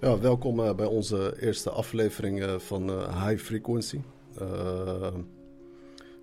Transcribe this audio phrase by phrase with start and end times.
[0.00, 4.00] Ja, welkom uh, bij onze eerste aflevering uh, van uh, High Frequency.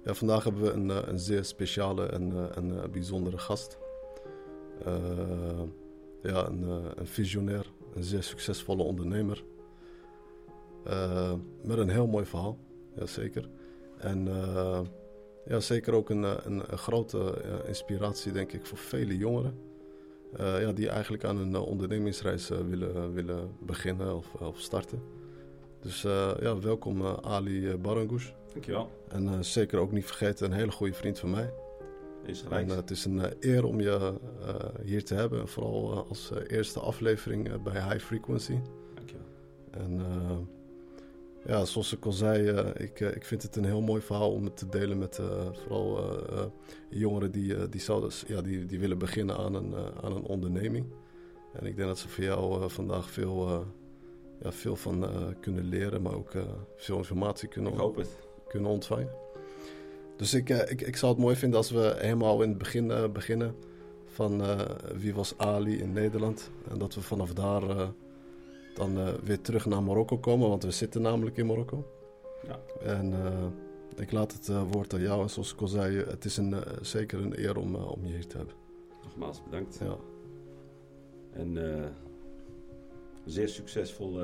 [0.03, 3.77] ja, vandaag hebben we een, een zeer speciale en, en bijzondere gast.
[6.21, 6.63] ja, een,
[6.95, 9.43] een, visionair, een zeer succesvolle ondernemer.
[11.61, 12.57] met een heel mooi verhaal,
[12.95, 13.49] ja, zeker.
[13.97, 14.27] En
[15.45, 19.72] ja, zeker ook een, een, een grote inspiratie, denk ik, voor vele jongeren.
[20.39, 25.01] Uh, ja, die eigenlijk aan een uh, ondernemingsreis uh, willen, willen beginnen of, of starten.
[25.79, 26.01] Dus
[26.41, 28.31] ja, welkom Ali Barangush.
[28.51, 28.91] Dankjewel.
[29.07, 31.53] En zeker ook niet vergeten, een hele goede vriend van mij.
[32.25, 34.13] Is en, het is een eer om je
[34.83, 35.47] hier te hebben.
[35.47, 38.59] Vooral als eerste aflevering bij High Frequency.
[38.95, 39.25] Dankjewel.
[39.71, 40.01] En
[41.45, 44.31] ja, zoals ik al zei, uh, ik, uh, ik vind het een heel mooi verhaal
[44.31, 46.21] om het te delen met uh, vooral
[46.89, 50.85] jongeren die, die, zouden, ja, die, die willen beginnen aan een, aan een onderneming.
[51.53, 53.65] En ik denk dat ze voor jou vandaag veel,
[54.41, 55.05] ja, veel van
[55.39, 56.31] kunnen leren, maar ook
[56.75, 57.73] veel informatie kunnen,
[58.47, 59.11] kunnen ontvangen.
[60.17, 63.55] Dus ik, ik, ik zou het mooi vinden als we helemaal in het begin beginnen
[64.05, 64.41] van
[64.95, 66.51] wie was Ali in Nederland.
[66.69, 67.93] En dat we vanaf daar
[68.73, 71.87] dan uh, weer terug naar Marokko komen, want we zitten namelijk in Marokko.
[72.47, 72.59] Ja.
[72.81, 73.45] En uh,
[73.95, 75.21] ik laat het uh, woord aan jou.
[75.21, 78.27] En zoals ik al zei, het is een, zeker een eer om, om je hier
[78.27, 78.55] te hebben.
[79.03, 79.79] Nogmaals bedankt.
[79.81, 79.95] Ja.
[81.31, 81.57] En
[83.25, 84.19] zeer succesvol.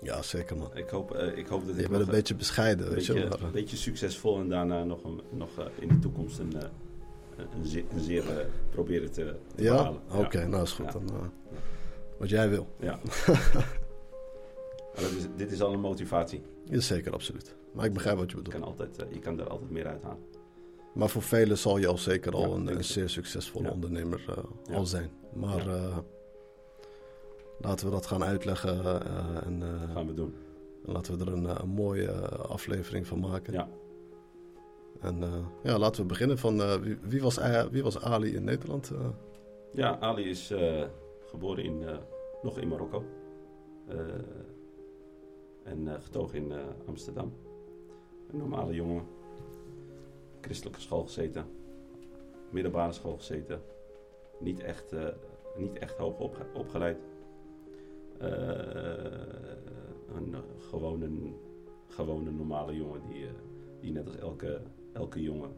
[0.00, 0.76] ja, zeer man.
[0.76, 3.44] Ik hoop, ik hoop dat je bent een beetje bescheiden, een weet beetje, je.
[3.44, 6.54] Een beetje succesvol en daarna nog, een, nog in de toekomst een,
[7.36, 9.92] een zeer, een zeer proberen te, te ja?
[10.08, 10.92] Oké, okay, nou is goed.
[10.92, 11.32] Dan,
[12.18, 12.66] wat jij wil.
[12.80, 12.98] Ja.
[15.16, 16.42] is, dit is al een motivatie.
[16.64, 17.56] Ja, zeker, absoluut.
[17.72, 18.54] Maar ik begrijp wat je bedoelt.
[18.54, 20.24] Je kan, altijd, uh, je kan er altijd meer uit halen.
[20.94, 23.72] Maar voor velen zal je al zeker al een, een, zeer succesvolle ja.
[23.72, 24.24] ondernemer
[24.68, 25.10] uh, al zijn.
[25.34, 25.96] Maar uh,
[27.58, 29.02] laten we dat gaan uitleggen.
[29.44, 29.62] en,
[29.94, 30.34] gaan we doen.
[30.86, 33.52] En laten we er een, een mooie aflevering van maken.
[33.52, 33.68] Ja.
[35.00, 35.20] En
[35.62, 37.38] ja, laten we beginnen van wie, wie, was,
[37.70, 38.90] wie was Ali in Nederland?
[39.72, 40.52] Ja, Ali is
[41.26, 41.96] geboren in, uh,
[42.42, 43.04] nog in Marokko.
[43.88, 43.98] Uh,
[45.62, 46.52] en uh, getogen in
[46.86, 47.32] Amsterdam.
[48.30, 49.04] Een normale jongen.
[50.40, 51.44] Christelijke school gezeten.
[52.50, 53.60] Middelbare school gezeten.
[54.40, 54.94] Niet echt,
[55.56, 56.98] niet echt hoog opge opgeleid.
[60.14, 61.08] een gewone,
[61.88, 63.28] gewone normale jongen die,
[63.80, 64.60] die net als elke,
[64.92, 65.50] elke jongen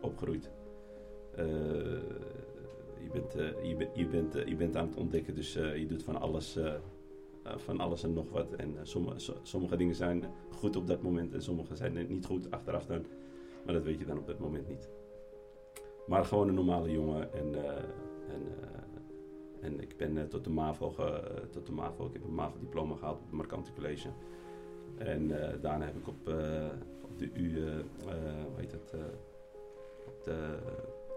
[0.00, 0.50] opgroeit
[3.04, 5.86] je bent, uh, je, je, bent, uh, je bent aan het ontdekken, dus uh, je
[5.86, 6.58] doet van alles,
[7.44, 8.52] van alles en nog wat.
[8.52, 12.86] En sommige, sommige dingen zijn goed op dat moment en sommige zijn niet goed achteraf
[12.86, 13.04] dan.
[13.64, 14.88] Maar dat weet je dan op dat moment niet.
[16.06, 17.54] Maar gewoon een normale jongen en,
[18.28, 18.42] en,
[19.60, 20.94] en ik ben tot de MAVO,
[21.50, 24.08] tot de MAVO, ik heb een MAVO-diploma gehaald op het Markante College.
[24.96, 25.28] En
[25.60, 26.28] daarna heb ik op,
[27.02, 27.62] op de U,
[28.02, 28.94] hoe heet het,
[30.06, 30.58] op de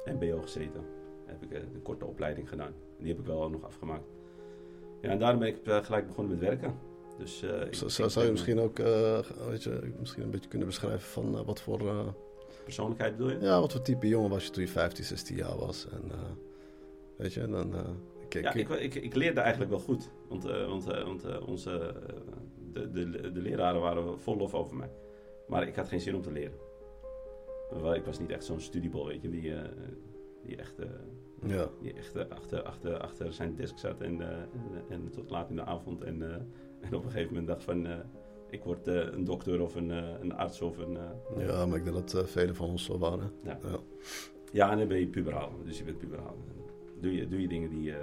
[0.06, 0.97] MBO gezeten
[1.28, 2.74] heb ik een korte opleiding gedaan.
[3.00, 4.08] Die heb ik wel nog afgemaakt.
[5.02, 6.76] Ja, en daarom ben ik eh, gelijk begonnen met werken.
[7.18, 11.08] Dus, uh, zou, zou je misschien ook uh, weet je, misschien een beetje kunnen beschrijven
[11.08, 12.14] van uh, wat voor...
[12.64, 13.40] Persoonlijkheid bedoel je?
[13.40, 15.88] Ja, wat voor type jongen was je toen je 15, 16 jaar was?
[15.90, 16.12] En
[17.18, 17.74] weet je, dan...
[18.30, 20.10] Kijk, ja, ik, ik, ik, leerde eigenlijk wel goed.
[20.30, 21.94] Want, want, want onze,
[22.74, 24.90] de, de, de leraren waren vol lof over mij.
[25.48, 26.58] Maar ik had geen zin om te leren.
[27.96, 29.54] Ik was niet echt zo'n studiebol, weet je, die,
[30.44, 30.76] die echt
[31.46, 31.70] ja.
[31.82, 35.50] Die echt eh, achter, achter, achter zijn desk zat en, uh, en, en, tot laat
[35.50, 36.02] in de avond.
[36.02, 36.22] En,
[36.82, 37.88] en op een gegeven moment dacht van,
[38.50, 40.98] ik word een dokter of een, een arts of een...
[41.38, 43.32] ja, maar ik denk dat velen van ons zo waren.
[43.44, 43.60] Ja.
[43.64, 43.80] ja.
[44.52, 44.72] Ja.
[44.72, 45.52] en dan ben je puberaal.
[45.64, 46.36] Dus je bent puberaal.
[47.00, 47.94] Doe je, doe je dingen die,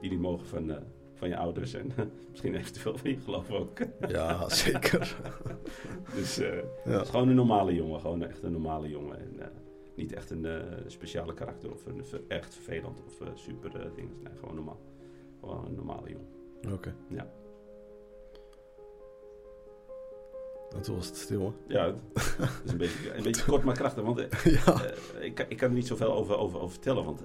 [0.00, 0.72] die niet mogen van,
[1.14, 1.92] van je ouders en
[2.30, 3.78] misschien eventueel van je geloof ook.
[4.08, 5.16] ja, zeker.
[6.16, 6.44] dus ja.
[6.84, 8.00] het is gewoon een normale jongen.
[8.00, 9.18] Gewoon echt een normale jongen.
[9.18, 9.52] En,
[9.96, 14.10] niet echt een uh, speciale karakter of een, echt vervelend of uh, super uh, ding.
[14.22, 14.80] Nee, gewoon normaal.
[15.40, 16.28] Gewoon een normale jongen.
[16.64, 16.72] Oké.
[16.72, 16.94] Okay.
[17.08, 17.32] Ja.
[20.74, 24.04] En toen was het stil, Ja, het is een beetje, een beetje kort maar krachtig.
[24.04, 24.18] Want
[24.64, 24.92] ja.
[25.20, 27.04] ik, ik kan er niet zoveel over, over, over vertellen.
[27.04, 27.22] Want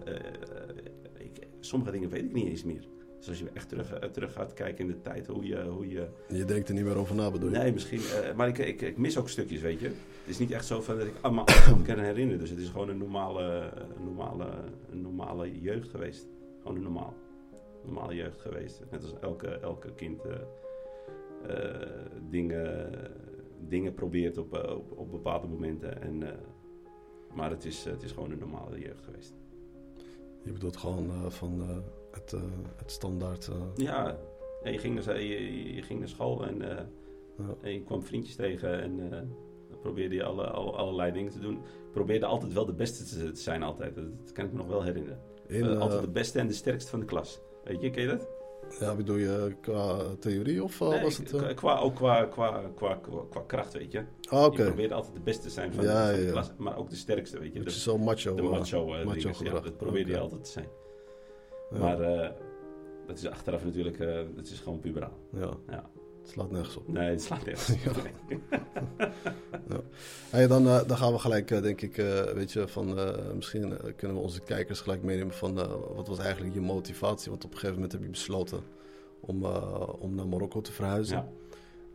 [1.17, 2.87] ik, sommige dingen weet ik niet eens meer.
[3.25, 5.63] Dus als je echt terug, uh, terug gaat kijken in de tijd, hoe je...
[5.63, 7.57] Hoe je, je denkt er niet meer over na, bedoel je?
[7.57, 7.99] Nee, misschien.
[7.99, 9.87] Uh, maar ik, ik, ik, mis ook stukjes, weet je.
[9.87, 9.95] Het
[10.25, 11.45] is niet echt zo van dat ik allemaal
[11.87, 12.39] kan herinneren.
[12.39, 13.71] Dus het is gewoon een normale,
[14.03, 14.45] normale,
[14.89, 16.27] een normale jeugd geweest.
[16.61, 17.13] Gewoon een normaal,
[17.83, 18.81] normale jeugd geweest.
[18.91, 20.31] Net als elke, elke kind uh,
[22.29, 22.89] dingen,
[23.67, 26.01] dingen probeert op, op, op bepaalde momenten.
[26.01, 26.23] En,
[27.33, 29.33] maar het is, het is gewoon een normale jeugd geweest.
[30.43, 31.83] Je bedoelt gewoon van
[32.15, 32.41] het, uh,
[32.75, 33.47] het standaard.
[33.47, 33.55] Uh...
[33.75, 34.17] Ja,
[34.63, 36.83] En je, ging naar, je, je ging naar school en, eh,
[37.37, 37.55] Ja.
[37.61, 39.09] en je kwam vriendjes tegen en eh,
[39.69, 41.53] dan probeerde je alle, alle- allerlei dingen te doen.
[41.53, 43.95] Ik probeerde altijd wel de beste te, te zijn, altijd.
[43.95, 45.19] Dat, dat kan ik me nog wel herinneren.
[45.47, 47.39] In, Eh, eh, altijd de beste en de sterkste van de klas.
[47.63, 48.27] Weet je, ken je dat?
[48.79, 51.29] ja, bedoel je qua theorie of eh, Nee, was het...
[51.29, 51.55] qua- eh?
[51.55, 54.03] qua, ook qua, qua, qua, qua, qua kracht, weet je.
[54.29, 56.25] Ah, Oké, Je probeerde altijd de beste te zijn van, Ja, de, van ja, de
[56.25, 56.31] ja.
[56.31, 57.59] klas, maar ook de sterkste, weet je.
[57.59, 58.35] beetje De, zo macho.
[58.35, 60.67] de eh, macho, eh, macho dinges, ja, dat probeerde je altijd te zijn.
[61.75, 61.81] Ja.
[61.81, 62.29] Maar eh,
[63.07, 65.17] dat is achteraf natuurlijk, eh, dat is gewoon puberaal.
[65.33, 65.57] ja.
[65.67, 65.89] Ja.
[66.21, 66.87] het slaat nergens op.
[66.87, 67.67] Nee, het slaat nergens.
[67.83, 67.91] Ja.
[68.01, 69.79] Nee.
[70.29, 71.95] Hey, dan, eh, dan gaan we gelijk, denk ik,
[72.33, 72.97] weet je, van
[73.35, 75.55] misschien kunnen we onze kijkers gelijk meenemen van
[75.95, 77.31] wat was eigenlijk je motivatie?
[77.31, 78.59] Want op een gegeven moment heb je besloten
[79.19, 79.45] om,
[79.99, 81.17] om naar Marokko te verhuizen.
[81.17, 81.27] Ja.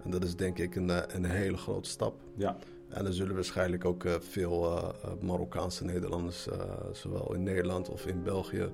[0.02, 2.14] En dat is denk ik een, een hele grote stap.
[2.36, 2.56] Ja.
[2.88, 4.82] En er zullen waarschijnlijk ook veel
[5.20, 6.48] Marokkaanse Nederlanders,
[6.92, 8.70] zowel in Nederland of in België,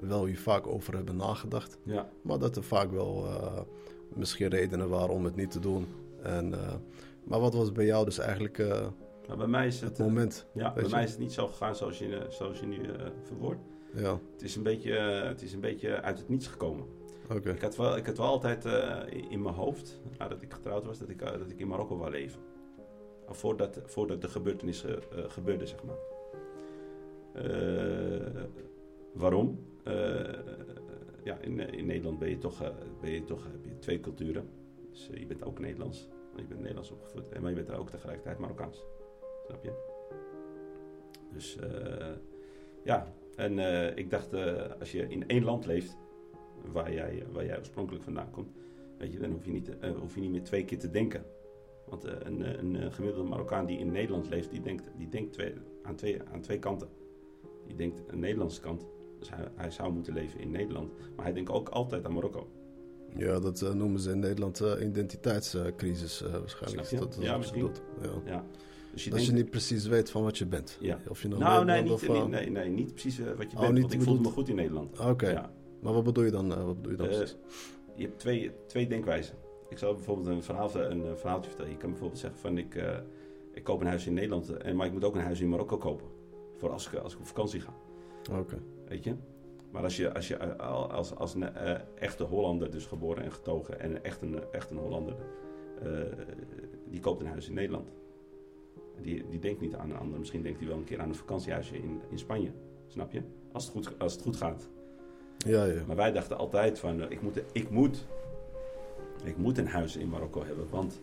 [0.00, 1.78] wel hier vaak over hebben nagedacht.
[1.82, 2.08] Ja.
[2.22, 3.60] Maar dat er vaak wel eh,
[4.14, 5.86] misschien redenen waren om het niet te doen.
[6.22, 6.74] En, eh,
[7.24, 8.86] maar wat was bij jou dus eigenlijk eh,
[9.36, 10.46] bij mij is het, het moment?
[10.54, 10.90] ja, bij je?
[10.90, 12.80] mij is het niet zo gegaan zoals je, zoals je nu
[13.22, 13.60] verwoordt.
[13.94, 16.86] Ja, Het is, een beetje, het is een beetje uit het niets gekomen.
[17.30, 17.50] oké.
[17.50, 20.98] Ik had wel, ik had wel altijd in in mijn hoofd, nadat ik getrouwd was,
[20.98, 22.40] dat ik, dat ik in Marokko wou leven.
[23.26, 24.84] Voordat, voordat de gebeurtenis
[25.28, 25.96] gebeurde, zeg maar.
[29.12, 29.58] Waarom?
[29.88, 30.38] Eh,
[31.24, 32.68] ja, in, in Nederland ben je toch, eh,
[33.00, 34.48] ben je toch heb je twee culturen.
[34.90, 36.08] Dus eh, je bent ook Nederlands.
[36.36, 37.40] Je bent Nederlands opgevoed.
[37.40, 38.84] Maar je bent ook tegelijkertijd Marokkaans.
[39.46, 39.72] Snap je?
[41.32, 42.14] Dus eh,
[42.84, 45.96] ja, en eh, ik dacht, eh, als je in één land leeft,
[46.72, 48.52] waar jij, waar jij oorspronkelijk vandaan komt,
[48.98, 51.24] weet je, dan hoef je niet, eh, hoef je niet meer twee keer te denken.
[51.88, 55.08] Want eh, een, eh, een, eh, gemiddelde Marokkaan die in Nederland leeft, die denkt, die
[55.08, 56.88] denkt twee, aan, twee, aan twee kanten.
[57.66, 58.86] Die denkt een Nederlandse kant,
[59.18, 60.92] dus hij, hij zou moeten leven in Nederland.
[61.16, 62.48] Maar hij denkt ook altijd aan Marokko.
[63.16, 66.90] Ja, dat eh, noemen ze in Nederland eh, identiteitscrisis eh, waarschijnlijk.
[66.98, 67.60] Dat is Ja, je misschien.
[67.60, 67.82] bedoelt.
[68.02, 68.32] Ja.
[68.32, 68.44] Ja.
[68.92, 70.76] Dus je Als je denkt, niet precies weet van wat je bent.
[70.80, 70.98] Ja.
[71.08, 73.60] Of je nou, nou, nee, niet, of, niet- nee, nee, niet precies wat je Oh,
[73.62, 75.00] bent, niet want ik voelde me goed in Nederland.
[75.00, 75.50] Oké, Ja.
[75.80, 77.36] maar wat bedoel je dan, wat bedoel je dan precies?
[77.94, 79.36] Je hebt twee, twee denkwijzen.
[79.68, 81.72] Ik zal bijvoorbeeld een, verhaal, een verhaaltje vertellen.
[81.72, 82.82] Je kan bijvoorbeeld zeggen van ik,
[83.52, 85.76] ik koop een huis in Nederland, en, maar ik moet ook een huis in Marokko
[85.78, 86.06] kopen.
[86.56, 87.74] Voor als ik, als ik op vakantie ga.
[88.38, 89.14] Oké, Weet je?
[89.70, 93.24] Maar als je als, je, eh, al- als, als een eh, echte Hollander, dus geboren
[93.24, 95.14] en getogen, en echt een, echt een Hollander,
[95.82, 95.90] eh,
[96.90, 97.88] die koopt een huis in Nederland.
[99.02, 100.18] Die, die denkt niet aan een ander.
[100.18, 102.50] Misschien denkt hij wel een keer aan een vakantiehuisje in, in Spanje.
[102.86, 103.22] Snap je?
[103.52, 104.68] Als het, goed, als het goed gaat.
[105.38, 105.82] ja, ja.
[105.86, 108.06] Maar wij dachten altijd van, ik moet, ik moet,
[109.24, 111.00] ik moet een huis in Marokko hebben, want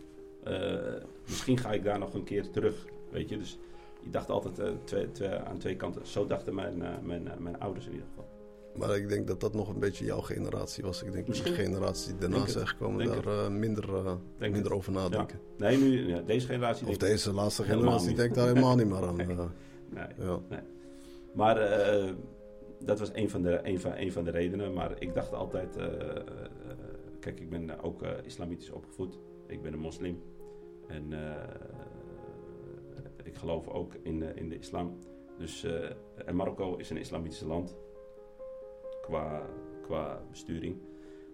[1.27, 3.37] misschien ga ik daar nog een keer terug, weet je.
[3.37, 3.57] Dus
[4.05, 6.07] ik dacht altijd eh, twee, twee, aan twee kanten.
[6.07, 8.33] Zo dachten mijn, eh, mijn, eh, mijn ouders in ieder geval.
[8.75, 11.03] Maar ik denk dat dat nog een beetje jouw generatie was.
[11.03, 11.65] Ik denk dat de Misschien.
[11.65, 14.71] generatie die daarna is gekomen daar eh, minder, eh, minder het.
[14.71, 15.39] over nadenken.
[15.57, 18.17] Nee, nu, ja, deze generatie Of deze laatste generatie niet.
[18.17, 19.15] denkt daar helemaal niet meer aan.
[19.25, 19.27] Nee.
[20.17, 20.27] Nee.
[20.49, 20.63] ja.
[21.33, 22.11] Maar eh,
[22.79, 24.73] dat was een van, de, een, van, een van de redenen.
[24.73, 25.77] Maar ik dacht altijd,
[27.19, 29.19] kijk, ik ben ook eh, islamitisch opgevoed.
[29.47, 30.21] Ik ben een moslim.
[30.87, 31.35] En eh,
[33.25, 34.97] ik geloof ook in, de- in de islam.
[35.37, 35.89] Dus, eh,
[36.25, 37.75] en Marokko is een islamitisch land.
[39.01, 39.45] Qua,
[39.81, 40.77] qua besturing.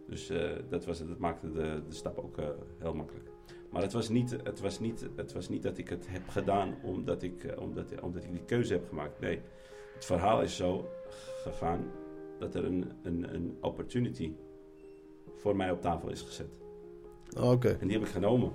[0.08, 2.48] Dus eh, dat, was, het, dat maakte de, de stap ook eh,
[2.78, 3.30] heel makkelijk.
[3.70, 6.76] Maar het was, niet, het, was niet, het was niet dat ik het heb gedaan
[6.84, 9.20] omdat ik, omdat, omdat ik die keuze heb gemaakt.
[9.20, 9.42] Nee,
[9.94, 10.86] het verhaal is zo
[11.44, 11.92] gegaan
[12.40, 14.34] dat er een, een, een opportunity
[15.36, 16.60] voor mij op tafel is gezet.
[17.38, 18.52] Ah, Oké, En die heb ik genomen.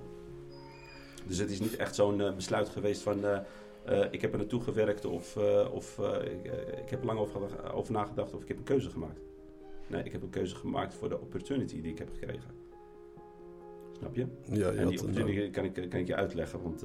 [1.27, 3.39] Dus het is niet echt zo'n eh, besluit geweest van eh,
[3.85, 5.37] eh, ik heb er naartoe gewerkt of,
[5.73, 6.45] of ik,
[6.85, 9.21] ik heb er lang over, over nagedacht of ik heb een keuze gemaakt.
[9.87, 12.51] Nee, ik heb een keuze gemaakt voor de opportunity die ik heb gekregen.
[13.93, 14.27] Snap je?
[14.43, 16.81] ja, je en die opportunity kan ik, kan ik je uitleggen, want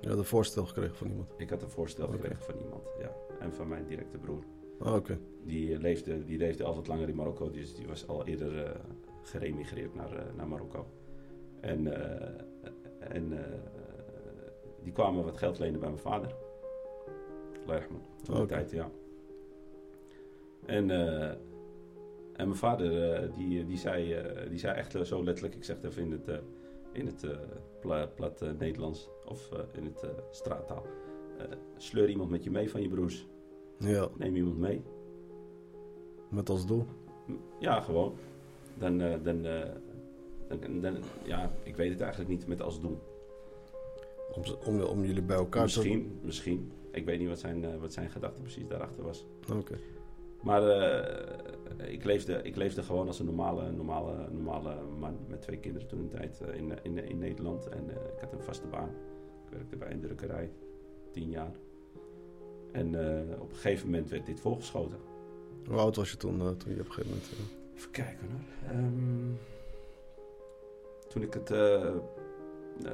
[0.00, 1.34] je had een voorstel gekregen van iemand.
[1.36, 2.82] ik had een voorstel gekregen van iemand.
[2.98, 3.16] Ja.
[3.40, 4.44] En van mijn directe broer.
[4.78, 8.26] Ah, Oké, Die leefde, die leefde al wat langer in Marokko, dus die was al
[8.26, 8.70] eerder eh,
[9.22, 10.86] geremigreerd naar, naar Marokko.
[11.60, 11.86] En,
[13.10, 13.52] en eh,
[14.82, 16.34] die kwamen wat geld lenen bij mijn vader.
[17.66, 18.46] Lijrahman, toen Oké.
[18.46, 18.90] tijd, ja.
[20.66, 21.28] En, eh,
[22.32, 24.16] en mijn vader, eh, die, die, zei,
[24.48, 26.40] die zei echt zo letterlijk, ik zeg het even in het,
[26.92, 27.26] in het
[27.80, 30.86] pla- plat Nederlands of in het straattaal.
[31.76, 33.26] Sleur iemand met je mee van je broers.
[33.78, 34.82] ja, Neem iemand mee.
[36.30, 36.84] met als doel.
[37.58, 38.14] Ja, gewoon.
[38.78, 39.46] Dan, dan,
[40.60, 42.98] dan, dan, ja, ik weet het eigenlijk niet met als doel.
[44.32, 46.72] Om, om, om jullie bij elkaar Misschien, misschien.
[46.90, 49.26] Ik weet niet wat zijn, eh, wat zijn gedachte precies daarachter was.
[49.40, 49.54] te...
[49.54, 49.78] Oké,
[50.42, 55.58] Maar eh, ik, leefde, ik leefde gewoon als een normale, normale, normale man met twee
[55.58, 57.68] kinderen toen een tijd eh, in, in, in Nederland.
[57.68, 58.88] En eh, ik had een vaste baan.
[59.44, 60.50] Ik werkte bij een drukkerij,
[61.12, 61.52] tien jaar.
[62.72, 62.94] En
[63.30, 64.98] eh, op een gegeven moment werd dit volgeschoten.
[65.66, 67.30] Hoe oud was je toen, toen je op een gegeven moment...
[67.32, 68.70] eh, Even kijken hoor.
[68.70, 69.30] Ehm,
[71.14, 71.96] toen, ik het, eh, eh,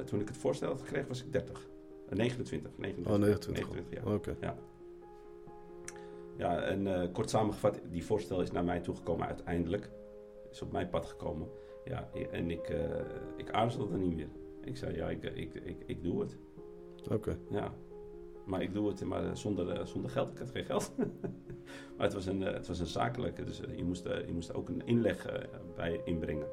[0.05, 1.69] toen ik het voorstel had gekregen was ik 30.
[2.09, 2.71] Eh, 29.
[2.77, 3.73] 29, Oh, 29.
[3.73, 4.13] 29 ja.
[4.13, 4.35] Oké.
[6.37, 9.89] Ja, en eh, kort samengevat, die voorstel is naar mij toegekomen uiteindelijk.
[10.51, 11.47] Is op mijn pad gekomen.
[11.85, 12.73] Ja, en ik,
[13.37, 14.29] ik aarzelde niet meer.
[14.63, 16.37] Ik zei, ja, ik, ik, ik, ik doe het.
[17.11, 17.37] Oké.
[17.49, 17.73] Ja.
[18.45, 20.31] Maar ik doe het maar zonder, zonder geld.
[20.31, 20.91] Ik had geen geld.
[21.97, 23.43] maar het was een, het was een zakelijke.
[23.43, 26.47] Dus je, moest, je moest ook een inleg bij inbrengen.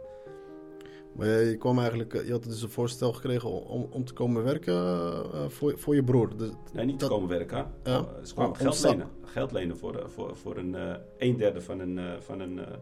[1.16, 2.14] Maar je, kwam eigenlijk...
[2.14, 5.94] eh, Je had dus een voorstel gekregen om, om te komen werken eh, voor, voor
[5.94, 6.36] je broer.
[6.36, 7.70] Dus, Nee, niet Dat- te komen werken.
[7.84, 7.98] Ja.
[8.00, 9.08] Oh, Ze kwamen Om- geld lenen.
[9.22, 12.58] Geld lenen voor, eh, voor, voor een, eh een derde van een, eh, van, een,
[12.58, 12.76] eh,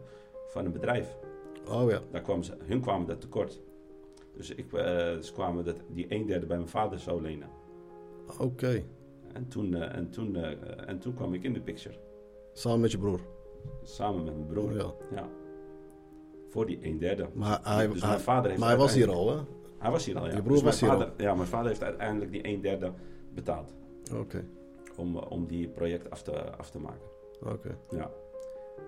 [0.47, 1.17] van een bedrijf.
[1.69, 1.99] oh ja.
[2.11, 3.61] Daar kwamen ze, hun kwamen dat tekort.
[4.35, 4.83] Dus ik, eh,
[5.17, 7.47] ze kwamen dat, die een derde bij mijn vader zo lenen.
[8.39, 8.83] Oké.
[9.33, 11.95] En toen, eh, en, toen, eh, en toen kwam ik in de picture.
[12.53, 13.19] Samen met je broer.
[13.83, 14.73] Samen met mijn broer.
[14.75, 14.93] Ja.
[15.15, 15.29] Ja.
[16.49, 17.27] Voor die een derde.
[17.33, 19.41] Maar hij, dus hij- mijn vader heeft maar hij was hier al, hè?
[19.77, 20.35] Hij was hier al, ja.
[20.35, 22.91] Je broer Dus was mijn hier vader, Ja, mijn vader heeft uiteindelijk die een derde
[23.33, 23.73] betaald.
[24.15, 24.45] Oké.
[24.97, 27.07] Om, eh, om die project af te, af te maken.
[27.45, 27.77] Oké.
[27.89, 28.11] Ja.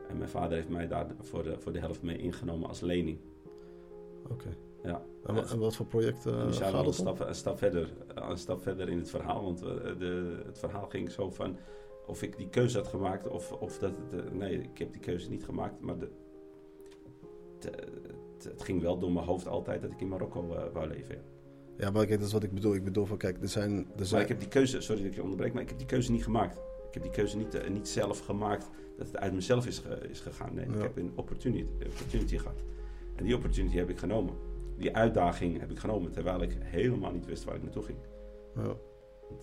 [0.09, 3.17] En mijn vader heeft mij daar voor de, voor de helft mee ingenomen als lening.
[4.31, 4.49] Oké.
[4.83, 5.01] Ja.
[5.25, 7.89] En, wa- en wat voor project we gaat al een het stap, een, stap verder,
[8.15, 9.43] een stap verder in het verhaal.
[9.43, 9.67] Want eh,
[9.99, 11.57] de, het verhaal ging zo van
[12.07, 13.91] of ik die keuze had gemaakt of, of dat
[14.31, 15.79] nee, ik heb die keuze niet gemaakt.
[15.81, 16.09] Maar de,
[17.65, 21.15] het, het, ging wel door mijn hoofd altijd dat ik in Marokko eh, wou leven.
[21.15, 21.21] ja.
[21.77, 22.75] Ja, maar kijk, dat is wat ik bedoel.
[22.75, 23.71] Ik bedoel van, kijk, er zijn...
[23.77, 25.77] Er Maar zijn ik heb die keuze, sorry dat ik je onderbreek, maar ik heb
[25.77, 26.57] die keuze niet gemaakt.
[26.87, 30.19] Ik heb die keuze niet, eh, niet zelf gemaakt dat het uit mezelf is, is
[30.19, 30.53] gegaan.
[30.53, 30.75] Nee, Ja.
[30.75, 32.63] ik heb een opportunity, opportunity gehad.
[33.15, 34.33] En die opportunity heb ik genomen.
[34.77, 37.97] Die uitdaging heb ik genomen, terwijl ik helemaal niet wist waar ik naartoe ging.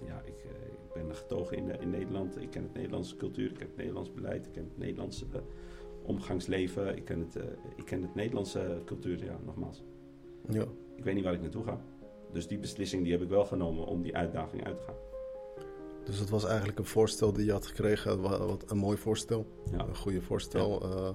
[0.07, 0.23] ja.
[0.25, 2.43] Ik, eh, ik ben getogen in, eh, in Nederland.
[2.43, 5.41] Ik ken het Nederlandse cultuur, ik ken het Nederlands beleid, ik ken het Nederlandse eh,
[6.07, 6.97] omgangsleven.
[6.97, 7.45] Ik ken het, eh,
[7.77, 9.83] ik ken het Nederlandse cultuur, ja, nogmaals.
[10.49, 10.65] ja.
[10.97, 11.81] Ik weet niet waar ik naartoe ga.
[12.33, 14.95] Dus die beslissing die heb ik wel genomen om die uitdaging uit te gaan.
[16.05, 18.21] Dus het was eigenlijk een voorstel die je had gekregen.
[18.23, 19.47] wa- Wat, een mooi voorstel.
[19.71, 19.87] Ja.
[19.89, 20.83] Een goede voorstel.
[20.83, 21.09] eh,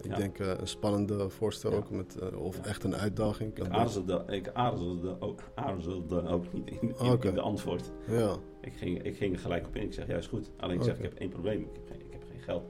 [0.00, 0.16] ik Ja.
[0.16, 1.90] denk eh, een spannende voorstel ook.
[1.90, 3.58] Met, of echt een uitdaging.
[3.58, 7.28] Ik aarzelde, ik aarzelde, ook, aarzelde ook niet in, in, Oké.
[7.28, 7.92] in de antwoord.
[8.08, 8.36] Ja.
[8.60, 9.82] Ik ging, ik ging er gelijk op in.
[9.82, 10.50] Ik zeg, ja is goed.
[10.56, 11.60] Alleen ik zeg, ik heb één probleem.
[11.62, 12.64] Ik heb geen, ik heb geen geld.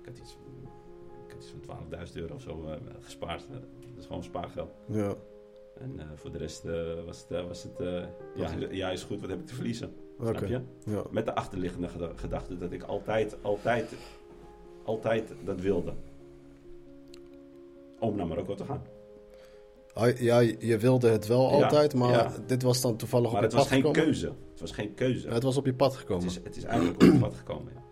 [0.00, 0.36] Ik had iets,
[1.44, 3.46] iets van 12.000 euro of zo eh, gespaard.
[3.50, 4.70] Dat is gewoon spaargeld.
[4.86, 5.14] Ja.
[5.80, 7.72] En eh, voor de rest eh, was het, was het
[8.34, 9.92] ja, ja is goed, wat heb ik te verliezen?
[10.20, 10.60] Snap je?
[10.84, 11.02] Ja.
[11.10, 13.94] Met de achterliggende geda- gedachte dat ik altijd, altijd,
[14.84, 15.92] altijd dat wilde.
[18.00, 18.82] Om naar Marokko te gaan.
[19.94, 22.32] Ah, Ja, je wilde het wel Ja, altijd, maar ja.
[22.46, 24.04] dit was dan toevallig Maar op het je was pad geen gekomen.
[24.04, 24.26] keuze.
[24.50, 25.28] Het was geen keuze.
[25.28, 26.26] Het was op je pad Het gekomen.
[26.26, 27.82] is, het is eigenlijk op het pad gekomen, ja.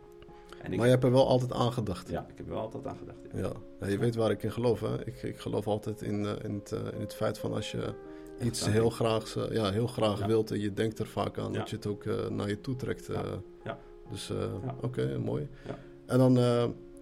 [0.63, 2.09] En ik, Maar je hebt er wel altijd aan gedacht.
[2.09, 3.19] ja, ik heb er wel altijd aan gedacht.
[3.35, 3.53] Ja.
[3.81, 3.87] Ja.
[3.89, 4.81] Je weet waar ik in geloof.
[4.81, 5.07] Hè?
[5.07, 7.95] Ik, ik geloof altijd in, eh, in, het, eh, in het feit van als je
[8.41, 10.27] iets heel graag, eh, ja, heel graag Ja.
[10.27, 12.77] wilt en je denkt er vaak aan dat je het ook eh, naar je toe
[12.77, 13.07] trekt.
[13.65, 13.79] Ja.
[14.11, 14.33] Dus
[14.83, 15.49] oké, mooi.
[15.67, 15.79] Ja.
[16.07, 16.33] En, dan,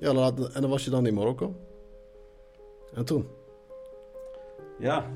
[0.00, 1.54] ja, en dan was je dan in Marokko.
[2.94, 3.26] En toen?
[4.80, 5.10] Ja.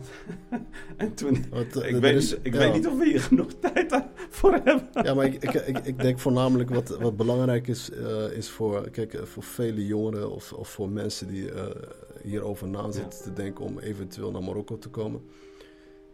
[0.96, 1.44] en toen...
[1.50, 2.58] Want, eh, Ik, weet, is- ik ja.
[2.58, 4.88] weet niet of we hier genoeg tijd voor hebben.
[5.02, 8.90] Ja, maar ik, ik, ik, ik denk voornamelijk wat, wat belangrijk is, eh, is voor,
[8.90, 11.50] kijk, eh, voor vele jongeren of, of voor mensen die
[12.22, 15.20] hierover na zitten te denken om eventueel naar Marokko te komen,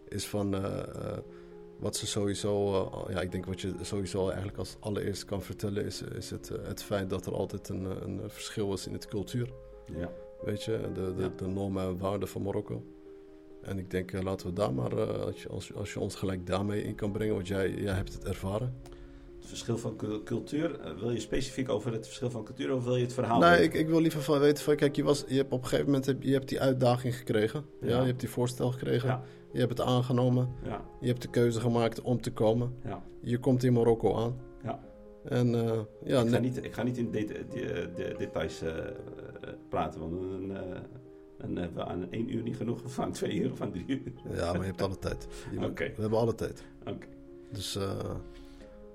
[0.09, 0.57] is van
[1.79, 2.73] wat ze sowieso,
[3.09, 6.83] ja, ik denk wat je sowieso eigenlijk als allereerst kan vertellen, is, is het, het
[6.83, 9.51] feit dat er altijd een, een verschil is in het cultuur.
[9.97, 10.11] Ja.
[10.45, 11.33] Weet je, de, de, Ja.
[11.37, 12.83] de normen en waarden van Marokko.
[13.63, 16.15] En ik denk, eh, laten we daar maar, eh, als, je, als, als je ons
[16.15, 18.75] gelijk daarmee in kan brengen, want jij, jij hebt het ervaren.
[19.39, 20.81] Het verschil van cul- cultuur.
[20.81, 23.51] eh, wil je specifiek over het verschil van cultuur of wil je het verhaal Nee,
[23.51, 23.65] weten?
[23.65, 25.87] ik, ik wil liever van weten van, kijk, je, was, je hebt op een gegeven
[25.87, 27.65] moment heb, je hebt die uitdaging gekregen.
[27.81, 27.89] Ja.
[27.89, 28.01] Ja.
[28.01, 29.09] je hebt die voorstel gekregen.
[29.09, 30.49] Ja, Je hebt het aangenomen.
[30.65, 32.75] ja, Je hebt de keuze gemaakt om te komen.
[32.85, 33.03] ja.
[33.23, 34.37] Je komt in Marokko aan.
[34.65, 34.81] Ja.
[35.25, 38.63] En eh, ja, ik, ga niet, ik ga niet in de, de, de details
[39.69, 40.13] praten, want
[40.51, 40.59] eh,
[41.41, 43.85] dan hebben we aan één uur niet genoeg, of aan twee uur of aan drie
[43.87, 44.13] uur.
[44.35, 45.27] ja, maar je hebt alle tijd.
[45.51, 46.65] We hebben alle tijd.
[46.87, 47.07] Oké.
[47.53, 48.15] Dus eh,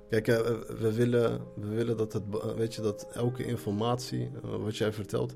[0.09, 0.37] kijk, eh,
[0.79, 4.93] we, willen, we willen dat het, be- weet je, dat elke informatie eh, wat jij
[4.93, 5.35] vertelt,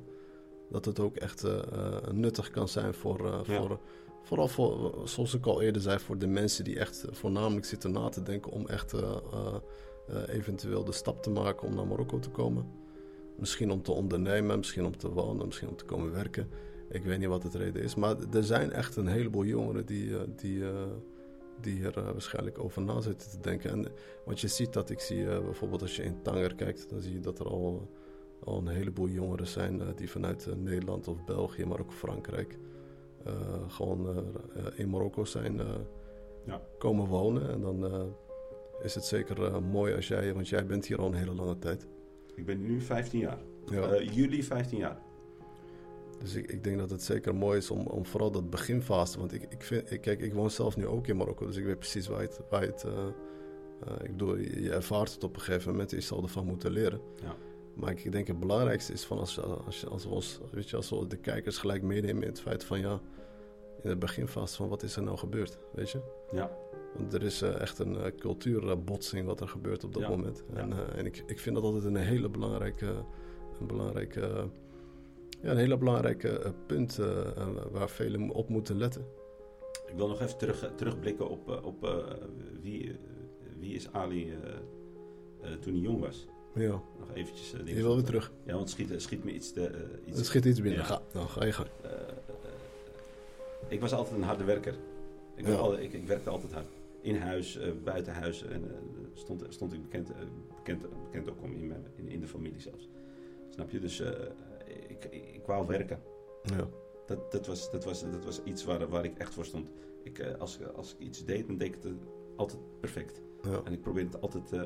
[0.69, 3.61] dat het ook echt eh, eh, nuttig kan zijn voor, eh, Ja.
[3.61, 3.79] voor
[4.23, 8.09] vooral voor, zoals ik al eerder zei, voor de mensen die echt voornamelijk zitten na
[8.09, 9.01] te denken om echt eh,
[9.33, 9.55] eh,
[10.07, 12.65] eh, eventueel de stap te maken om naar Marokko te komen.
[13.37, 16.49] Misschien om te ondernemen, misschien om te wonen, misschien om te komen werken.
[16.91, 17.96] Ik weet niet wat het reden is.
[17.96, 20.86] Maar er zijn echt een heleboel jongeren die, eh, die, eh,
[21.62, 23.69] die er eh, waarschijnlijk over na zitten te denken.
[23.69, 23.86] En,
[24.25, 27.19] want je ziet dat, ik zie bijvoorbeeld als je in Tanger kijkt, dan zie je
[27.19, 27.89] dat er al,
[28.43, 32.58] al een heleboel jongeren zijn die vanuit Nederland of België, maar ook Frankrijk,
[33.67, 34.25] gewoon
[34.75, 35.62] in Marokko zijn
[36.46, 36.62] ja.
[36.77, 37.50] komen wonen.
[37.50, 38.12] En dan
[38.81, 41.88] is het zeker mooi als jij, want jij bent hier al een hele lange tijd.
[42.36, 43.39] Ik ben nu 15 jaar.
[43.65, 44.01] Ja.
[44.01, 44.98] juli 15 jaar.
[46.19, 49.19] Dus ik, ik denk dat het zeker mooi is om, om vooral dat beginfase.
[49.19, 51.65] Want ik, ik vind, ik, kijk, ik woon zelf nu ook in Marokko, dus ik
[51.65, 52.39] weet precies waar het.
[52.49, 52.85] Waar het
[53.88, 57.01] uh, ik bedoel, je, ervaart het op een gegeven moment, je zal ervan moeten leren.
[57.21, 57.35] Ja.
[57.73, 60.89] Maar ik denk het belangrijkste is van als, als, als, we ons, weet je, als
[60.89, 62.99] we de kijkers gelijk meenemen in het feit van ja,
[63.81, 65.99] in het beginfase van wat is er nou gebeurd, weet je?
[66.31, 66.51] Ja.
[66.95, 70.43] Want er is uh, echt een uh, cultuurbotsing wat er gebeurt op dat moment.
[70.53, 70.85] En, ja.
[70.85, 73.03] en ik, ik vind dat altijd een hele belangrijke,
[73.59, 74.49] een belangrijke
[75.41, 77.08] ja, een hele belangrijke uh, punt uh,
[77.72, 79.05] waar velen op moeten letten.
[79.88, 82.08] Ik wil nog even terug, terugblikken op, op
[82.62, 82.96] wie,
[83.60, 84.34] wie is Ali
[85.60, 86.27] toen hij jong was.
[86.53, 86.81] Ja.
[87.00, 87.53] Nog eventjes.
[87.65, 88.31] je wil weer terug.
[88.46, 89.72] Ja, want schiet, schiet me iets te...
[90.05, 90.79] iets, het schiet iets binnen.
[90.79, 90.86] Ja.
[90.86, 91.67] Ga, nou, ga je gang.
[93.67, 94.75] ik was altijd een harde werker.
[95.36, 95.53] Ik, ja.
[95.53, 96.67] al, ik, ik, werkte altijd hard.
[97.01, 98.43] In huis, buiten huis.
[98.43, 98.72] En
[99.13, 100.12] stond, stond ik bekend,
[100.55, 102.89] bekend, bekend ook om in, mijn, in, in de familie zelfs.
[103.50, 103.79] Snap je?
[103.79, 104.01] Dus
[104.88, 105.28] ik, ik
[105.68, 106.00] werken.
[106.44, 106.68] Ja.
[107.06, 109.70] Dat, dat, was, dat, was, dat was iets waar, waar ik echt voor stond.
[110.03, 111.94] Ik, uh, als, als ik iets deed, dan deed ik het
[112.36, 113.22] altijd perfect.
[113.41, 113.62] Ja.
[113.63, 114.62] En ik probeerde het altijd uh,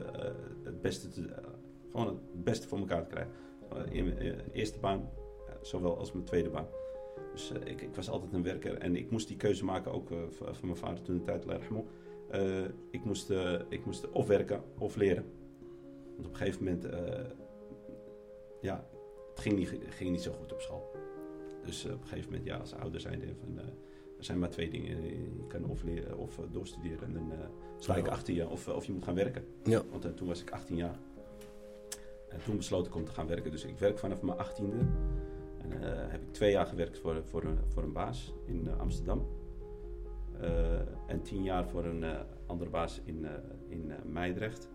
[0.63, 1.37] het beste te, uh,
[1.91, 3.31] gewoon het beste voor elkaar te krijgen.
[3.91, 5.09] in mijn eerste baan,
[5.61, 6.67] zowel als mijn tweede baan.
[7.31, 10.55] Dus ik, ik, was altijd een werker en ik moest die keuze maken, ook van
[10.61, 13.29] mijn vader toen de tijd, uh, ik, moest,
[13.69, 15.25] ik moest of werken of leren.
[16.15, 16.87] Want op een gegeven moment,
[18.61, 18.87] ja,
[19.33, 20.91] het ging niet, ging niet zo goed op school.
[21.65, 23.61] Dus eh, op een gegeven moment, ja, als ouder zijn van, uh,
[24.17, 25.03] er zijn maar twee dingen.
[25.03, 27.31] Je kan of leren of uh, doorstuderen en dan
[27.77, 29.45] sla ik achter je of, of je moet gaan werken.
[29.63, 29.81] Ja.
[29.91, 30.97] Want toen was ik 18 jaar.
[32.29, 33.51] En toen besloot ik om te gaan werken.
[33.51, 34.85] Dus ik werk vanaf mijn 18e.
[35.57, 35.71] En
[36.09, 39.27] heb ik twee jaar gewerkt voor, voor, een, voor een baas in Amsterdam.
[41.07, 42.05] en tien jaar voor een
[42.45, 43.27] andere baas in,
[43.67, 44.69] in Meidrecht.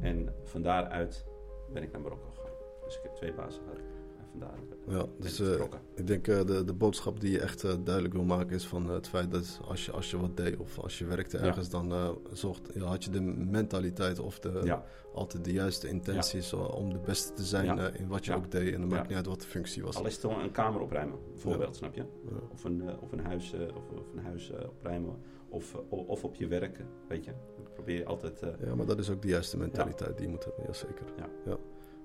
[0.00, 1.26] En van daaruit
[1.72, 2.52] ben ik naar Marokko gegaan.
[2.84, 3.99] Dus ik heb twee bazen gehad
[4.30, 4.58] vandaar.
[4.86, 5.62] Ja, dus uh,
[5.94, 8.90] ik denk uh, de, de boodschap die je echt uh, duidelijk wil maken is van
[8.90, 11.82] het feit dat als je, als je wat deed of als je werkte ergens, ja.
[11.82, 14.84] dan zocht, ja, had je de mentaliteit of de, ja.
[15.14, 18.74] altijd de juiste intenties om de beste te zijn in wat je ook deed.
[18.74, 19.96] En dan maakt niet uit wat de functie was.
[19.96, 22.04] Al is het een kamer opruimen, bijvoorbeeld, snap je?
[22.52, 25.16] Of, een, of een huis, of, of een huis opruimen.
[25.48, 27.32] Of, of op je werk, weet je.
[27.74, 28.40] probeer je altijd...
[28.64, 31.06] ja, maar dat is ook de juiste mentaliteit die je moet hebben, jazeker.
[31.44, 31.56] Ja.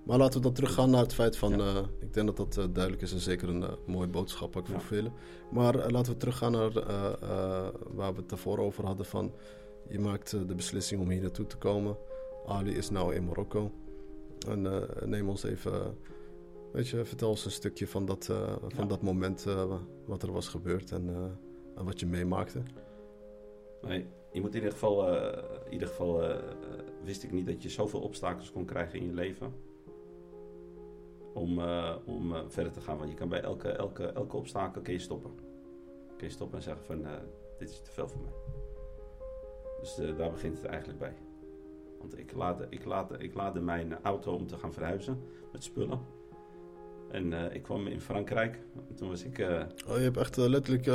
[0.06, 2.74] Maar laten we dan teruggaan naar het feit van, uh, ik denk dat dat uh,
[2.74, 4.82] duidelijk is en zeker een uh, mooie boodschap ook voor ja.
[4.82, 5.14] velen.
[5.52, 6.74] Maar laten we teruggaan naar
[7.94, 9.34] waar we het daarvoor over hadden van,
[9.90, 11.98] je maakt de beslissing om hier naartoe te komen.
[12.46, 13.72] Ali is nou in Marokko.
[14.48, 15.98] En neem ons even,
[16.72, 18.86] weet je, vertel ons een stukje van dat, van ja.
[18.86, 19.46] dat moment
[20.06, 21.38] wat er was gebeurd en,
[21.76, 22.62] en wat je meemaakte.
[23.82, 25.18] Nee, je moet in ieder geval,
[25.66, 26.42] in ieder geval
[27.04, 29.65] wist ik niet dat je zoveel obstakels kon krijgen in je leven
[31.36, 32.98] om, uh, om uh, verder te gaan.
[32.98, 35.32] Want je kan bij elke, elke, elke obstakel kun je stoppen.
[36.18, 37.12] Kun je stoppen en zeggen van uh,
[37.58, 38.32] dit is te veel voor mij.
[39.80, 41.14] Dus daar begint het eigenlijk bij.
[42.00, 45.22] Want ik laadde, ik, laadde, ik laadde mijn auto om te gaan verhuizen
[45.52, 46.00] met spullen.
[47.12, 48.60] En ik kwam in Frankrijk.
[48.90, 49.40] En toen was ik...
[49.88, 50.86] oh, je hebt echt letterlijk...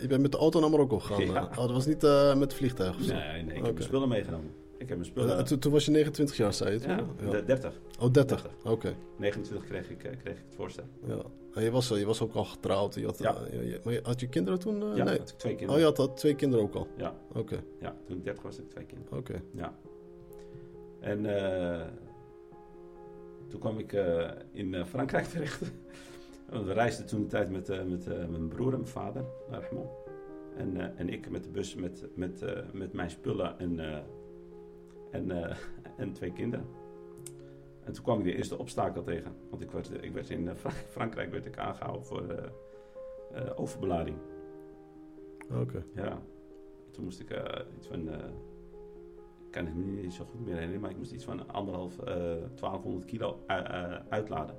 [0.00, 1.26] je bent met de auto naar Marokko gegaan.
[1.34, 1.42] Ja.
[1.42, 2.02] Oh, dat was niet
[2.36, 2.98] met vliegtuig?
[2.98, 4.50] Nee, nee ik heb mijn spullen meegenomen.
[4.80, 5.38] Ik heb mijn spullen...
[5.38, 6.90] Uh, toen, toen, was je 29 jaar, zei je toen?
[7.30, 7.80] Ja, 30.
[8.00, 8.46] Oh, 30.
[8.64, 8.94] Oké.
[9.16, 10.84] 29 kreeg ik, kreeg ik het voorstel.
[11.06, 11.22] Ja.
[11.54, 12.94] En je was, je was ook al getrouwd.
[12.94, 13.36] Je had, ja.
[13.50, 14.82] Je, maar had je kinderen toen?
[14.82, 15.18] Uh, ja, nee.
[15.18, 15.74] had ik twee kinderen.
[15.74, 16.88] Oh, je had, had twee kinderen ook al?
[16.96, 17.14] Ja.
[17.32, 17.62] Oké.
[17.80, 19.18] Ja, toen ik 30 was, had ik twee kinderen.
[19.18, 19.42] Oké.
[19.54, 19.74] Ja.
[21.00, 21.86] En uh,
[23.48, 23.92] toen kwam ik
[24.52, 25.60] in Frankrijk terecht.
[26.46, 29.88] we reisden toen de tijd met, met mijn broer en mijn vader naar Rahmon.
[30.56, 34.04] En, en ik met de bus met, met, met mijn spullen en
[35.10, 35.56] en, uh,
[35.96, 36.66] en twee kinderen.
[37.84, 39.32] En toen kwam ik de eerste obstakel tegen.
[39.50, 40.50] Want ik werd, ik werd in uh,
[40.88, 42.22] Frankrijk werd ik aangehouden voor
[43.32, 44.16] uh, overbelading.
[45.60, 45.84] Oké.
[45.94, 46.22] Ja.
[46.90, 47.42] Toen moest ik
[47.76, 48.08] iets van...
[48.08, 51.96] ik kan het me niet zo goed meer herinneren, maar ik moest iets van anderhalf,
[51.96, 53.38] 1200 kilo
[54.08, 54.56] uitladen.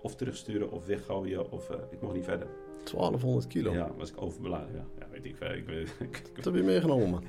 [0.00, 2.46] Of terugsturen of weggooien of ik mocht niet verder.
[2.84, 3.72] 1200 kilo?
[3.72, 4.74] Ja, was ik overbeladen.
[4.74, 5.40] Ja, ja weet ik.
[5.40, 5.68] ik,
[6.08, 7.24] ik, Wat heb je meegenomen, man?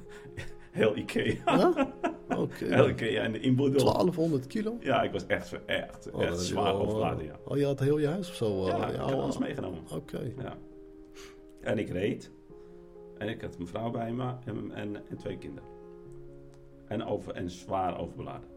[0.71, 1.73] Heel Ikea.
[2.30, 2.66] Oké.
[2.82, 3.80] Elke keer en in Boedel.
[3.86, 4.78] 1200 kilo?
[4.80, 7.40] Ja, ik was echt, echt, Oh, echt zwaar wel, overladen, ja.
[7.46, 8.62] Oh, je had heel je huis of zo?
[8.62, 9.80] eh, Ja, ik had alles meegenomen.
[9.96, 10.32] Oké.
[10.38, 10.58] Ja.
[11.62, 12.32] En ik reed.
[13.18, 15.70] En ik had mijn vrouw bij me en, en, en twee kinderen.
[16.88, 18.48] En, over, en zwaar overbeladen.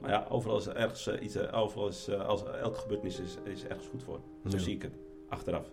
[0.00, 3.20] Maar ja, overal is er ergens eh, iets, eh, overal is, eh, als, elke gebeurtenis
[3.20, 4.20] is, is ergens goed voor.
[4.44, 4.62] Zo Ja.
[4.62, 5.72] zie ik het, achteraf.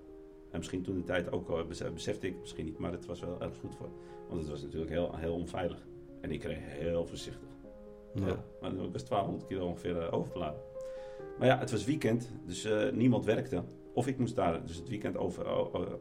[0.52, 3.06] En misschien toen de tijd ook, eh, bes- besefte ik het misschien niet, maar het
[3.06, 3.90] was wel erg goed voor.
[4.28, 5.86] Want het was natuurlijk heel, heel onveilig.
[6.26, 7.50] En ik reed heel voorzichtig.
[8.14, 8.28] Ja.
[8.28, 10.60] Ja, maar ik was 1200 kilo ongeveer eh, overbeladen.
[11.40, 13.64] Maar ja, het was weekend, dus eh, niemand werkte.
[13.94, 15.46] Of ik moest daar dus het weekend over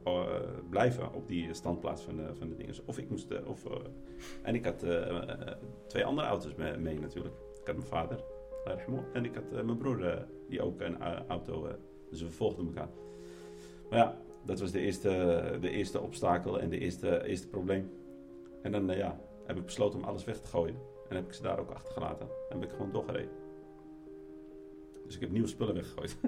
[0.04, 0.22] eh,
[0.70, 2.74] blijven op die standplaats van de, van de dingen.
[2.84, 3.44] Of ik moest.
[3.46, 3.64] of,
[4.42, 4.86] en ik had
[5.86, 7.34] twee andere auto's mee, mee natuurlijk.
[7.60, 8.24] Ik had mijn vader,
[9.12, 11.68] en ik had mijn broer, die ook een auto.
[12.10, 12.88] dus we volgden elkaar.
[13.90, 15.08] Maar ja, dat was de eerste,
[15.60, 17.90] de eerste obstakel en de eerste, eerste probleem.
[18.62, 20.76] En dan ja, heb ik besloten om alles weg te gooien.
[21.08, 22.28] En heb ik ze daar ook achtergelaten.
[22.48, 23.30] En ben ik gewoon doorgereden.
[25.04, 26.16] Dus ik heb nieuwe spullen weggegooid.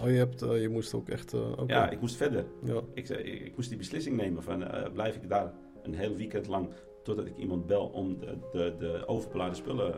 [0.00, 1.32] Oh, je, hebt, eh, je moest ook echt...
[1.32, 1.52] eh.
[1.66, 2.44] Ja, ik moest verder.
[2.62, 2.80] Ja.
[2.94, 6.16] Ik, zei- ik, ik moest die beslissing nemen van eh, blijf ik daar een heel
[6.16, 6.68] weekend lang
[7.02, 9.94] totdat ik iemand bel om de, de, de overbeladen spullen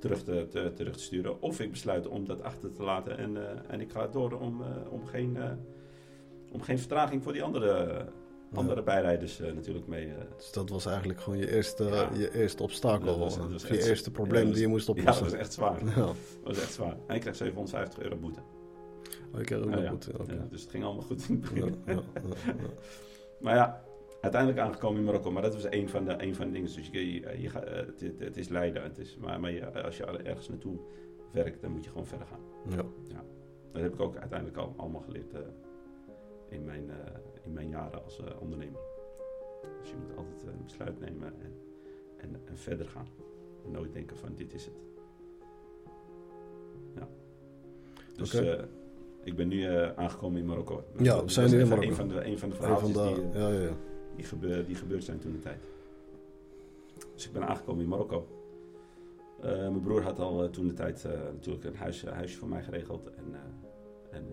[0.00, 1.42] terug te, te, terug te sturen.
[1.42, 3.36] Of ik besluit om dat achter te laten en,
[3.68, 5.38] en ik ga door om, om, geen,
[6.52, 8.04] om geen vertraging voor die andere,
[8.56, 10.06] andere bijrijders eh, natuurlijk mee.
[10.06, 10.14] eh.
[10.36, 12.08] Dus dat was eigenlijk gewoon je eerste, Ja.
[12.16, 13.06] je eerste obstakel.
[13.06, 15.00] Dat was- dat of was je echt- eerste ja, probleem die je moest ja, dat
[15.02, 15.24] oplossen.
[15.24, 15.84] was echt zwaar.
[15.84, 15.94] Ja.
[15.94, 16.14] Dat
[16.44, 16.96] was echt zwaar.
[17.06, 18.40] En ik kreeg 750 euro boete.
[19.34, 19.88] Oh, ik kreeg ook Ja, nog ja.
[19.90, 20.08] goed.
[20.20, 20.32] Oké.
[20.32, 21.78] Ja, dus het ging allemaal goed in het Ja, begin.
[21.86, 22.02] ja, ja,
[22.46, 22.54] ja.
[23.40, 23.84] Maar ja,
[24.20, 25.30] uiteindelijk aangekomen in Marokko.
[25.30, 26.74] Maar dat was een van de, een van de dingen.
[26.74, 27.76] Dus je, je, je gaat, eh,
[28.18, 28.82] het, is lijden.
[28.82, 30.76] Het is, maar maar je, als je ergens naartoe
[31.32, 32.40] werkt, dan moet je gewoon verder gaan.
[33.08, 33.22] Ja.
[33.72, 35.32] Dat heb ik ook uiteindelijk al, allemaal geleerd
[36.48, 36.90] in, mijn,
[37.44, 38.80] in mijn jaren als eh, ondernemer.
[39.80, 41.52] Dus je moet altijd eh, een besluit nemen en,
[42.16, 43.08] en, en verder gaan.
[43.64, 44.74] En nooit denken van dit is het.
[46.94, 47.08] Ja.
[48.16, 48.64] Dus eh,
[49.22, 49.64] ik ben nu
[49.96, 50.84] aangekomen in Marokko.
[50.96, 51.88] Ja, we Dat zijn nu in Marokko.
[51.88, 53.76] Een van de, een van de van verhaaltjes de, die, ja, ja, ja.
[54.16, 55.60] die, gebeur, die gebeurd zijn toen de tijd.
[57.14, 58.26] Dus ik ben aangekomen in Marokko.
[59.42, 63.34] Mijn broer had al toen de tijd natuurlijk een huis, huisje voor mij geregeld en,
[64.10, 64.24] en,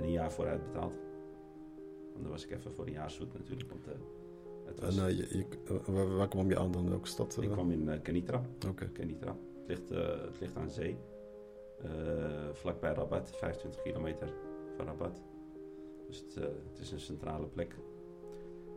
[0.00, 0.92] en een jaar vooruit betaald.
[2.12, 3.70] Want dan was ik even voor een jaar zoet natuurlijk.
[3.70, 3.92] Want, eh,
[4.64, 6.88] het was, En eh, je, je, eh, waar, waar kwam je aan dan?
[6.88, 7.38] Welke stad?
[7.40, 8.42] ik kwam in Kenitra.
[8.68, 8.88] Oké.
[8.88, 9.36] Kenitra.
[9.56, 9.88] Het, ligt,
[10.24, 10.96] het ligt aan zee.
[12.52, 14.32] Vlakbij Rabat, 25 kilometer
[14.76, 15.22] van Rabat.
[16.06, 17.76] Dus het, het is een centrale plek.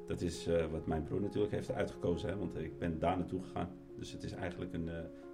[0.07, 3.69] Dat is wat mijn broer natuurlijk heeft uitgekozen, hè, want ik ben daar naartoe gegaan.
[3.97, 4.87] Dus het is eigenlijk een.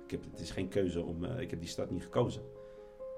[0.06, 1.24] ik heb, het is geen keuze om.
[1.26, 2.42] ik heb die stad niet gekozen.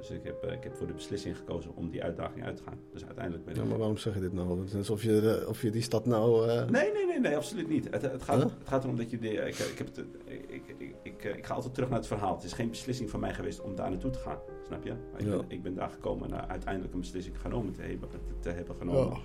[0.01, 2.63] Dus ik heb, eh, ik heb voor de beslissing gekozen om die uitdaging uit te
[2.63, 2.79] gaan.
[2.93, 3.61] Dus uiteindelijk ben ik.
[3.61, 4.59] Ja, maar waarom zeg je dit nou?
[4.59, 6.47] Het is alsof je, de- of je die stad nou...
[6.49, 7.87] eh, Nee, nee, nee, nee, absoluut niet.
[7.91, 8.45] Het, het, gaat, Huh?
[8.59, 9.17] het gaat erom dat je.
[9.17, 10.05] Ik, ik, heb het,
[10.47, 12.35] ik, ik, ik, ga altijd terug naar het verhaal.
[12.35, 14.37] Het is geen beslissing van mij geweest om daar naartoe te gaan.
[14.65, 14.91] Snap je?
[15.17, 15.29] Ik, Ja.
[15.37, 18.75] ben, ik ben daar gekomen en uiteindelijk een beslissing genomen te hebben, te, te hebben
[18.75, 19.17] genomen ja.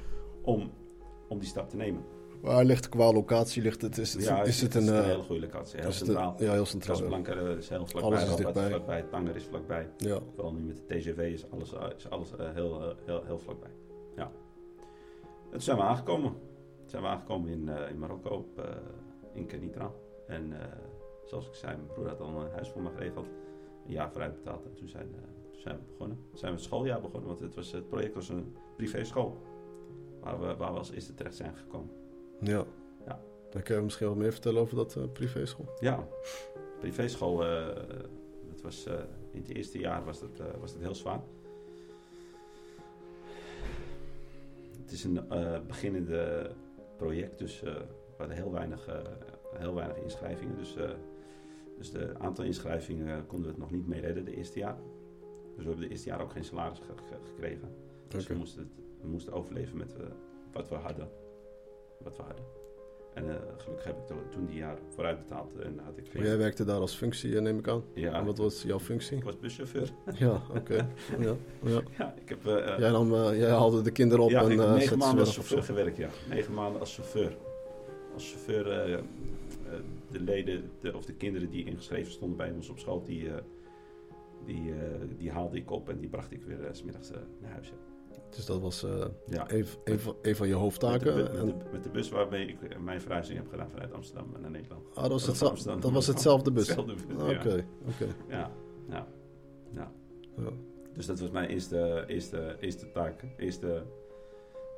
[0.42, 0.70] om,
[1.28, 2.02] om die stap te nemen.
[2.40, 3.62] Waar ligt qua locatie?
[3.62, 4.82] Ligt het, is, het, ja, is het een...
[4.82, 5.80] is eh, hele goede locatie.
[5.80, 6.34] Heel centraal.
[6.38, 6.96] ja, heel centraal.
[6.96, 8.18] Casablanca is heel vlakbij.
[8.18, 8.68] Alles is dichtbij.
[8.68, 9.02] vlakbij.
[9.02, 9.88] Tanger is vlakbij.
[9.96, 10.18] Ja.
[10.34, 13.70] Vooral nu met de TGV is alles, eh, is alles eh, heel, heel, heel vlakbij.
[14.16, 14.30] Ja.
[15.44, 16.30] En toen zijn we aangekomen.
[16.78, 18.78] Toen zijn we aangekomen in, in Marokko, op,
[19.32, 19.90] in Kenitra.
[20.26, 20.52] En
[21.24, 23.26] zoals ik zei, mijn broer had al een huis voor me geregeld.
[23.86, 24.64] Een jaar vooruit betaald.
[24.64, 25.08] En toen zijn,
[25.52, 26.16] toen zijn we begonnen.
[26.28, 29.36] Toen zijn we het schooljaar begonnen, want het, was, het project was een privéschool.
[30.20, 31.90] Waar we, waar we als eerste terecht zijn gekomen.
[32.40, 32.64] Ja.
[33.06, 33.20] Ja.
[33.50, 35.66] Dan kun je misschien wat meer vertellen over dat eh privéschool.
[35.80, 36.08] Ja,
[36.80, 37.76] privéschool, eh
[38.50, 38.94] dat was, eh,
[39.32, 41.20] in het eerste jaar was dat, eh, was dat heel zwaar.
[44.82, 46.50] Het is een eh, beginnende
[46.96, 48.96] project, dus eh, we hadden heel weinig, eh,
[49.52, 50.56] heel weinig inschrijvingen.
[50.56, 50.90] Dus, eh
[51.78, 54.76] dus de aantal inschrijvingen konden we het nog niet mee redden de eerste jaar.
[55.54, 57.68] Dus we hebben de eerste jaar ook geen salaris ge- ge- gekregen.
[58.08, 60.06] Dus we, moesten het, we moesten overleven met eh,
[60.52, 61.08] wat we hadden.
[62.02, 62.44] Wat we hadden.
[63.14, 65.58] En eh, gelukkig heb ik to- toen die jaar vooruit betaald.
[65.58, 67.82] En had ik Maar jij werkte daar als functie, eh, neem ik aan.
[67.94, 69.16] ja, En wat was jouw functie?
[69.16, 69.90] ik was buschauffeur.
[70.14, 70.74] Ja, oké.
[71.18, 71.80] Ja, ja.
[71.98, 74.98] Ja, ik heb, eh, Jij, nam, jij haalde de kinderen op ja, en eh, negen
[74.98, 76.08] maanden als chauffeur gewerkt, ja.
[76.28, 77.36] Negen maanden als chauffeur.
[78.14, 78.64] Als chauffeur,
[80.10, 83.30] de leden de, of de kinderen die ingeschreven stonden bij ons op school, die,
[84.44, 84.72] die,
[85.18, 87.72] die haalde ik op en die bracht ik weer 's smiddags naar huis.
[88.36, 89.50] Dus dat was eh, Ja.
[89.50, 91.14] een, een, van, een van je Met, hoofdtaken.
[91.14, 94.32] de, met, de, met de bus waarmee ik eh, mijn verhuizing heb gedaan vanuit Amsterdam
[94.40, 94.94] naar Nederland.
[94.94, 96.66] ah, dat was, Amsterdam dat was hetzelfde bus?
[96.68, 97.38] Hetzelfde bus, ja.
[97.38, 98.14] Oké, oké.
[98.28, 98.50] Ja,
[98.88, 99.06] ja,
[99.74, 99.92] ja.
[100.36, 100.50] Ja.
[100.92, 103.24] Dus dat was mijn eerste, eerste, eerste taak.
[103.36, 103.82] Eerste,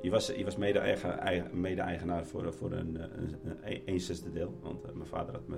[0.01, 4.57] je was, je was mede-eigenaar mede voor, voor een, een, een, een, zesde deel.
[4.61, 5.57] Want mijn vader had me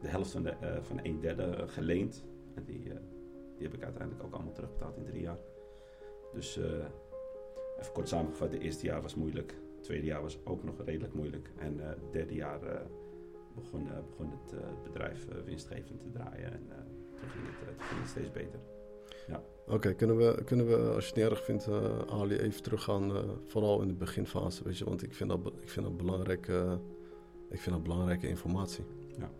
[0.00, 2.24] de, helft van, de, van een derde geleend.
[2.54, 2.78] En die,
[3.56, 5.38] die heb ik uiteindelijk ook allemaal terugbetaald in drie jaar.
[6.32, 6.58] Dus
[7.78, 9.54] even kort samengevat, de eerste jaar was moeilijk.
[9.74, 11.50] Het tweede jaar was ook nog redelijk moeilijk.
[11.58, 12.60] En het derde jaar
[13.54, 16.52] begon, begon het bedrijf winstgevend te draaien.
[16.52, 16.66] En
[17.20, 18.58] toen ging, het, toen ging het steeds beter.
[19.26, 19.42] Ja.
[19.68, 23.10] Oké, kunnen, we, kunnen we, als je het niet erg vindt, uh, Ali, even teruggaan,
[23.10, 26.48] uh, vooral in de beginfase, weet je, want ik vind dat, ik vind dat, belangrijk,
[26.48, 26.72] uh,
[27.48, 28.84] ik vind dat belangrijke informatie.
[29.18, 29.30] Ja.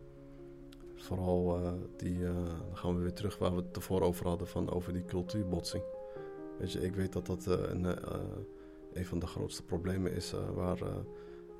[0.94, 1.60] Vooral
[1.96, 5.04] die, dan gaan we weer terug waar we het ervoor over hadden, van over die
[5.04, 5.82] cultuurbotsing.
[6.58, 7.84] Weet je, ik weet dat dat een,
[8.92, 10.78] een van de grootste problemen is, waar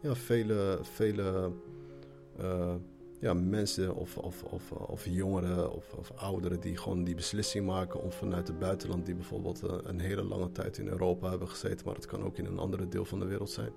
[0.03, 1.53] ja, vele, vele
[3.21, 8.03] ja, mensen of, of, of, of jongeren of, of, ouderen die gewoon die beslissing maken
[8.03, 11.87] om vanuit het buitenland, die bijvoorbeeld eh, een hele lange tijd in Europa hebben gezeten,
[11.87, 13.73] maar het kan ook in een andere deel van de wereld zijn,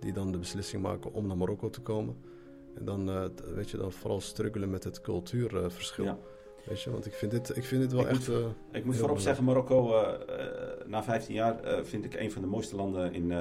[0.00, 2.16] die dan de beslissing maken om naar Marokko te komen.
[2.74, 6.04] En dan, weet je, dan vooral struggelen met het cultuurverschil.
[6.04, 6.18] Ja.
[6.64, 8.28] Weet je, want ik vind dit, ik vind dit wel ik echt.
[8.28, 10.06] Moet, uh, ik moet voorop zeggen, Marokko,
[10.86, 13.32] na 15 jaar vind ik een van de mooiste landen in,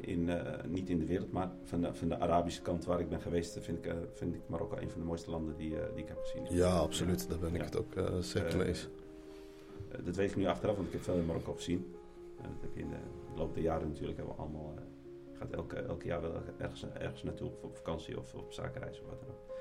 [0.00, 0.30] in,
[0.66, 3.58] niet in de wereld, maar van de, van de Arabische kant waar ik ben geweest,
[3.60, 6.56] vind ik, vind ik Marokko een van de mooiste landen die, die ik heb gezien.
[6.56, 7.22] Ja, absoluut.
[7.22, 7.28] Ja.
[7.28, 7.64] Daar ben ik ja.
[7.64, 8.88] het ook zeker mee eens.
[10.04, 11.94] dat weet ik nu achteraf, want ik heb veel in Marokko gezien.
[12.36, 12.96] dat heb je in de,
[13.36, 14.74] loop der jaren natuurlijk hebben we allemaal.
[15.32, 19.08] gaat elke, elke jaar wel ergens, ergens naartoe, of op vakantie of op zakenreis of
[19.08, 19.57] wat dan ook.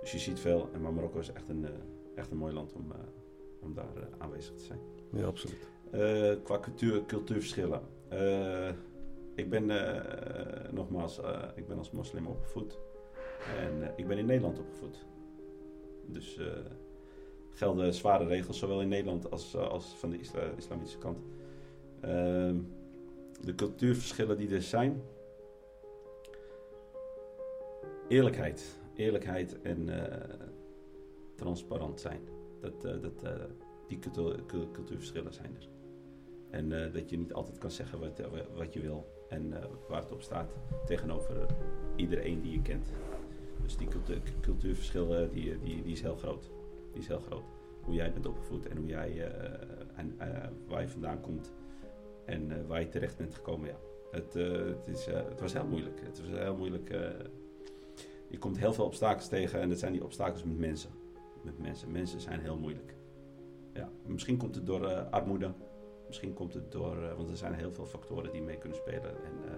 [0.00, 1.66] Dus je ziet veel, maar Marokko is echt een,
[2.14, 2.92] echt een mooi land om,
[3.60, 4.78] om daar aanwezig te zijn.
[5.12, 5.70] Ja, absoluut.
[6.42, 7.80] qua cultuur, cultuurverschillen
[9.38, 9.66] ik ben
[10.70, 11.20] nogmaals,
[11.54, 12.78] ik ben als moslim opgevoed.
[13.58, 15.06] En ik ben in Nederland opgevoed.
[16.06, 16.40] Dus
[17.50, 21.18] gelden zware regels, zowel in Nederland als, als van de isla islamitische kant.
[22.00, 22.56] Ehm,
[23.40, 25.02] de cultuurverschillen die er zijn.
[28.08, 28.77] Eerlijkheid.
[28.98, 29.88] Eerlijkheid en
[31.34, 32.20] transparant zijn.
[32.60, 33.26] Dat, dat,
[33.86, 35.68] die cultuur, cultuurverschillen zijn er.
[36.50, 38.20] En dat je niet altijd kan zeggen wat,
[38.56, 39.54] wat je wil en
[39.88, 40.52] waar het op staat
[40.86, 41.46] tegenover
[41.96, 42.92] iedereen die je kent.
[43.62, 46.50] Dus die cultuur, cultuurverschillen die, die, die is heel groot.
[46.92, 47.44] Die is heel groot.
[47.82, 49.32] Hoe jij bent opgevoed en hoe jij,
[49.94, 50.18] en,
[50.66, 51.52] waar je vandaan komt
[52.24, 53.68] en waar je terecht bent gekomen.
[53.68, 53.76] Ja.
[54.10, 56.00] Het, het, is, het was heel moeilijk.
[56.00, 56.90] Het was heel moeilijk.
[58.28, 60.90] Je komt heel veel obstakels tegen en dat zijn die obstakels met mensen.
[61.42, 61.90] Met mensen.
[61.90, 62.94] Mensen zijn heel moeilijk.
[63.72, 63.90] Ja.
[64.06, 65.52] Misschien komt het door armoede
[66.08, 69.24] Misschien komt het door, uh, want er zijn heel veel factoren die mee kunnen spelen.
[69.24, 69.52] En, uh,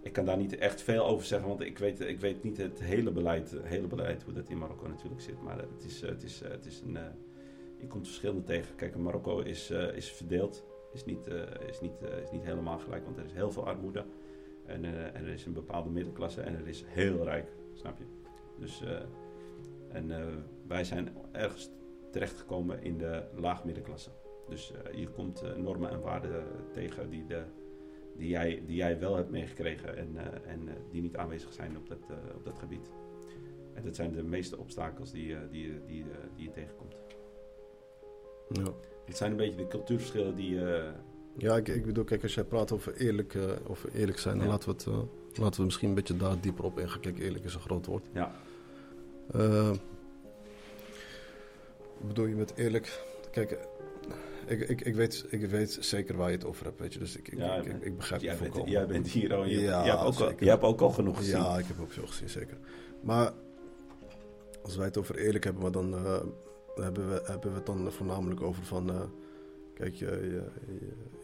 [0.00, 2.80] ik kan daar niet echt veel over zeggen, want ik weet, ik weet niet het
[2.80, 5.42] hele beleid, hele beleid hoe dat in Marokko natuurlijk zit.
[5.42, 6.98] Maar het is, het is, het is een,
[7.78, 8.74] je komt verschillende tegen.
[8.74, 11.26] Kijk, Marokko is, is verdeeld, is niet,
[11.66, 11.92] is, niet,
[12.22, 14.04] is niet helemaal gelijk, want er is heel veel armoede.
[14.66, 18.04] En, en er is een bepaalde middenklasse en er is heel rijk, snap je?
[18.58, 18.82] Dus,
[19.88, 20.10] en
[20.66, 21.70] wij zijn ergens
[22.10, 24.10] terechtgekomen in de laagmiddenklasse.
[24.48, 27.42] Dus uh, je komt uh, normen en waarden tegen die, de,
[28.16, 31.88] die, jij, die jij wel hebt meegekregen en, uh, en die niet aanwezig zijn op
[31.88, 31.98] dat,
[32.34, 32.90] op dat gebied.
[33.74, 36.04] En dat zijn de meeste obstakels die, die, die,
[36.36, 36.96] die je tegenkomt.
[38.48, 38.72] Ja.
[39.04, 40.60] Het zijn een beetje de cultuurverschillen die.
[41.36, 44.52] ja, ik, ik bedoel, kijk, als jij praat over eerlijk, over eerlijk zijn, dan ja.
[44.52, 47.00] laten, we het, laten we misschien een beetje daar dieper op ingaan.
[47.00, 48.06] Kijk, eerlijk is een groot woord.
[48.12, 48.32] Ja.
[52.00, 53.04] bedoel je met eerlijk?
[53.30, 53.58] Kijk,
[54.46, 56.98] ik, ik, ik, weet, ik weet zeker waar je het over hebt, weet je.
[56.98, 58.70] Dus ik, ik, ja, ik, ik, begrijp het volkomen.
[58.70, 61.16] Jij bent hier al, je, ja, je, hebt ook al, je hebt ook al genoeg
[61.16, 61.36] gezien.
[61.36, 62.56] Ja, ik heb ook veel gezien, zeker.
[63.00, 63.32] Maar
[64.62, 66.20] als wij het over eerlijk hebben, maar dan uh,
[66.74, 68.90] hebben, we, hebben we het dan voornamelijk over van...
[68.90, 69.00] Uh,
[69.74, 70.44] kijk, je, je,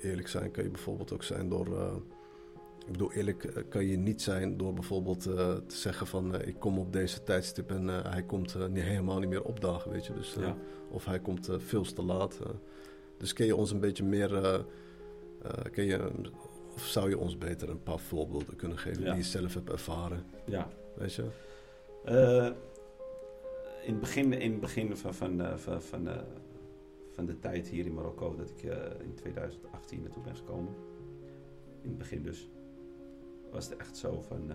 [0.09, 1.69] eerlijk zijn kan je bijvoorbeeld ook zijn door...
[1.69, 1.95] Uh,
[2.89, 6.43] ik bedoel, eerlijk kan je niet zijn door bijvoorbeeld te zeggen van...
[6.43, 10.15] ik kom op deze tijdstip en hij komt niet, helemaal niet meer opdagen, weet je.
[10.15, 10.57] Dus, ja.
[10.91, 12.39] Of hij komt veel te laat...
[13.17, 14.65] Dus kun je ons een beetje meer.
[15.71, 16.11] Kun je,
[16.75, 19.09] of zou je ons beter een paar voorbeelden kunnen geven ja.
[19.09, 20.25] die je zelf hebt ervaren?
[20.45, 20.69] Ja.
[20.95, 21.25] Weet je?
[23.83, 26.09] In het begin, in het begin van, van, van, van,
[27.15, 28.63] van de tijd hier in Marokko, dat ik
[29.03, 30.75] in 2018 naartoe ben gekomen.
[31.83, 32.49] In het begin dus.
[33.51, 34.53] Was het echt zo van.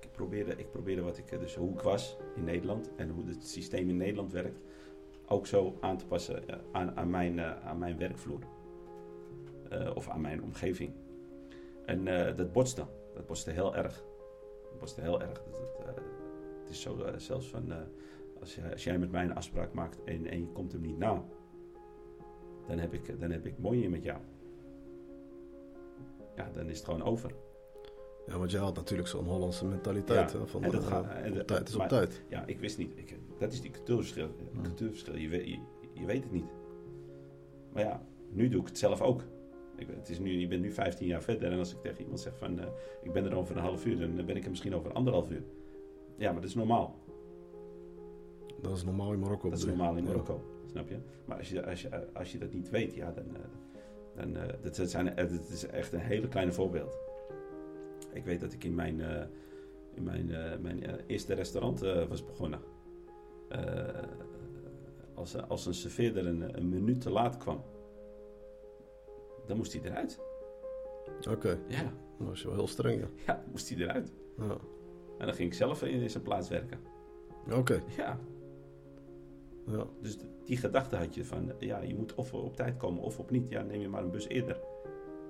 [0.00, 1.40] ik, probeerde, ik probeerde wat ik.
[1.40, 4.60] Dus hoe ik was in Nederland en hoe het systeem in Nederland werkt
[5.32, 8.40] ook zo aan te passen aan, aan, mijn, aan mijn werkvloer.
[9.94, 10.92] Of aan mijn omgeving.
[11.84, 12.04] En
[12.36, 12.86] dat botste.
[13.14, 14.04] Dat botste heel erg.
[14.70, 15.42] Dat botste heel erg.
[15.42, 16.00] Dat,
[16.60, 17.72] het is zo zelfs van...
[18.40, 20.98] als, je, als jij met mij een afspraak maakt en, en je komt hem niet
[20.98, 21.24] na...
[22.66, 24.20] Dan heb ik, dan heb ik moeite met jou.
[26.36, 27.34] ja, dan is het gewoon over.
[28.26, 30.32] Ja, want jij had natuurlijk zo'n Hollandse mentaliteit.
[30.32, 32.22] Ja, hè, van, en dat eh, gaat- en op tijd is op tijd.
[32.28, 32.92] Ja, ik wist niet.
[32.94, 34.28] Ik, dat is die cultuurverschil.
[34.52, 34.62] Hmm.
[34.62, 35.16] cultuurverschil.
[35.16, 35.58] Je, weet, je,
[35.92, 36.44] je weet het niet.
[37.72, 39.22] Maar ja, nu doe ik het zelf ook.
[39.76, 42.20] Ik, het is nu, je bent nu 15 jaar verder en als ik tegen iemand
[42.20, 42.66] zeg van eh,
[43.02, 45.42] ik ben er over een half uur, dan ben ik er misschien over anderhalf uur.
[46.16, 46.96] Ja, maar dat is normaal.
[48.60, 49.48] Dat is normaal in Marokko.
[49.48, 49.70] Dat is je?
[49.70, 50.08] normaal in Ja.
[50.10, 50.40] Marokko.
[50.70, 50.96] Snap je?
[51.24, 53.24] Maar als je, als je, als je dat niet weet, ja, dan.
[53.36, 53.40] eh,
[54.16, 56.98] dan eh, dat, dat, zijn, eh, dat is echt een hele kleine voorbeeld.
[58.12, 59.24] Ik weet dat ik in mijn, eh,
[59.94, 62.60] in mijn, eh, mijn eh, eerste restaurant was begonnen.
[65.14, 67.62] Als, als een serveerder een, een minuut te laat kwam,
[69.46, 70.20] dan moest hij eruit.
[71.30, 71.82] Oké, Ja,
[72.18, 73.08] dat was wel heel streng, ja.
[73.26, 74.12] ja moest hij eruit.
[74.38, 74.56] ja.
[75.18, 76.78] En dan ging ik zelf in zijn plaats werken.
[77.50, 78.18] Oké, Ja,
[79.66, 79.86] ja.
[80.00, 83.30] Dus die gedachte had je van, ja, je moet of op tijd komen of op
[83.30, 83.48] niet.
[83.48, 84.60] Ja, neem je maar een bus eerder.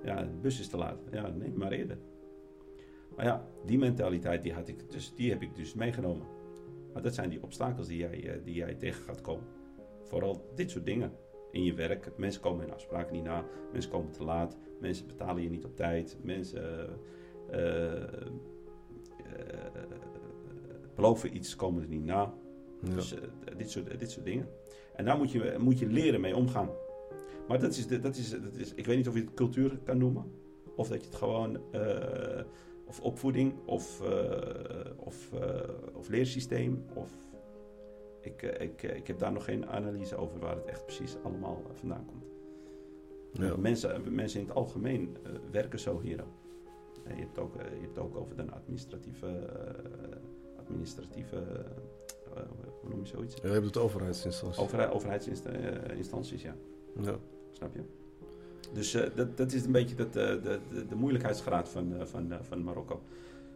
[0.03, 0.99] Ja, de bus is te laat.
[1.11, 1.97] Ja, neem maar eerder.
[3.15, 6.25] Maar ja, die mentaliteit die had ik dus, die heb ik dus meegenomen.
[6.93, 9.45] Maar dat zijn die obstakels die jij, eh, die jij tegen gaat komen.
[10.03, 11.11] Vooral dit soort dingen.
[11.51, 13.45] In je werk, mensen komen hun afspraken niet na.
[13.71, 14.57] Mensen komen te laat.
[14.79, 16.17] Mensen betalen je niet op tijd.
[16.21, 16.89] Mensen
[17.49, 18.09] eh, eh,
[20.95, 22.33] beloven iets, komen er niet na.
[22.83, 22.95] ja.
[22.95, 23.15] Dus
[23.57, 24.47] dit, soort, dit soort dingen.
[24.95, 26.69] En daar moet je, moet je leren mee omgaan.
[27.47, 29.97] Maar dat is, dat, is, dat is, ik weet niet of je het cultuur kan
[29.97, 30.31] noemen.
[30.75, 31.59] Of dat je het gewoon,
[32.93, 36.85] of opvoeding, of, eh, of, eh, of leersysteem.
[36.93, 37.11] Of,
[38.21, 41.61] ik, eh, ik, ik heb daar nog geen analyse over waar het echt precies allemaal
[41.73, 42.25] vandaan komt.
[43.31, 43.57] Ja.
[43.57, 45.17] Mensen, mensen in het algemeen
[45.51, 46.23] werken zo hier
[47.07, 49.49] je, hebt ook je hebt ook over de administratieve,
[50.57, 51.43] administratieve
[52.81, 53.35] hoe noem je zoiets?
[53.35, 54.63] Ja, je hebt het overheidsinstantie.
[54.63, 56.55] Overheid, overheidsinstanties, ja.
[57.01, 57.15] Ja.
[57.51, 58.02] Snap je?
[58.73, 62.05] Dus eh, dat, dat is een beetje dat, eh, de, de, de moeilijkheidsgraad van, eh,
[62.05, 63.01] van, van Marokko.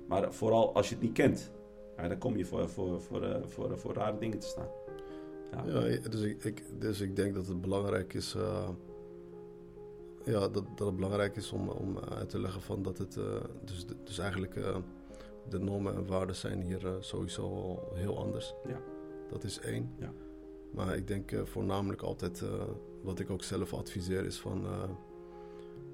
[0.07, 1.51] Maar vooral als je het niet kent,
[1.97, 4.67] ja, dan kom je voor, voor, voor, voor, voor rare dingen te staan.
[5.51, 5.63] Ja.
[5.65, 8.35] Ja, dus ik, ik, dus ik denk dat het belangrijk is.
[10.23, 13.19] ja, dat, dat het belangrijk is om, om uit te leggen van dat het.
[13.63, 14.53] dus, dus eigenlijk.
[15.49, 18.53] de normen en waarden zijn hier sowieso al heel anders.
[18.67, 18.81] Ja.
[19.29, 19.93] Dat is één.
[19.99, 20.13] Ja.
[20.71, 22.43] Maar ik denk voornamelijk altijd.
[23.03, 24.65] wat ik ook zelf adviseer is van.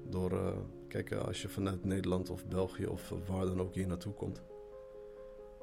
[0.04, 0.32] Eh, door.
[0.32, 0.56] eh,
[0.88, 4.42] kijk, eh, als je vanuit Nederland of België of waar dan ook hier naartoe komt.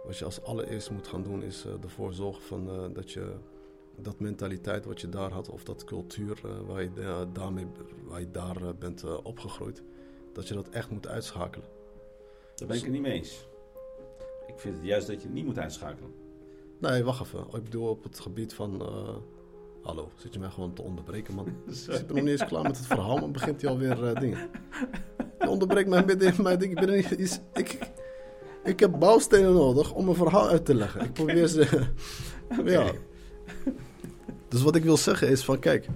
[0.05, 3.33] Wat je als allereerst moet gaan doen is eh, ervoor zorgen van, eh, dat je
[3.97, 7.67] dat mentaliteit wat je daar had, of dat cultuur eh, waar, je, da- daarmee,
[8.03, 9.83] waar je daar eh, bent eh, opgegroeid,
[10.33, 11.67] dat je dat echt moet uitschakelen.
[12.55, 13.47] Daar ben ik het niet mee eens.
[14.47, 16.13] Ik vind het juist dat je het niet moet uitschakelen.
[16.77, 17.39] Nee, wacht even.
[17.39, 18.81] Ik bedoel op het gebied van.
[18.81, 19.15] eh,
[19.81, 21.45] hallo, zit je mij gewoon te onderbreken, man?
[21.67, 24.49] Ik zit nog niet eens klaar met het verhaal, maar begint hij alweer eh, dingen.
[25.39, 26.79] Je onderbreekt mij midden in mijn ding.
[26.79, 27.77] Ik, ben niet, iets- ik,
[28.63, 31.01] ik heb bouwstenen nodig om een verhaal uit te leggen.
[31.01, 31.87] Ik probeer ze.
[32.65, 32.91] Ja.
[34.47, 35.87] Dus wat ik wil zeggen is van kijk.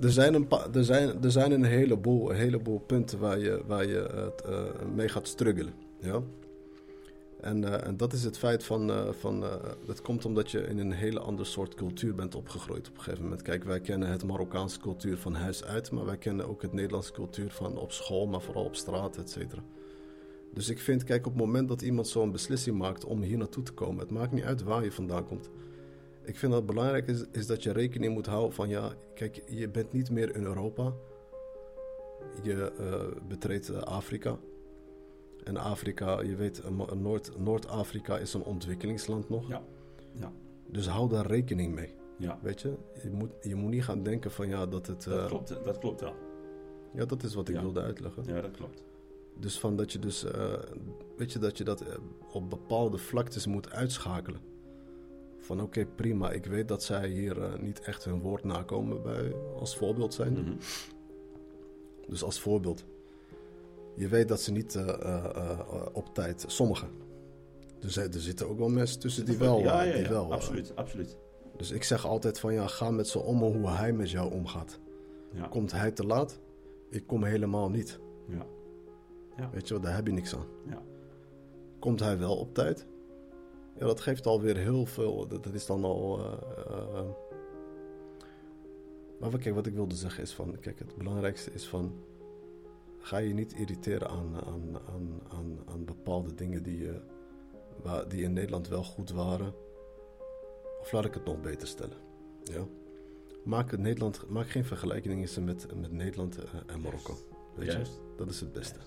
[0.00, 3.62] Er zijn een, pa- er zijn, er zijn een, heleboel, een heleboel punten waar je,
[3.66, 4.00] waar je
[4.44, 5.72] eh, mee gaat struggelen.
[6.00, 6.20] Ja?
[7.40, 9.54] En, eh, en dat is het feit van, eh, van eh,
[9.86, 13.22] dat komt omdat je in een hele ander soort cultuur bent opgegroeid op een gegeven
[13.22, 13.42] moment.
[13.42, 17.12] Kijk, wij kennen het Marokkaanse cultuur van huis uit, maar wij kennen ook het Nederlandse
[17.12, 19.62] cultuur van op school, maar vooral op straat, et cetera.
[20.54, 23.62] Dus ik vind, kijk, op het moment dat iemand zo'n beslissing maakt om hier naartoe
[23.62, 25.50] te komen, het maakt niet uit waar je vandaan komt.
[26.22, 29.68] Ik vind dat belangrijk is, is dat je rekening moet houden van, ja, kijk, je
[29.68, 30.92] bent niet meer in Europa.
[32.42, 32.72] Je
[33.28, 34.38] betreedt Afrika.
[35.48, 36.62] En Afrika, je weet,
[36.94, 39.48] Noord- Noord-Afrika is een ontwikkelingsland nog.
[39.48, 39.62] Ja.
[40.12, 40.32] Ja.
[40.66, 41.94] Dus hou daar rekening mee.
[42.18, 45.02] Ja, Weet je, je moet, je moet niet gaan denken van ja, dat het.
[45.04, 46.14] dat eh, klopt, dat klopt wel.
[46.94, 47.60] Ja, dat is wat ik Ja.
[47.60, 48.22] wilde uitleggen.
[48.26, 48.82] Ja, dat klopt.
[49.40, 50.52] Dus van dat je dus, eh,
[51.16, 51.94] weet je, dat je dat eh,
[52.32, 54.40] op bepaalde vlaktes moet uitschakelen.
[55.38, 59.76] Van oké, prima, ik weet dat zij hier niet echt hun woord nakomen bij, als
[59.76, 60.32] voorbeeld zijn.
[60.32, 60.52] Mhm.
[62.08, 62.84] Dus als voorbeeld.
[63.98, 66.88] Je weet dat ze niet eh, eh, eh, op tijd, sommigen.
[67.78, 69.58] Dus er zitten ook wel mensen tussen die wel.
[69.60, 71.16] ja, ja, die wel absoluut, absoluut.
[71.56, 74.80] dus ik zeg altijd van ja, ga met ze om hoe hij met jou omgaat.
[75.50, 76.40] Komt hij te laat?
[76.90, 77.98] Ik kom helemaal niet.
[78.28, 78.46] Ja.
[79.36, 79.50] Ja.
[79.52, 80.46] Weet je wel, daar heb je niks aan.
[80.68, 80.82] Ja.
[81.78, 82.86] Komt hij wel op tijd?
[83.78, 85.28] Ja, dat geeft alweer heel veel.
[85.28, 86.20] Dat, dat is dan al.
[89.20, 91.92] maar kijk, wat ik wilde zeggen is van, kijk, het belangrijkste is van,
[93.08, 96.88] ga je niet irriteren aan, aan, aan, aan, aan bepaalde dingen die,
[97.82, 99.54] waar, die in Nederland wel goed waren.
[100.80, 101.96] Of laat ik het nog beter stellen.
[102.44, 102.66] Ja?
[103.44, 107.14] Maak, het Nederland, maak geen vergelijkingen met, met Nederland eh, en Marokko.
[107.56, 107.92] Weet Juist.
[107.92, 108.14] je?
[108.16, 108.78] Dat is het beste.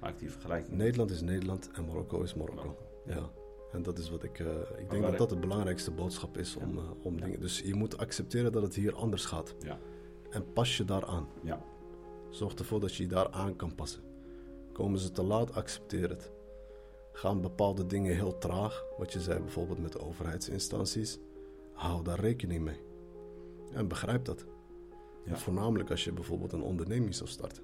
[0.00, 0.76] Maak die vergelijking.
[0.76, 2.62] Nederland is Nederland en Marokko is Marokko.
[2.62, 2.84] Marokko.
[3.06, 3.30] Ja.
[3.72, 4.38] En dat is wat ik.
[4.38, 4.46] eh,
[4.78, 6.66] ik denk dat dat de belangrijkste boodschap is Ja.
[6.66, 7.24] om, eh, om Ja.
[7.24, 7.40] dingen.
[7.40, 9.54] Dus je moet accepteren dat het hier anders gaat.
[9.60, 9.78] Ja.
[10.30, 11.28] En pas je daaraan.
[11.42, 11.60] Ja.
[12.30, 14.02] Zorg ervoor dat je je daar aan kan passen.
[14.72, 16.30] Komen ze te laat, accepteer het.
[17.12, 21.18] Gaan bepaalde dingen heel traag, wat je zei bijvoorbeeld met de overheidsinstanties,
[21.72, 22.80] hou daar rekening mee.
[23.72, 24.44] En begrijp dat.
[25.24, 25.30] Ja.
[25.30, 27.62] En voornamelijk als je bijvoorbeeld een onderneming zou starten.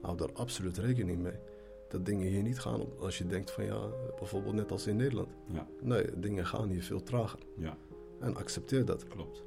[0.00, 1.38] Hou daar absoluut rekening mee.
[1.88, 3.80] Dat dingen hier niet gaan als je denkt van ja,
[4.18, 5.28] bijvoorbeeld net als in Nederland.
[5.52, 5.66] Ja.
[5.80, 7.38] Nee, dingen gaan hier veel trager.
[7.56, 7.76] Ja,
[8.20, 9.08] En accepteer dat.
[9.08, 9.42] klopt.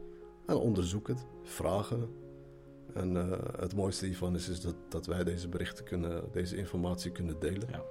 [0.46, 2.10] En onderzoek het, vragen.
[2.96, 7.12] En eh, het mooiste hiervan is, is dat, dat wij deze berichten kunnen, deze informatie
[7.12, 7.70] kunnen delen.
[7.72, 7.84] Ja.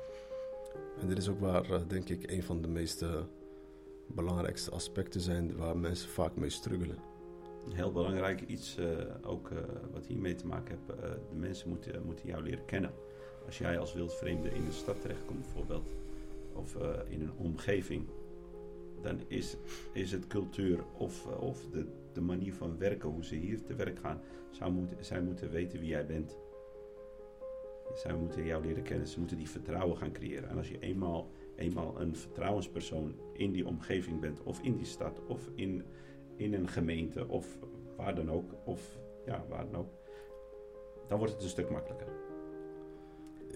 [1.01, 3.05] En dit is ook waar, eh, denk ik, een van de meest
[4.07, 6.97] belangrijkste aspecten zijn waar mensen vaak mee struggelen.
[7.71, 8.87] Heel belangrijk iets, eh,
[9.23, 9.51] ook
[9.93, 11.01] wat hiermee te maken heeft,
[11.31, 12.91] de mensen moeten, moeten jou leren kennen.
[13.47, 15.95] Als jij als wildvreemde in een stad terechtkomt bijvoorbeeld,
[16.53, 16.77] of
[17.09, 18.07] in een omgeving,
[19.03, 19.57] dan is,
[19.93, 23.99] is het cultuur of, of de, de manier van werken, hoe ze hier te werk
[23.99, 24.21] gaan,
[24.55, 26.37] zou moeten, zij moeten weten wie jij bent.
[27.95, 30.49] Zij moeten jou leren kennen, ze moeten die vertrouwen gaan creëren.
[30.49, 35.21] En als je eenmaal, eenmaal een vertrouwenspersoon in die omgeving bent, of in die stad,
[35.29, 35.85] of in,
[36.37, 37.59] in een gemeente, of
[37.97, 39.89] waar dan ook, of ja, waar dan ook,
[41.09, 42.09] dan wordt het een stuk makkelijker.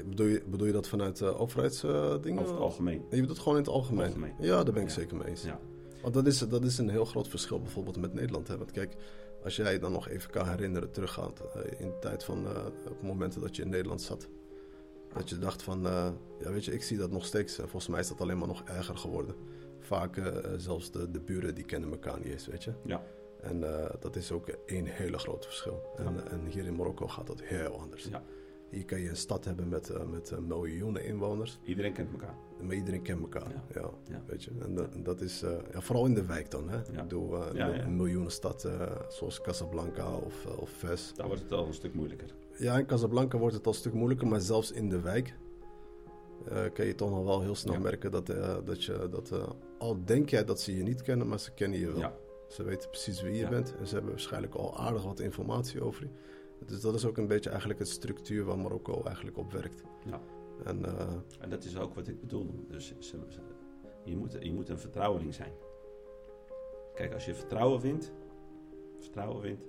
[0.09, 2.39] Bedoel je, bedoel je dat vanuit uh, overheidsdingen?
[2.43, 2.95] Over het algemeen.
[3.01, 4.07] Je bedoelt het gewoon in het algemeen?
[4.07, 4.35] Algemeen.
[4.39, 4.95] Ja, daar ben ik Ja.
[4.95, 5.43] zeker mee eens.
[5.45, 5.61] Ja.
[6.03, 8.49] Want dat is, dat is een heel groot verschil bijvoorbeeld met Nederland.
[8.49, 8.59] Hè?
[8.59, 8.95] Want kijk,
[9.49, 13.03] als jij dan nog even kan herinneren, teruggaat eh, in de tijd van eh, op
[13.03, 14.29] momenten dat je in Nederland zat.
[15.15, 17.53] Dat je dacht van, eh, ja weet je, ik zie dat nog steeds.
[17.59, 19.35] eh, volgens mij is dat alleen maar nog erger geworden.
[19.81, 20.21] Vaak
[20.57, 22.73] zelfs de, de buren die kennen elkaar niet eens, weet je.
[22.85, 23.03] Ja.
[23.41, 23.61] En
[24.01, 25.83] dat is ook een hele groot verschil.
[25.97, 26.25] En, Ja.
[26.31, 28.05] en hier in Marokko gaat dat heel anders.
[28.05, 28.23] Ja.
[28.71, 31.59] Hier kan je een stad hebben met, met miljoenen inwoners.
[31.65, 32.35] Iedereen kent elkaar.
[32.61, 33.49] Maar iedereen kent elkaar.
[33.49, 33.81] Ja.
[33.81, 33.91] Ja.
[34.09, 34.23] Ja.
[34.27, 34.51] Weet je?
[34.61, 36.69] En dat, en dat is eh, ja, vooral in de wijk dan.
[36.69, 36.77] Hè?
[36.77, 36.83] Ja.
[36.93, 37.83] Ik bedoel, eh, Ja, ja.
[37.85, 41.13] een miljoenenstad eh, zoals Casablanca of, eh, of Fes.
[41.15, 42.35] Daar wordt het al een stuk moeilijker.
[42.59, 45.35] Ja, in Casablanca wordt het al een stuk moeilijker, maar zelfs in de wijk
[46.49, 49.49] eh, kan je toch nog wel heel snel merken dat, eh, dat je, dat, eh,
[49.79, 52.13] al denk jij dat ze je niet kennen, maar ze kennen je wel.
[52.49, 56.03] Ze weten precies wie je bent en ze hebben waarschijnlijk al aardig wat informatie over
[56.03, 56.09] je.
[56.67, 59.83] Dus dat is ook een beetje eigenlijk het structuur waar Marokko eigenlijk op werkt.
[60.05, 60.21] Ja.
[60.65, 61.09] En eh,
[61.41, 62.65] En dat is ook wat ik bedoel.
[62.69, 62.95] Dus ze-
[63.29, 63.41] ze-
[64.05, 65.53] je, moet, je moet een vertrouweling zijn.
[66.95, 68.13] Kijk, als je vertrouwen wint,
[68.99, 69.65] vertrouwen wint,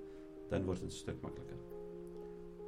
[0.47, 1.57] dan wordt het een stuk makkelijker.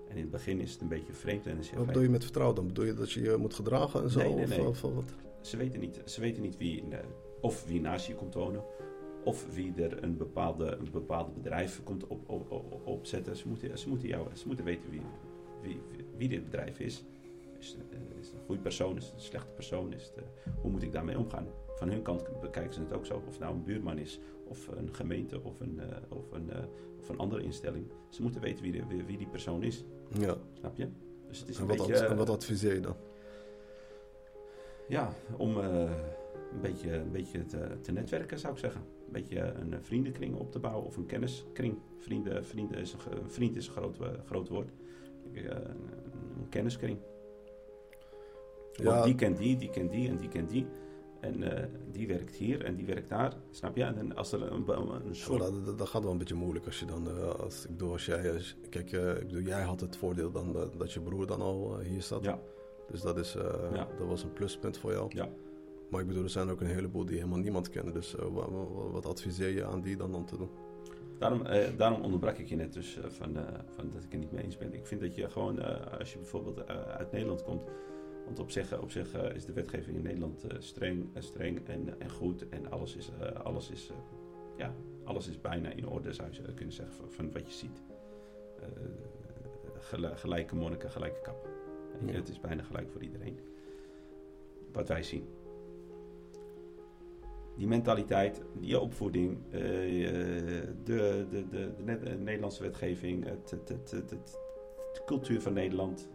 [0.08, 1.46] En in het begin is het een beetje vreemd.
[1.48, 2.68] En wat bedoel je met vertrouwen dan?
[2.68, 4.20] Bedoel je dat je je moet gedragen en zo?
[4.20, 4.68] Nee, nee, of, nee.
[4.68, 5.14] of- of wat?
[5.42, 6.84] ze weten niet, ze weten niet wie,
[7.42, 8.64] of wie naast je komt wonen,
[9.24, 13.36] of wie er een bepaalde, een bepaalde bedrijf komt op, op, op- opzetten.
[13.38, 15.02] Ze moeten, ze, moeten jou, ze moeten weten wie,
[15.62, 15.82] wie,
[16.18, 17.04] wie dit bedrijf is.
[17.62, 18.98] Is, het, eh, is het een goede persoon?
[18.98, 19.94] Is het een slechte persoon?
[19.94, 20.24] Is het, eh,
[20.62, 21.48] hoe moet ik daarmee omgaan?
[21.76, 23.16] Van hun kant bekijken ze het ook zo.
[23.16, 26.50] Of het nou een buurman is, of een gemeente, of een, eh, of een,
[27.00, 27.86] of een andere instelling.
[28.10, 29.84] Ze moeten weten wie, de, wie, die persoon is.
[30.20, 30.38] Ja.
[30.54, 30.88] Snap je?
[31.28, 32.04] Dus het is En een wat, beetje...
[32.04, 32.96] ad- en wat adviseer je dan?
[34.88, 35.90] Ja, om een
[36.62, 38.82] beetje, een beetje te, te netwerken zou ik zeggen.
[39.06, 41.78] Een beetje een vriendenkring op te bouwen of een kenniskring.
[41.98, 43.00] Vrienden, vrienden is een,
[43.30, 44.70] vriend is een groot, groot woord.
[45.34, 46.98] Een kenniskring.
[48.74, 49.04] Want Ja.
[49.04, 50.66] die kent die, die kent die en die kent die.
[51.20, 53.34] En eh, die werkt hier en die werkt daar.
[53.50, 53.84] Snap je?
[53.84, 54.64] En als er een,
[55.08, 55.40] een, soort...
[55.40, 57.92] dat, dat, dat gaat wel een beetje moeilijk als je dan, eh, als, ik bedoel,
[57.92, 61.28] als jij, als- kijk, eh, ik bedoel, jij had het voordeel dan dat je broer
[61.28, 62.24] dan al hier zat.
[62.24, 62.40] Ja.
[62.92, 63.34] Dus dat, is,
[63.74, 63.88] Ja.
[63.98, 65.12] dat was een pluspunt voor jou.
[65.16, 65.30] Ja.
[65.90, 67.94] Maar ik bedoel, er zijn ook een heleboel die helemaal niemand kennen.
[67.94, 70.50] Dus eh, wa- wa- wat, adviseer je aan die dan om te doen?
[71.20, 71.44] Daarom,
[71.78, 73.38] daarom onderbrak ik je net dus van,
[73.76, 74.74] van dat ik het niet mee eens ben.
[74.74, 75.60] Ik vind dat je gewoon,
[76.00, 77.64] als je bijvoorbeeld uit Nederland komt,
[78.32, 81.68] want op zich, op zich eh, is de wetgeving in Nederland eh, streng, eh, streng
[81.68, 83.12] en, en goed en alles is,
[83.44, 83.92] alles, is,
[84.58, 84.74] ja,
[85.04, 87.82] alles is bijna in orde, zou je kunnen zeggen, van, van wat je ziet.
[89.80, 91.50] Gel- gelijke monniken, gelijke kappen.
[92.06, 92.14] Ja.
[92.14, 93.40] Het is bijna gelijk voor iedereen.
[94.72, 95.28] Wat wij zien.
[97.58, 104.10] Die mentaliteit, die opvoeding, de, de, de, de, Ne- de Nederlandse wetgeving, het, het, het,
[104.94, 106.10] de cultuur van Nederland.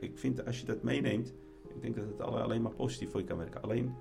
[0.00, 1.32] Ik vind als je dat meeneemt,
[1.74, 3.62] ik denk dat het alle- alleen maar positief voor je kan werken.
[3.62, 3.94] Alleen.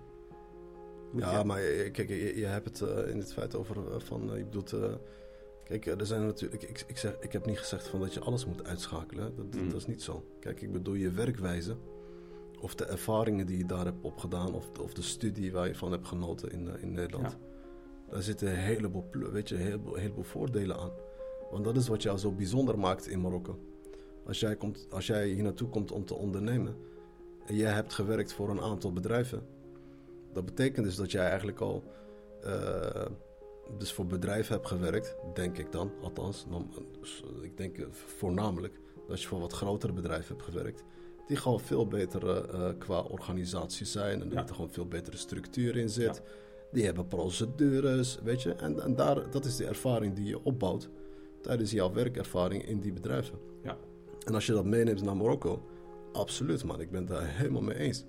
[1.16, 1.60] Ja, je- maar
[1.92, 4.74] kijk, je, je hebt het eh, in het feit over eh, van, eh, je bedoelt,
[4.74, 4.94] eh,
[5.64, 8.20] kijk, er zijn natuurlijk, ik, ik, ik, zeg, ik heb niet gezegd van dat je
[8.20, 9.36] alles moet uitschakelen.
[9.36, 9.66] Dat, Mhm.
[9.70, 10.24] dat is niet zo.
[10.40, 11.76] Kijk, ik bedoel je werkwijze,
[12.62, 15.76] of de ervaringen die je daar hebt opgedaan, of, de- of de studie waar je
[15.76, 17.32] van hebt genoten in, in Nederland.
[17.32, 17.38] Ja.
[18.10, 20.92] Daar zitten een heleboel, weet je, een heleboel, een heleboel voordelen aan.
[21.52, 23.60] Want dat is wat jou zo bijzonder maakt in Marokko.
[24.28, 26.76] Als jij, komt, als jij hier naartoe komt om te ondernemen
[27.46, 29.48] en jij hebt gewerkt voor een aantal bedrijven,
[30.34, 31.84] dat betekent dus dat jij eigenlijk al
[32.46, 33.06] uh,
[33.78, 36.46] dus voor bedrijven hebt gewerkt, denk ik dan, althans.
[37.42, 40.84] Ik denk voornamelijk dat je voor wat grotere bedrijven hebt gewerkt
[41.28, 44.22] die gewoon veel beter uh, qua organisatie zijn.
[44.22, 44.48] En ja.
[44.48, 46.22] er gewoon veel betere structuur in zit.
[46.72, 48.54] Die hebben procedures, weet je.
[48.54, 50.90] En, en daar, dat is de ervaring die je opbouwt
[51.42, 53.40] tijdens jouw werkervaring in die bedrijven.
[54.28, 55.62] En als je dat meeneemt naar Marokko,
[56.12, 58.04] absoluut man, ik ben daar helemaal mee eens.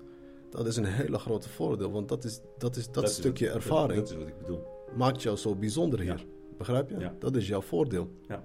[0.49, 3.99] Dat is een hele grote voordeel, want dat, is, dat, is, dat, stukje ervaring.
[3.99, 4.63] Dat is wat ik bedoel.
[4.95, 6.25] Maakt jou zo bijzonder hier.
[6.57, 6.99] Begrijp je?
[6.99, 7.15] Ja.
[7.19, 8.09] Dat is jouw voordeel.
[8.27, 8.43] Ja.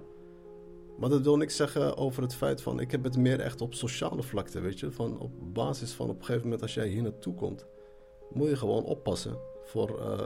[0.97, 2.79] Maar dat wil niks zeggen over het feit van...
[2.79, 4.91] Ik heb het meer echt op sociale vlakte, weet je.
[4.91, 7.65] Van op basis van op een gegeven moment als jij hier naartoe komt...
[8.33, 9.99] moet je gewoon oppassen voor...
[9.99, 10.25] Uh,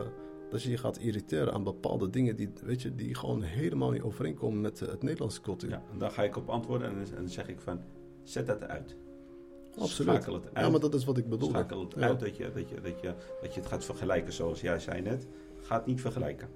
[0.50, 4.02] dat je je gaat irriteren aan bepaalde dingen die, weet je, die gewoon helemaal niet
[4.02, 5.70] overeenkomen met het Nederlandse cultuur.
[5.70, 7.82] Ja, en daar ga ik op antwoorden en dan zeg ik van,
[8.24, 8.96] zet dat uit.
[9.78, 10.14] Absoluut.
[10.14, 10.66] Schakel het uit.
[10.66, 11.50] Ja, maar dat is wat ik bedoel.
[11.50, 14.62] Schakel het uit dat je, dat, je, dat, je, dat je het gaat vergelijken zoals
[14.62, 15.28] jij zei net.
[15.62, 16.50] Ga het niet vergelijken.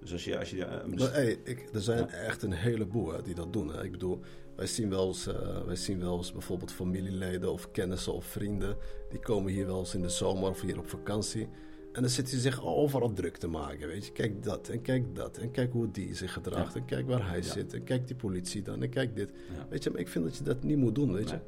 [0.00, 0.38] Dus als je...
[0.38, 3.68] Als je uh, maar, hey, ik, er zijn echt een heleboel hè, die dat doen.
[3.68, 3.84] Hè.
[3.84, 4.20] Ik bedoel,
[4.56, 8.76] wij zien, wel eens, uh, wij zien wel eens bijvoorbeeld familieleden of kennissen of vrienden...
[9.10, 11.48] die komen hier wel eens in de zomer of hier op vakantie...
[11.94, 14.12] En dan zit hij zich overal druk te maken, weet je.
[14.12, 16.76] Kijk dat en kijk dat en kijk hoe die zich gedraagt...
[16.76, 19.32] en kijk waar hij zit en kijk die politie dan en kijk dit.
[19.70, 21.38] Weet je, maar ik vind dat je dat niet moet doen, weet je.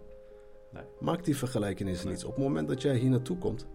[0.73, 0.83] Nee.
[1.01, 2.25] Maak die vergelijking niet.
[2.25, 3.67] Op het moment dat jij hier naartoe komt...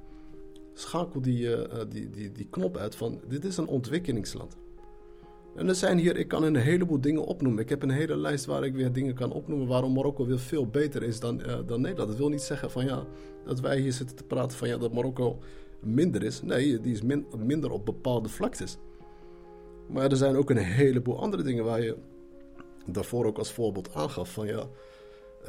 [0.74, 3.22] schakel die, uh, die, die, die knop uit van...
[3.28, 4.58] dit is een ontwikkelingsland.
[5.56, 7.64] En er zijn hier, ik kan een heleboel dingen opnoemen.
[7.64, 10.68] Ik heb een hele lijst waar ik weer dingen kan opnoemen waarom Marokko weer veel
[10.68, 12.10] beter is dan, uh, dan Nederland.
[12.10, 13.06] Dat wil niet zeggen van ja,
[13.46, 15.40] dat wij hier zitten te praten van ja, dat Marokko
[15.82, 16.42] minder is.
[16.42, 18.78] Nee, die is min, minder op bepaalde vlaktes.
[19.88, 21.98] Maar er zijn ook een heleboel andere dingen waar je
[22.86, 24.68] daarvoor ook als voorbeeld aangaf van ja,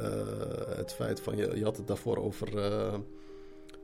[0.01, 2.93] uh, het feit van je, je had het daarvoor over, uh,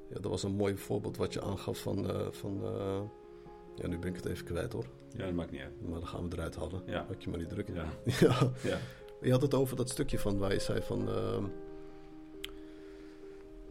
[0.09, 2.61] ja, dat was een mooi voorbeeld wat je aangaf van, van
[3.75, 4.85] ja, nu ben ik het even kwijt hoor.
[5.17, 5.89] Ja, dat maakt niet uit.
[5.89, 6.81] Maar dan gaan we eruit halen.
[6.85, 7.05] Ja.
[7.09, 7.73] Maak je maar niet drukken.
[7.73, 7.85] Ja.
[8.27, 8.51] ja.
[8.63, 8.77] ja.
[9.21, 11.05] Je had het over dat stukje van waar je zei van...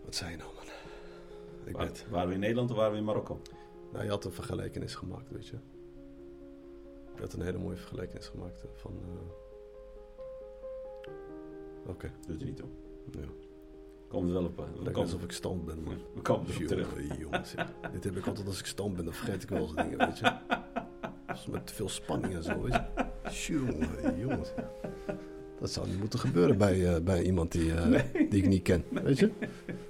[0.05, 0.58] Wat zei je nou?
[1.65, 2.07] Ik waar, weet.
[2.11, 3.41] Waren we in Nederland of waren we in Marokko?
[3.93, 5.57] Nou, je had een vergelijkenis gemaakt, weet je.
[7.15, 8.93] Je had een hele mooie vergelijkenis gemaakt van...
[8.93, 9.09] Uh...
[11.81, 11.91] Oké.
[11.91, 12.11] Okay.
[12.27, 12.69] Doet er niet toe.
[13.11, 13.29] Ja.
[14.09, 14.69] Komt er wel op.
[14.75, 15.83] Lijkt alsof ik stand ben.
[15.83, 15.97] Maar...
[16.15, 17.19] We komen erop terug.
[17.19, 17.71] Jongens, ja.
[17.93, 20.19] Dit heb ik altijd als ik stand ben, dan vergeet ik wel eens dingen, weet
[20.19, 20.37] je.
[21.51, 23.53] Met te veel spanning en zo, weet je.
[23.53, 24.53] Jongen, jongens.
[25.61, 28.29] Dat zou niet moeten gebeuren bij, uh, bij iemand die, uh, nee.
[28.29, 29.31] die ik niet ken, weet je.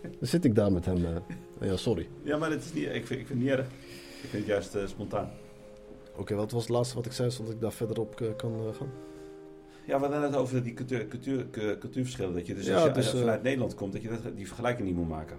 [0.00, 1.22] Dan zit ik daar met hem.
[1.60, 2.08] Ja, sorry.
[2.22, 3.66] Ja, maar het is niet, ik, vind, ik vind het niet erg.
[4.22, 5.30] Ik vind het juist spontaan.
[6.10, 8.74] Oké, okay, wat was het laatste wat ik zei, zodat ik daar verder op kan
[8.74, 8.90] gaan?
[9.86, 11.46] Ja, we hadden het over die cultuur, cultuur,
[11.78, 12.34] cultuurverschillen.
[12.34, 14.86] Dat je dus, ja, als je dus, vanuit Nederland komt, dat je dat, die vergelijking
[14.88, 15.36] niet moet maken.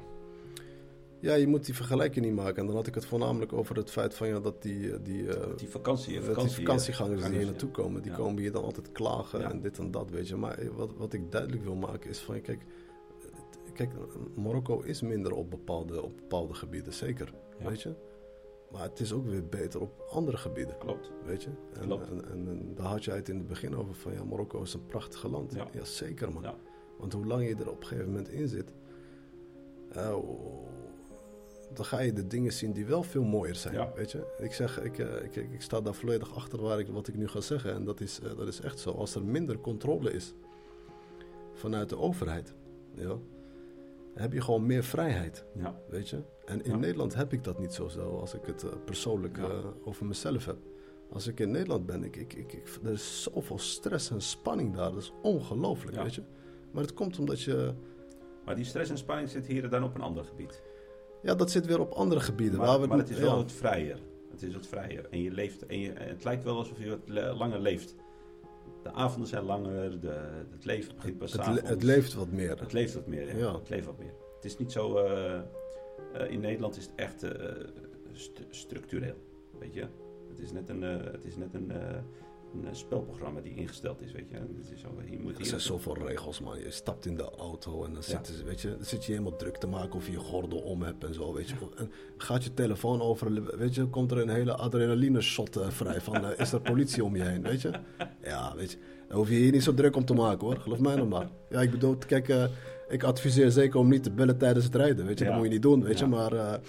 [1.20, 2.56] Ja, je moet die vergelijking niet maken.
[2.56, 5.34] En dan had ik het voornamelijk over het feit van ja, dat die, die, uh,
[5.58, 8.18] die, vakantie, vakantie, die vakantiegangers die hier naartoe komen, die ja.
[8.18, 9.52] komen hier dan altijd klagen ja.
[9.52, 10.36] en dit en dat, weet je.
[10.36, 12.62] Maar wat, wat ik duidelijk wil maken is van, kijk,
[13.88, 13.94] kijk
[14.36, 17.96] Marokko is minder op bepaalde, op bepaalde gebieden, zeker, weet je.
[18.72, 20.78] Maar het is ook weer beter op andere gebieden.
[20.78, 21.12] Klopt.
[21.26, 21.50] Weet je?
[21.74, 22.10] En, Klopt.
[22.10, 24.74] En, en, en, daar had je het in het begin over van ja, Marokko is
[24.74, 25.54] een prachtig land.
[25.54, 26.42] Ja, ja zeker man.
[26.44, 26.56] Ja.
[26.98, 28.74] Want hoe lang je er op een gegeven moment in zit,
[29.96, 30.18] uh,
[31.74, 33.74] dan ga je de dingen zien die wel veel mooier zijn.
[33.74, 33.92] Ja.
[33.96, 34.36] Weet je?
[34.38, 37.28] Ik zeg, ik, uh, ik, ik, sta daar volledig achter waar ik, wat ik nu
[37.28, 37.74] ga zeggen.
[37.74, 38.92] En dat is, uh, dat is echt zo.
[38.92, 40.34] Als er minder controle is
[41.54, 42.54] vanuit de overheid,
[42.94, 43.18] ja,
[44.20, 45.46] heb je gewoon meer vrijheid.
[45.56, 45.80] Ja.
[45.90, 46.22] Weet je?
[46.46, 46.78] En in Ja.
[46.78, 49.44] Nederland heb ik dat niet zo, zo als ik het uh, persoonlijk Ja.
[49.44, 50.58] uh, over mezelf heb.
[51.12, 54.76] Als ik in Nederland ben, ik, ik, ik, ik- er is zoveel stress en spanning
[54.76, 54.92] daar.
[54.92, 56.24] Dat is ongelooflijk, weet je.
[56.72, 57.74] Maar het komt omdat je...
[58.46, 60.62] Maar die stress en spanning zit hier dan op een ander gebied.
[61.22, 62.60] Ja, dat zit weer op andere gebieden.
[62.60, 64.00] waar Maar, we maar het is wel wat vrijer.
[64.32, 65.08] Het is wat vrijer.
[65.10, 67.00] En je leeft, en je, het lijkt wel alsof je wat
[67.38, 67.96] langer leeft.
[68.90, 71.70] De avonden zijn langer, de, het leven begint pas het, avonds.
[71.70, 72.60] het leeft wat meer.
[72.60, 73.38] Het leeft wat meer, ja.
[73.38, 73.54] Ja.
[73.58, 74.14] Het leeft wat meer.
[74.36, 74.98] Het is niet zo...
[74.98, 75.36] eh,
[76.14, 77.56] eh, in Nederland is het echt eh,
[78.14, 79.16] st- structureel,
[79.60, 79.86] weet je.
[80.30, 81.72] Het is net een, het is net een,
[82.54, 84.36] een eh, spelprogramma die ingesteld is, weet je.
[84.36, 86.60] Het is je moet Er hier zijn zoveel regels, man.
[86.60, 88.24] Je stapt in de auto en dan Ja.
[88.24, 90.82] zit, weet je, dan zit je helemaal druk te maken of je je gordel om
[90.82, 91.56] hebt en zo, weet je.
[91.76, 96.02] En gaat je telefoon over, weet je, komt er een hele adrenaline shot eh, vrij
[96.02, 97.72] van, eh, is er politie om je heen, weet je.
[98.24, 98.78] Ja, weet je,
[99.08, 100.58] daar hoef je hier niet zo druk om te maken, hoor.
[100.58, 101.30] Geloof mij nog maar.
[101.50, 102.50] Ja, ik bedoel, kijk,
[102.90, 105.24] ik adviseer zeker om niet te bellen tijdens het rijden, weet je.
[105.24, 105.30] Ja.
[105.30, 106.12] Dat moet je niet doen, weet je, Ja.
[106.12, 106.60] maar...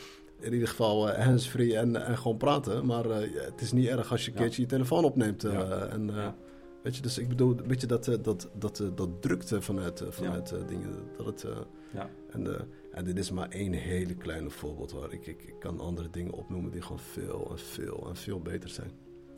[0.41, 2.87] in ieder geval eh, handsfree en, en gewoon praten.
[2.87, 5.45] Maar eh, het is niet erg als je een keertje je telefoon opneemt.
[5.45, 5.87] eh, Ja.
[5.87, 6.35] En, Ja.
[6.83, 10.91] Weet je, dus ik bedoel, een beetje dat, dat, dat, dat drukte vanuit, vanuit dingen.
[11.17, 11.47] Dat het,
[11.93, 12.11] Ja.
[12.31, 15.13] en, en dit is maar één hele kleine voorbeeld hoor.
[15.13, 18.69] Ik, ik, ik kan andere dingen opnoemen die gewoon veel en veel en veel beter
[18.69, 18.91] zijn.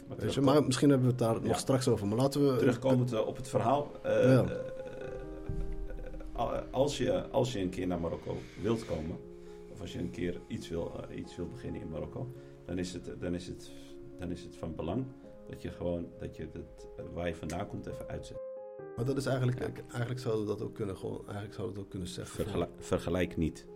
[0.09, 1.49] Maar Weet je, maar misschien hebben we het daar Ja.
[1.49, 2.07] nog straks over.
[2.07, 2.57] Maar laten we.
[2.59, 3.91] Terugkomend op het verhaal.
[4.05, 4.45] Ja.
[6.71, 9.17] als, je, als je een keer naar Marokko wilt komen,
[9.83, 12.33] als je een keer iets wil, eh, iets wil beginnen in Marokko,
[12.65, 13.73] dan is, het, dan, is het,
[14.19, 15.05] dan is het van belang
[15.49, 18.41] dat je gewoon dat je het, eh, waar je vandaan komt even uitzet.
[18.97, 19.73] Maar dat is eigenlijk, Ja.
[19.89, 22.35] eigenlijk zouden we dat ook kunnen, gewoon, eigenlijk zouden we dat ook kunnen zeggen.
[22.35, 23.67] Vergelijk, vergelijk niet.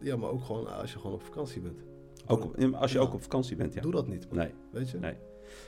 [0.00, 1.80] ja, maar ook gewoon als je gewoon op vakantie bent.
[2.26, 3.04] Ook op- als je Ja.
[3.04, 3.80] ook op vakantie bent, ja.
[3.80, 4.38] Doe dat niet, man.
[4.38, 4.50] Nee.
[4.72, 4.98] Weet je?
[4.98, 5.14] Nee.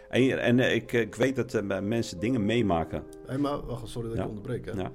[0.09, 3.05] En, en eh, ik, ik weet dat mensen dingen meemaken.
[3.27, 4.23] Hey, maar wacht, sorry dat Ja.
[4.23, 4.65] ik onderbreek.
[4.65, 4.73] Hè?
[4.73, 4.93] Ja.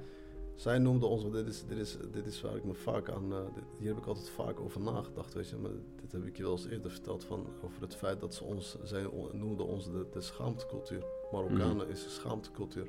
[0.54, 3.38] Zij noemden ons, dit is, dit, is, dit is waar ik me vaak aan, eh,
[3.54, 5.56] dit- hier heb ik altijd vaak over nagedacht, weet je.
[5.56, 8.44] Maar dit heb ik je wel eens eerder verteld van, over het feit dat ze
[8.44, 11.04] ons, zij noemden ons de, de schaamtecultuur.
[11.32, 11.90] Marokkanen Mhm.
[11.90, 12.86] is een schaamtecultuur.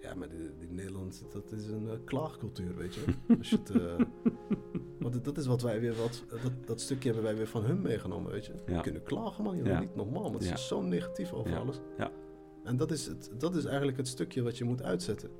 [0.00, 3.04] Ja, maar die, die Nederland, dat is een eh, klaagcultuur, weet je.
[3.38, 3.94] Als je het, eh,
[4.98, 7.82] want dat is wat wij weer, wat, dat, dat stukje hebben wij weer van hun
[7.82, 8.52] meegenomen, weet je.
[8.66, 8.76] Ja.
[8.76, 9.80] We kunnen klagen, man, joh, Ja.
[9.80, 10.52] niet normaal, maar het Ja.
[10.54, 11.80] is zo negatief over alles.
[11.98, 12.10] Ja.
[12.64, 15.30] En dat is, het, dat is eigenlijk het stukje wat je moet uitzetten.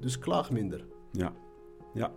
[0.00, 0.86] Dus klaag minder.
[1.12, 1.32] Ja.
[1.94, 2.12] Ja.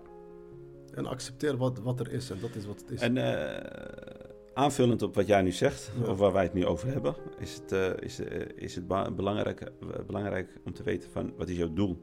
[0.93, 3.01] En accepteer wat, wat er is en dat is wat het is.
[3.01, 6.09] En eh, aanvullend op wat jij nu zegt, Ja.
[6.09, 9.71] of waar wij het nu over hebben, is het, eh, is, eh, is het belangrijk,
[10.07, 11.97] belangrijk om te weten van wat is jouw doel?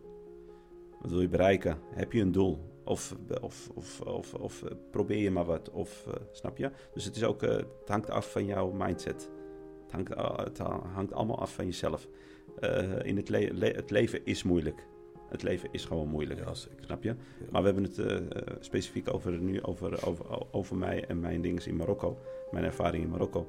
[1.00, 1.78] Wat wil je bereiken?
[1.94, 2.58] Heb je een doel?
[2.84, 5.70] Of, of, of, of, of probeer je maar wat?
[5.70, 6.70] Of, snap je?
[6.94, 9.30] Dus het, is ook, het hangt af van jouw mindset.
[9.82, 10.08] Het hangt,
[10.44, 12.08] het ha- hangt allemaal af van jezelf.
[13.02, 14.86] In het, le- le- het leven is moeilijk.
[15.28, 16.40] Het leven is gewoon moeilijk.
[16.40, 16.84] ja, zeker.
[16.84, 17.14] Snap je?
[17.50, 21.40] Maar we hebben het eh, eh, specifiek over, nu over, over, over mij en mijn
[21.40, 22.18] dingen in Marokko.
[22.50, 23.48] Mijn ervaring in Marokko.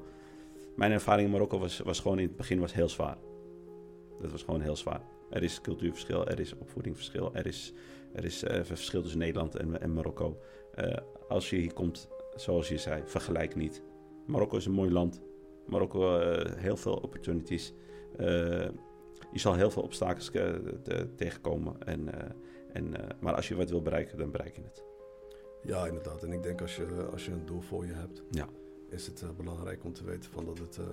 [0.76, 3.16] Mijn ervaring in Marokko was, was gewoon in het begin was heel zwaar.
[4.20, 5.00] Dat was gewoon heel zwaar.
[5.30, 7.72] Er is cultuurverschil, er is opvoedingsverschil, er is,
[8.12, 10.38] er is eh, verschil tussen Nederland en, en Marokko.
[11.28, 13.82] Als je hier komt, zoals je zei, vergelijk niet.
[14.26, 15.22] Marokko is een mooi land.
[15.66, 17.72] Marokko, eh, heel veel opportunities.
[19.30, 21.82] Eh, je zal heel veel obstakels eh, te- tegenkomen.
[21.82, 22.30] En, eh,
[22.72, 24.84] en, eh, maar als je wat wil bereiken, dan bereik je het.
[25.62, 26.22] Ja, inderdaad.
[26.22, 28.48] En ik denk als je, als je een doel voor je hebt, Ja.
[28.88, 30.84] is het eh, belangrijk om te weten van dat het, eh,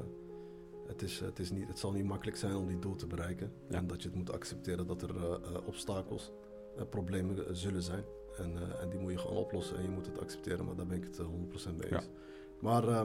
[0.87, 3.51] het, is, het, is niet, het zal niet makkelijk zijn om die doel te bereiken.
[3.69, 3.77] Ja.
[3.77, 6.31] En dat je het moet accepteren dat er eh, eh, obstakels,
[6.77, 8.03] eh, problemen eh, zullen zijn.
[8.37, 10.65] En, eh, en die moet je gewoon oplossen en je moet het accepteren.
[10.65, 11.95] Maar daar ben ik het eh, 100% mee Ja.
[11.95, 12.09] eens.
[12.61, 13.03] Maar eh,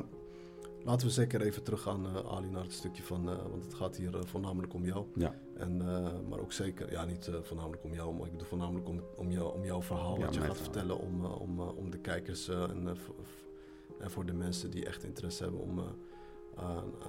[0.85, 3.97] laten we zeker even teruggaan, eh Ali, naar het stukje van, eh, want het gaat
[3.97, 5.07] hier eh, voornamelijk om jou.
[5.14, 5.35] Ja.
[5.55, 5.76] En,
[6.28, 9.55] maar ook zeker, ja, niet voornamelijk om jou, maar ik bedoel voornamelijk om, om, jou,
[9.55, 10.64] om jouw verhaal Ja, wat je gaat verhaal.
[10.72, 12.97] vertellen om, om, om de kijkers en,
[14.01, 15.74] voor de mensen die echt interesse hebben om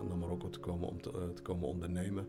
[0.08, 2.28] naar Marokko te komen om te, te komen ondernemen.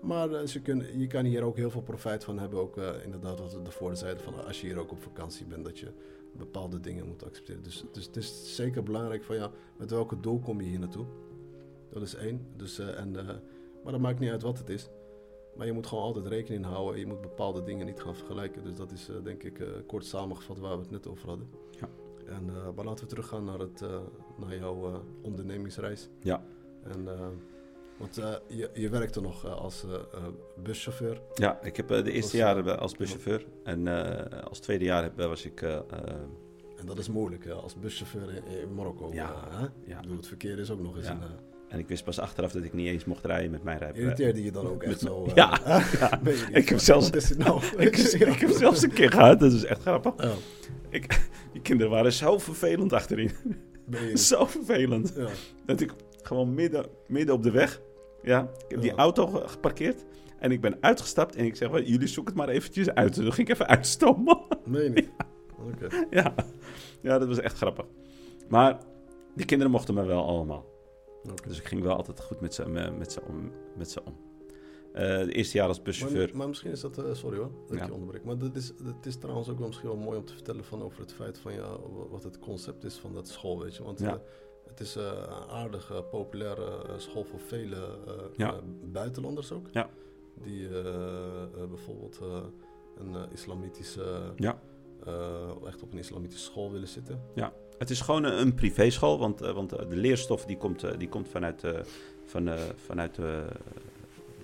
[0.00, 2.58] Maar ze kunnen, je kan hier ook heel veel profijt van hebben.
[2.60, 5.78] Ook inderdaad wat we ervoor zeiden van als je hier ook op vakantie bent, dat
[5.78, 5.92] je
[6.36, 7.62] bepaalde dingen moet accepteren.
[7.62, 11.06] Dus, dus het is zeker belangrijk van ja, met welke doel kom je hier naartoe?
[11.90, 12.46] Dat is één.
[12.56, 13.26] Dus, eh, en, eh,
[13.82, 14.88] maar dat maakt niet uit wat het is.
[15.56, 17.00] Maar je moet gewoon altijd rekening houden.
[17.00, 18.64] Je moet bepaalde dingen niet gaan vergelijken.
[18.64, 21.48] Dus dat is eh, denk ik kort samengevat waar we het net over hadden.
[21.80, 21.88] Ja.
[22.26, 23.80] En, maar laten we teruggaan naar, het,
[24.38, 26.08] naar jouw ondernemingsreis.
[26.20, 26.44] Ja.
[26.82, 27.08] En,
[28.00, 30.18] want eh, je, je werkte nog eh, als eh,
[30.62, 31.20] buschauffeur.
[31.34, 33.44] Ja, ik heb de eerste Was, jaren als buschauffeur.
[33.64, 33.88] En
[34.48, 35.62] als tweede jaar heb, was ik...
[35.62, 39.10] En dat is moeilijk hè, als buschauffeur in, in Marokko.
[39.12, 39.60] Ja, hè?
[39.84, 39.96] ja.
[39.96, 41.12] Ik bedoel, het verkeer is ook nog eens Ja.
[41.12, 41.20] een...
[41.68, 44.04] en ik wist pas achteraf dat ik niet eens mocht rijden met mijn rijbewijs.
[44.04, 45.26] irriteerde je dan ook echt zo?
[45.34, 45.60] Ja,
[46.60, 47.62] Ik heb zelfs- is nou?
[47.76, 50.12] ik, ik heb zelfs een keer gehad, dat is echt grappig.
[50.16, 50.32] Ja,
[51.52, 53.30] Die kinderen waren zo vervelend achterin.
[54.14, 55.12] zo vervelend.
[55.66, 55.92] Dat ik
[56.22, 57.80] gewoon midden, midden op de weg...
[58.22, 58.96] Ja, ik heb die Ja.
[58.96, 60.04] auto ge- geparkeerd.
[60.38, 63.16] En ik ben uitgestapt en ik zeg, wel, jullie zoeken het maar eventjes uit.
[63.16, 64.40] En toen ging ik even uitstomen.
[64.64, 65.10] Nee, niet.
[65.72, 66.06] Oké.
[66.10, 66.34] ja.
[67.00, 67.84] ja, dat was echt grappig.
[68.48, 68.78] Maar
[69.34, 70.64] die kinderen mochten me wel allemaal.
[71.46, 73.52] Dus ik ging wel altijd goed met ze, me- met ze om.
[73.76, 74.16] Met ze om.
[74.92, 76.26] Eh, de eerste jaar als buschauffeur.
[76.28, 77.82] Maar, maar misschien is dat, eh, sorry hoor, dat Ja.
[77.82, 78.24] ik je onderbreek.
[78.24, 80.82] Maar het is, het is trouwens ook wel misschien wel mooi om te vertellen van
[80.82, 83.82] over het feit van ja, wa- wat het concept is van dat school, weet je.
[83.82, 84.14] Want Ja.
[84.14, 84.20] eh,
[84.70, 87.76] het is eh, een aardig eh, populaire eh, school voor vele
[88.36, 88.54] Ja.
[88.84, 89.66] buitenlanders ook.
[89.72, 89.88] Ja.
[90.34, 90.68] Die
[91.68, 92.20] bijvoorbeeld
[92.98, 94.58] een islamitische, Ja.
[95.66, 97.20] echt op een islamitische school willen zitten.
[97.78, 101.62] Het is gewoon een, een privéschool, want, want de leerstof die komt, die komt vanuit,
[102.24, 103.44] van, vanuit de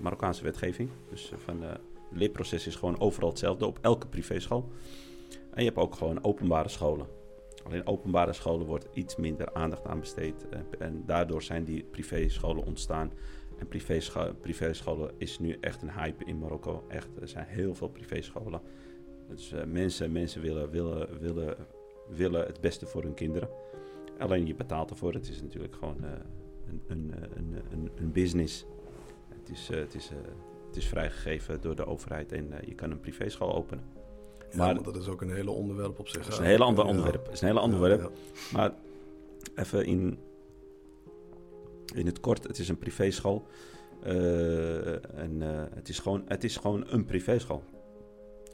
[0.01, 0.91] Marokkaanse wetgeving.
[1.11, 4.69] Dus van, het leerproces is gewoon overal hetzelfde op elke privéschool.
[5.51, 7.07] En je hebt ook gewoon openbare scholen.
[7.67, 10.49] Alleen openbare scholen wordt iets minder aandacht aan besteed.
[10.49, 13.13] En, en daardoor zijn die privéscholen ontstaan.
[13.59, 16.85] En privéscho- privéscholen is nu echt een hype in Marokko.
[16.89, 18.61] Echt, er zijn heel veel privéscholen.
[19.29, 21.57] Dus eh, mensen, mensen willen, willen, willen,
[22.09, 23.49] willen het beste voor hun kinderen.
[24.19, 25.13] Alleen je betaalt ervoor.
[25.13, 26.11] Het is natuurlijk gewoon eh,
[26.69, 27.23] een, een, eh,
[27.71, 28.67] een, een, business.
[29.29, 30.17] Het is, eh, het, is, eh,
[30.67, 33.85] het is vrijgegeven door de overheid en eh, je kan een privéschool openen.
[34.57, 36.23] Ja, Maar- dat is ook een hele onderwerp op zich.
[36.23, 37.29] Dat is een heel ander onderwerp.
[37.33, 38.13] Is een heel ander onderwerp.
[38.53, 38.75] Maar
[39.55, 40.19] even in,
[41.95, 43.47] in het kort, het is een privéschool.
[44.03, 47.63] Eh, en eh, het, is gewoon, het is gewoon een privéschool.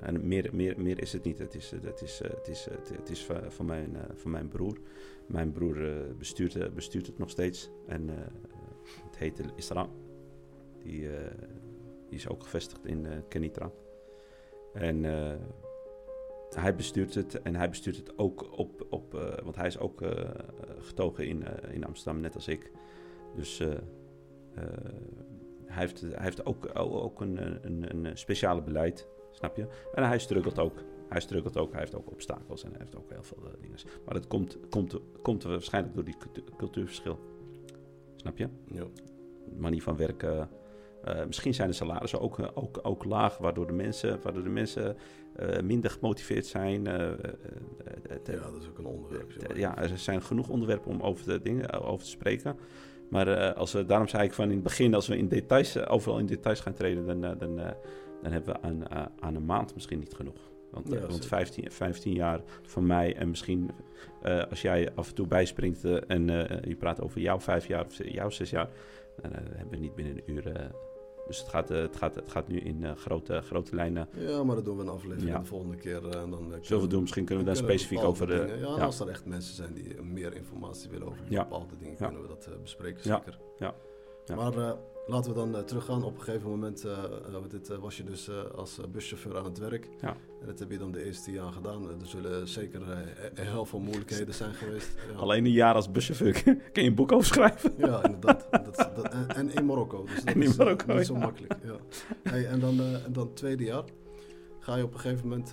[0.01, 1.39] En meer, meer, meer is het niet.
[1.39, 4.79] Het is, het is, eh, het is, het, is van, mijn, van mijn broer.
[5.27, 5.77] Mijn broer
[6.19, 7.71] bestuurt, bestuurt het nog steeds.
[7.87, 8.09] En
[9.05, 9.89] het heet Isra.
[10.83, 11.09] Die,
[12.09, 13.71] die is ook gevestigd in Kenitra.
[14.73, 15.05] En
[16.55, 20.03] hij bestuurt het en hij bestuurt het ook op, op eh, want hij is ook
[20.03, 20.31] eh,
[20.79, 22.71] getogen in, eh, in Amsterdam, net als ik.
[23.35, 23.79] Dus hij,
[25.67, 29.67] heeft, hij heeft ook, ook een, een, een speciale beleid, snap je?
[29.95, 30.85] En hij struggelt ook.
[31.09, 33.79] Hij struggelt ook, hij heeft ook obstakels en hij heeft ook heel veel dingen.
[34.05, 37.19] Maar dat komt, komt, komt waarschijnlijk door die cultu- cultuurverschil.
[38.17, 38.49] Snap je?
[38.67, 38.85] Ja.
[39.57, 40.49] manier van werken.
[41.05, 44.49] Eh, misschien zijn de salarissen ook, eh, ook, ook laag, waardoor de mensen, waardoor de
[44.49, 44.97] mensen
[45.37, 46.85] eh, minder gemotiveerd zijn.
[46.85, 47.17] ja,
[48.25, 49.33] dat is ook een onderwerp.
[49.55, 52.57] ja, er zijn genoeg onderwerpen om over de dingen over te spreken.
[53.11, 56.19] Maar als we, daarom zei ik van in het begin, als we in details, overal
[56.19, 57.57] in details gaan treden, dan, dan,
[58.23, 60.51] dan hebben we aan, aan een maand misschien niet genoeg.
[60.71, 61.29] Want, Ja, want zeker.
[61.29, 63.71] 15, 15 jaar van mij en misschien
[64.51, 66.27] als jij af en toe bijspringt en
[66.69, 68.69] je praat over jouw vijf jaar of jouw zes jaar,
[69.23, 70.71] dan hebben we niet binnen een uur.
[71.27, 74.09] Dus het gaat, eh, het, gaat, het gaat nu in eh, grote, grote lijnen.
[74.17, 75.39] Ja, maar dat doen we een aflevering Ja.
[75.39, 76.09] de volgende keer.
[76.09, 77.01] eh, en dan, Zullen we doen?
[77.01, 78.27] Misschien kunnen we daar specifiek over.
[78.27, 78.85] de dingen- ja, ja.
[78.85, 82.49] als er echt mensen zijn die meer informatie willen over bepaalde dingen, kunnen we dat
[82.63, 83.39] bespreken, zeker.
[83.59, 83.75] Ja.
[84.25, 84.35] Ja.
[84.35, 84.53] Maar
[85.07, 86.05] laten we dan eh, teruggaan.
[86.05, 86.99] Op een gegeven moment eh,
[87.49, 89.89] dit, eh, was je dus als buschauffeur aan het werk.
[90.01, 90.17] Ja.
[90.41, 91.89] En dat heb je dan de eerste jaar gedaan.
[91.89, 92.81] Er zullen zeker
[93.35, 94.95] heel veel moeilijkheden zijn geweest.
[95.13, 95.19] Ja.
[95.19, 96.43] Alleen een jaar als buschauffeur
[96.73, 97.75] kun je een boek over schrijven.
[97.79, 98.47] Ja, inderdaad.
[98.51, 100.05] dat, dat, en, en in Marokko.
[100.05, 101.55] Dus dat En in is Marokko, niet zo makkelijk.
[101.65, 101.77] Ja.
[102.23, 103.85] Hey, en, dan, en dan het tweede jaar.
[104.59, 105.53] Ga je op een gegeven moment...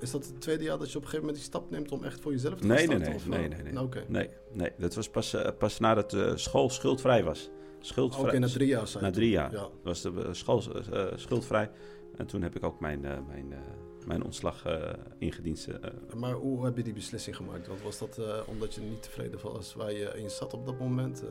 [0.00, 2.04] is dat het tweede jaar dat je op een gegeven moment die stap neemt om
[2.04, 3.06] echt voor jezelf te Nee, nee, starten?
[3.06, 3.14] nee.
[3.14, 3.72] of, nee, nee, nee.
[3.72, 7.50] Nou, Oké, Nee, nee, dat was pas, pas nadat de school schuldvrij was.
[7.80, 9.52] Schuldvrij, Oké, na drie jaar zei na drie jaar.
[9.52, 9.68] Ja.
[9.82, 10.62] was de eh, school
[10.92, 11.70] eh, schuldvrij.
[12.16, 13.58] En toen heb ik ook mijn, eh, mijn, eh,
[14.06, 15.68] mijn ontslag eh ingediend.
[15.82, 17.66] eh, Maar hoe heb je die beslissing gemaakt?
[17.66, 20.78] Want was dat eh, omdat je niet tevreden was waar je in zat op dat
[20.78, 21.22] moment?
[21.22, 21.28] Eh,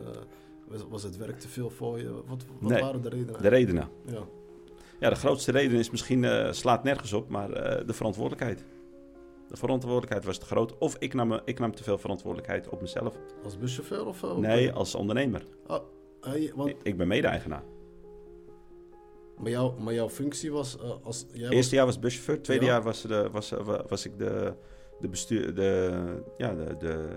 [0.67, 2.11] was, was het werk te veel voor je?
[2.25, 3.41] Wat, wat Nee, waren de redenen?
[3.41, 3.87] de redenen.
[4.05, 4.21] Ja.
[4.99, 8.65] Ja, de grootste reden is misschien, eh, slaat nergens op, maar eh, de verantwoordelijkheid.
[9.47, 10.77] De verantwoordelijkheid was te groot.
[10.77, 13.15] Of ik nam, ik nam te veel verantwoordelijkheid op mezelf.
[13.43, 14.23] Als buschauffeur of...
[14.23, 15.43] eh, Nee, als ondernemer.
[16.29, 17.63] Hey, want, Ik, ben mede-eigenaar.
[19.37, 21.25] maar, jou, maar jouw functie was eh, als...
[21.33, 22.41] Jij Eerste jaar was buschauffeur.
[22.41, 22.71] Tweede Ja.
[22.71, 24.53] jaar was, de, was, wa- was ik de,
[24.99, 25.91] de, bestuur, de,
[26.37, 27.07] ja, de, de,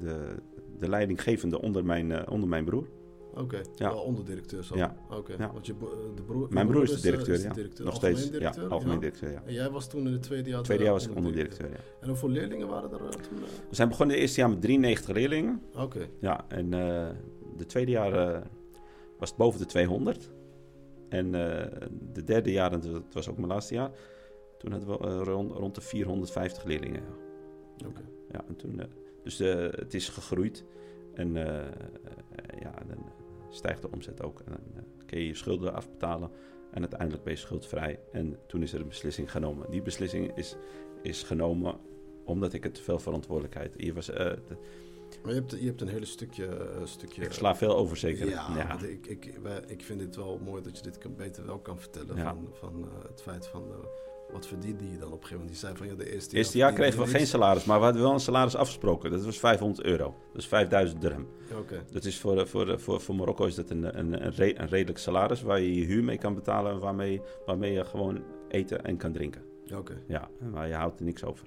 [0.00, 0.34] de,
[0.78, 2.82] de leidinggevende onder mijn, eh, onder mijn broer.
[2.82, 3.88] was- Oké, Ja.
[3.90, 4.76] wel onderdirecteur zo.
[4.76, 4.96] Ja.
[5.10, 5.50] Oké, Ja.
[5.52, 7.52] want je, eh, de broer, Mijn broer is de eh, directeur, de ja.
[7.52, 8.30] directeur, Nog steeds.
[8.30, 9.42] directeur, ja, algemeen directeur, ja.
[9.46, 10.58] En jij was toen in het tweede jaar...
[10.58, 11.70] de Tweede jaar was ik onderdirecteur.
[11.70, 11.76] ja.
[12.00, 13.36] En hoeveel leerlingen waren er eh, toen?
[13.38, 13.42] eh?
[13.68, 15.62] We zijn begonnen het eerste jaar met 93 leerlingen.
[15.76, 17.08] Oké, Ja, en eh,
[17.56, 18.40] de tweede jaar eh,
[19.18, 20.30] was het boven de 200.
[21.08, 23.90] En eh, de derde jaar, en dat was ook mijn laatste jaar,
[24.58, 27.02] toen hadden we eh, rond, rond de 450 leerlingen.
[27.76, 27.86] Ja.
[27.86, 28.02] oké.
[28.30, 28.80] Ja, en toen,
[29.22, 30.64] dus het is gegroeid.
[31.14, 31.34] En
[32.58, 33.12] ja, dan
[33.50, 34.40] stijgt de omzet ook.
[34.40, 36.30] En dan kun je je schulden afbetalen.
[36.70, 38.00] En uiteindelijk ben je schuldvrij.
[38.12, 39.70] En toen is er een beslissing genomen.
[39.70, 40.56] Die beslissing is,
[41.02, 41.76] is genomen
[42.24, 43.74] omdat ik het te veel verantwoordelijkheid...
[43.76, 44.38] Hier was, de-
[45.24, 46.46] Maar je hebt, je hebt een hele stukje...
[46.46, 48.28] eh, stukje ik sla veel over zeker.
[48.28, 51.58] Ja, Ik, ik, wij- ik vind het wel mooi dat je dit kan, beter wel
[51.58, 52.16] kan vertellen.
[52.16, 52.24] Ja.
[52.24, 53.62] Van, van eh, het feit van...
[53.70, 53.76] eh,
[54.32, 55.48] wat verdiende je dan op een gegeven moment?
[55.50, 58.02] Die zei van ja, de eerste eerste jaar kregen we geen salaris, maar we hadden
[58.02, 59.10] wel een salaris afgesproken.
[59.10, 60.14] Dat was 500 euro.
[60.32, 61.26] Dus 5000 dirham.
[61.58, 64.68] Oké, Dat is voor, voor, voor, voor Marokko is dat een, een, een, re- een
[64.68, 68.84] redelijk salaris waar je je huur mee kan betalen en waarmee, waarmee je gewoon eten
[68.84, 69.42] en kan drinken.
[69.76, 70.02] oké.
[70.08, 71.46] Ja, maar je houdt er niks over.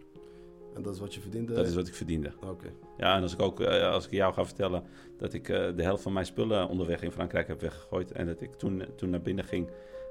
[0.77, 1.53] En dat is wat je verdiende?
[1.53, 2.31] Dat is wat ik verdiende.
[2.49, 2.67] Oké,
[2.97, 4.83] Ja, en als ik ook eh, als ik jou ga vertellen
[5.17, 8.41] dat ik eh, de helft van mijn spullen onderweg in Frankrijk heb weggegooid en dat
[8.41, 9.69] ik toen, toen naar binnen ging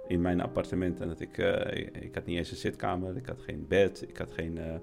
[0.08, 3.26] in mijn appartement en dat ik, eh, ik, ik had niet eens een zitkamer, ik
[3.26, 4.80] had geen bed, ik had geen, ja.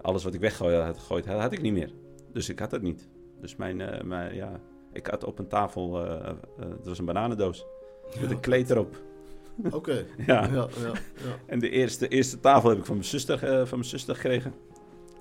[0.00, 1.92] alles wat ik weggegooid had, gegooid, had, ik niet meer.
[2.32, 3.08] Dus ik had het niet.
[3.40, 4.60] Dus mijn, mijn ja,
[4.92, 5.94] ik had op een tafel,
[6.58, 7.66] het was een bananendoos
[8.20, 9.02] met een kleed erop.
[9.70, 10.44] Oké, Ja.
[10.44, 10.92] ja, ja,
[11.24, 11.38] ja.
[11.46, 14.54] En de eerste, eerste tafel heb ik van mijn zuster, van mijn zuster gekregen.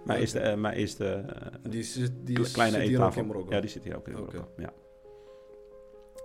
[0.06, 3.02] Mijn eerste, eh, mijn eerste eh, Die, zit, die Kle- is- kleine zit hier ook
[3.04, 3.22] eettafel.
[3.22, 3.54] in Marokko?
[3.54, 4.14] Ja, die zit hier ook in.
[4.14, 4.48] Marokko.
[4.58, 4.74] Ja.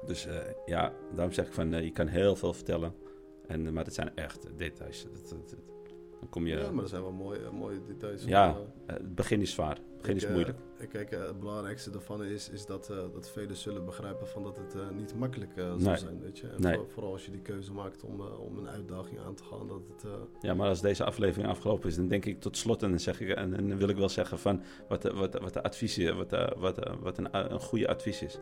[0.07, 2.95] Dus eh, ja, daarom zeg ik van, eh, je kan heel veel vertellen.
[3.47, 5.03] En, eh, maar het zijn echt details.
[5.12, 5.59] Dat, dat- dat-
[6.20, 6.57] dan kom je...
[6.57, 8.25] Ja, maar er zijn wel mooie, mooie details.
[8.25, 8.49] Ja.
[8.49, 8.57] Eh,
[8.87, 9.79] eh, het begin is zwaar.
[10.05, 10.59] Begin ik, is eh, moeilijk.
[10.90, 14.57] Kijk, eh, het belangrijkste daarvan is, is dat, eh, dat velen zullen begrijpen van dat
[14.57, 15.96] het niet makkelijk zal Nee.
[15.96, 16.20] zijn.
[16.20, 16.46] Weet je?
[16.48, 16.74] En Nee.
[16.74, 19.66] voor- vooral als je die keuze maakt om, om een uitdaging aan te gaan.
[19.68, 20.05] Dat het,
[20.40, 23.20] Ja, maar als deze aflevering afgelopen is, dan denk ik tot slot en dan, zeg
[23.20, 25.98] ik, en, en dan wil ik wel zeggen van wat, de- wat, wat de advies
[25.98, 28.38] is, wat, wat, wat een, een goede advies is.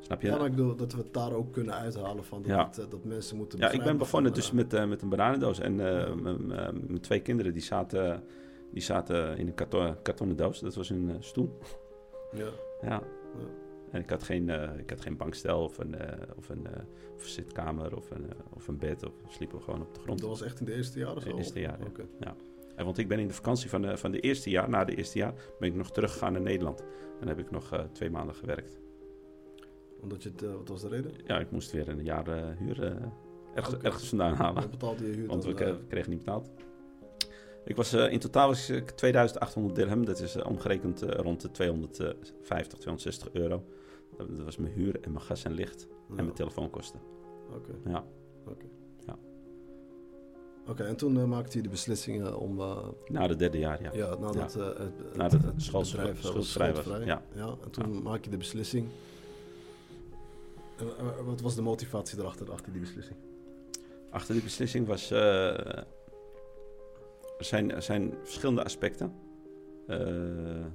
[0.00, 0.28] Snap je?
[0.28, 2.64] ja, ik bedoel dat we het daar ook kunnen uithalen van dat, Ja.
[2.74, 5.58] het, dat mensen moeten Ja, ik ben begonnen van, dus met, met een bananendoos.
[5.60, 6.14] En Ja.
[6.72, 8.22] mijn twee kinderen die zaten,
[8.72, 10.60] die zaten in een karton, kartonnen doos.
[10.60, 11.58] Dat was een eh, stoel.
[12.32, 12.48] Ja,
[12.82, 13.02] Ja.
[13.90, 16.66] En ik had geen, eh, ik had geen bankstel of een, eh, of een,
[17.14, 19.06] of een zitkamer of een, of een bed.
[19.06, 20.20] Of sliepen we gewoon op de grond.
[20.20, 21.28] dat was echt in de eerste jaren zo?
[21.28, 22.36] In de eerste jaren, ja.
[22.76, 24.94] En want ik ben in de vakantie van de, van de eerste jaar, na de
[24.94, 26.80] eerste jaar, ben ik nog teruggegaan naar Nederland.
[26.80, 28.78] En dan heb ik nog twee maanden gewerkt.
[30.00, 31.10] Omdat je het, wat was de reden?
[31.26, 32.82] Ja, ik moest weer een jaar huur
[33.54, 33.86] ergens, Oké.
[33.86, 34.62] ergens vandaan halen.
[34.62, 36.50] Wat betaalde je huur Want we kregen niet betaald.
[37.64, 40.04] Ik was, eh, in totaal was ik 2800 dirham.
[40.04, 43.64] Dat is eh, omgerekend eh, rond de 250, 260 euro.
[44.16, 47.00] Dat, was mijn huur en mijn gas en licht ja, en mijn telefoonkosten.
[47.54, 47.72] Oké.
[47.84, 48.04] Ja.
[50.66, 52.56] Oké, en toen maakte je de beslissing eh, om,
[53.06, 53.90] Na de derde jaar, ja.
[53.92, 57.22] ja, nadat eh, het, Nadat het het bedrijf, schuldvrij was, ja.
[57.34, 57.56] ja.
[57.64, 58.88] En toen maak je de beslissing.
[60.78, 63.16] En, wat was de motivatie erachter, achter die beslissing?
[64.10, 65.08] Achter die beslissing was...
[67.38, 69.12] zijn, zijn verschillende aspecten.
[69.86, 70.66] Eh, eh,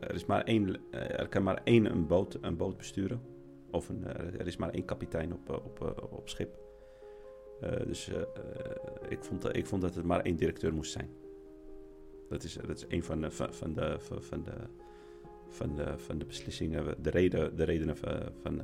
[0.00, 3.20] er, is maar één, eh, er kan maar één een boot, een boot besturen.
[3.70, 6.64] Of een, er is maar één kapitein op, op, op schip.
[7.86, 8.10] Dus
[9.08, 11.10] ik, vond, ik vond dat het maar één directeur moest zijn.
[12.28, 14.52] Dat is, dat is een van de, van, de, van, de,
[15.48, 18.62] van de, van de beslissingen, de, reden, de redenen van, van,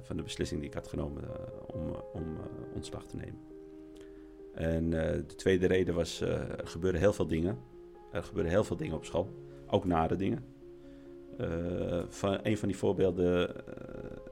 [0.00, 1.22] van de beslissing die ik had genomen
[1.74, 2.36] om, om
[2.74, 3.53] ontslag te nemen.
[4.54, 7.58] En eh, de tweede reden was, eh, er gebeuren heel veel dingen.
[8.12, 9.28] Er gebeuren heel veel dingen op school,
[9.66, 10.44] ook nare dingen.
[11.38, 13.54] Eh, van, een van die voorbeelden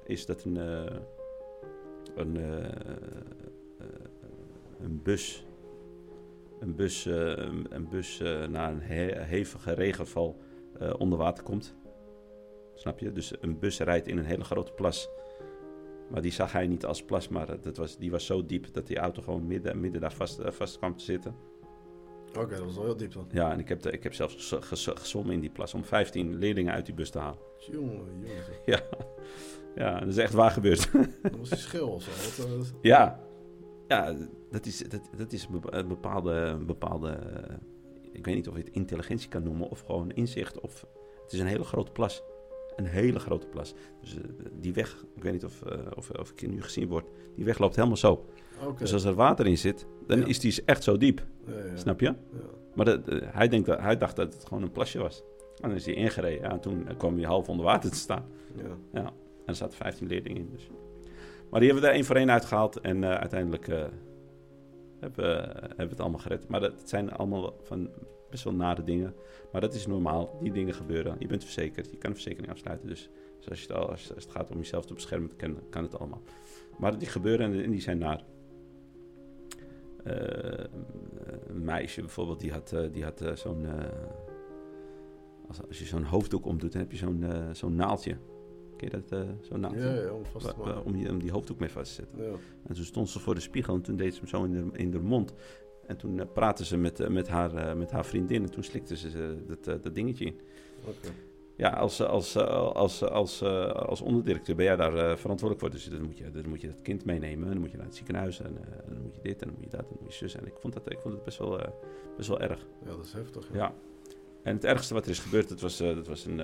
[0.05, 0.57] is dat een,
[2.15, 2.37] een,
[4.81, 5.47] een bus,
[6.61, 8.19] een bus, een, bus
[8.49, 10.37] na een he- hevige regenval
[10.99, 11.75] onder water komt.
[12.75, 13.13] Snap je?
[13.13, 15.09] Dus een bus rijdt in een hele grote plas.
[16.13, 18.67] Maar die zag hij niet als plas, maar eh, dat was, die was zo diep
[18.73, 21.35] dat die auto gewoon midden, midden daar vast, eh, vast kwam te zitten.
[22.39, 23.27] Oké, dat was wel heel diep dan.
[23.33, 25.85] Ja, en ik heb, de- ik heb zelfs ges- ges- gezwommen in die plas om
[25.85, 27.39] 15 leerlingen uit die bus te halen.
[27.71, 28.29] Jongen, jongen.
[28.67, 28.81] Ja,
[29.75, 30.93] ja dat is echt waar gebeurd.
[31.23, 32.11] Dat was die schil of zo.
[32.43, 33.21] Wat, eh, Ja,
[33.89, 34.17] ja
[34.51, 37.09] dat, is, dat, dat is een bepa- een bepaalde, bepaalde...
[37.11, 37.55] eh,
[38.13, 40.61] Ik weet niet of je het intelligentie kan noemen of gewoon inzicht.
[40.61, 40.87] Of,
[41.23, 42.23] het is een hele grote plas.
[42.77, 43.75] Een hele grote plas.
[44.01, 44.23] Dus eh,
[44.61, 47.07] die weg, ik weet niet of, eh, of, of ik nu gezien word,
[47.37, 48.27] die weg loopt helemaal zo.
[48.79, 50.27] Dus als er water in zit, dan Ja.
[50.27, 51.23] is die echt zo diep.
[51.47, 52.15] Ja, ja, Snap je?
[52.75, 55.23] Maar dat, eh, hij, denkt dat, hij dacht dat het gewoon een plasje was.
[55.61, 56.51] En dan is hij ingereden.
[56.51, 58.25] En toen kwam hij half onder water te staan.
[58.57, 58.77] Ja.
[58.93, 59.13] En
[59.47, 60.49] er zaten 15 leerlingen in.
[60.53, 60.71] Dus.
[61.51, 62.81] Maar die hebben we er één voor één uitgehaald.
[62.81, 63.67] En uiteindelijk
[64.99, 66.49] hebben, we, hebben we het allemaal gered.
[66.49, 67.91] Maar dat, het zijn allemaal van
[68.33, 69.15] best wel nare dingen.
[69.53, 70.39] Maar dat is normaal.
[70.41, 71.17] Die dingen gebeuren.
[71.19, 71.91] Je bent verzekerd.
[71.91, 72.89] Je kan een verzekering afsluiten.
[72.89, 75.83] Dus, dus als, je het, al- als, het gaat om jezelf te beschermen, kan, kan
[75.83, 76.23] het allemaal.
[76.79, 78.25] Maar die gebeuren en, en die zijn naar.
[80.05, 80.65] Eh,
[81.47, 83.67] een meisje bijvoorbeeld, die had, eh, die had eh, zo'n...
[85.49, 88.17] als, als je zo'n hoofddoek omdoet, dan heb je zo'n zo'n naaldje.
[88.77, 89.27] Ken je dat?
[89.41, 89.81] zo'n naaldje?
[89.81, 90.85] Ja, ja, om vast te Wa- wa- maken.
[90.85, 92.23] om, die, om die hoofddoek mee vast te zetten.
[92.25, 92.33] Ja.
[92.67, 94.79] En toen stond ze voor de spiegel en toen deed ze hem zo in de,
[94.79, 95.33] in de mond.
[95.93, 98.65] En toen eh, praatte ze met, eh, met, haar, eh, met haar vriendin en toen
[98.65, 100.41] slikte ze dat, dat dingetje in.
[101.57, 105.71] Ja, als, als, als, als, als onderdirecteur ben jij daar verantwoordelijk voor.
[105.71, 107.45] Dus dan moet, je, dan moet je dat kind meenemen.
[107.45, 108.41] En dan moet je naar het ziekenhuis.
[108.41, 110.35] En dan moet je dit en dan moet je dat en dan moet je zus.
[110.35, 111.61] En ik vond dat, ik vond het best wel,
[112.17, 112.67] best wel erg.
[112.85, 113.49] Ja, dat is heftig.
[113.53, 113.59] Ja.
[113.59, 113.75] Ja.
[114.43, 116.39] En het ergste wat er is gebeurd, dat was, dat was een,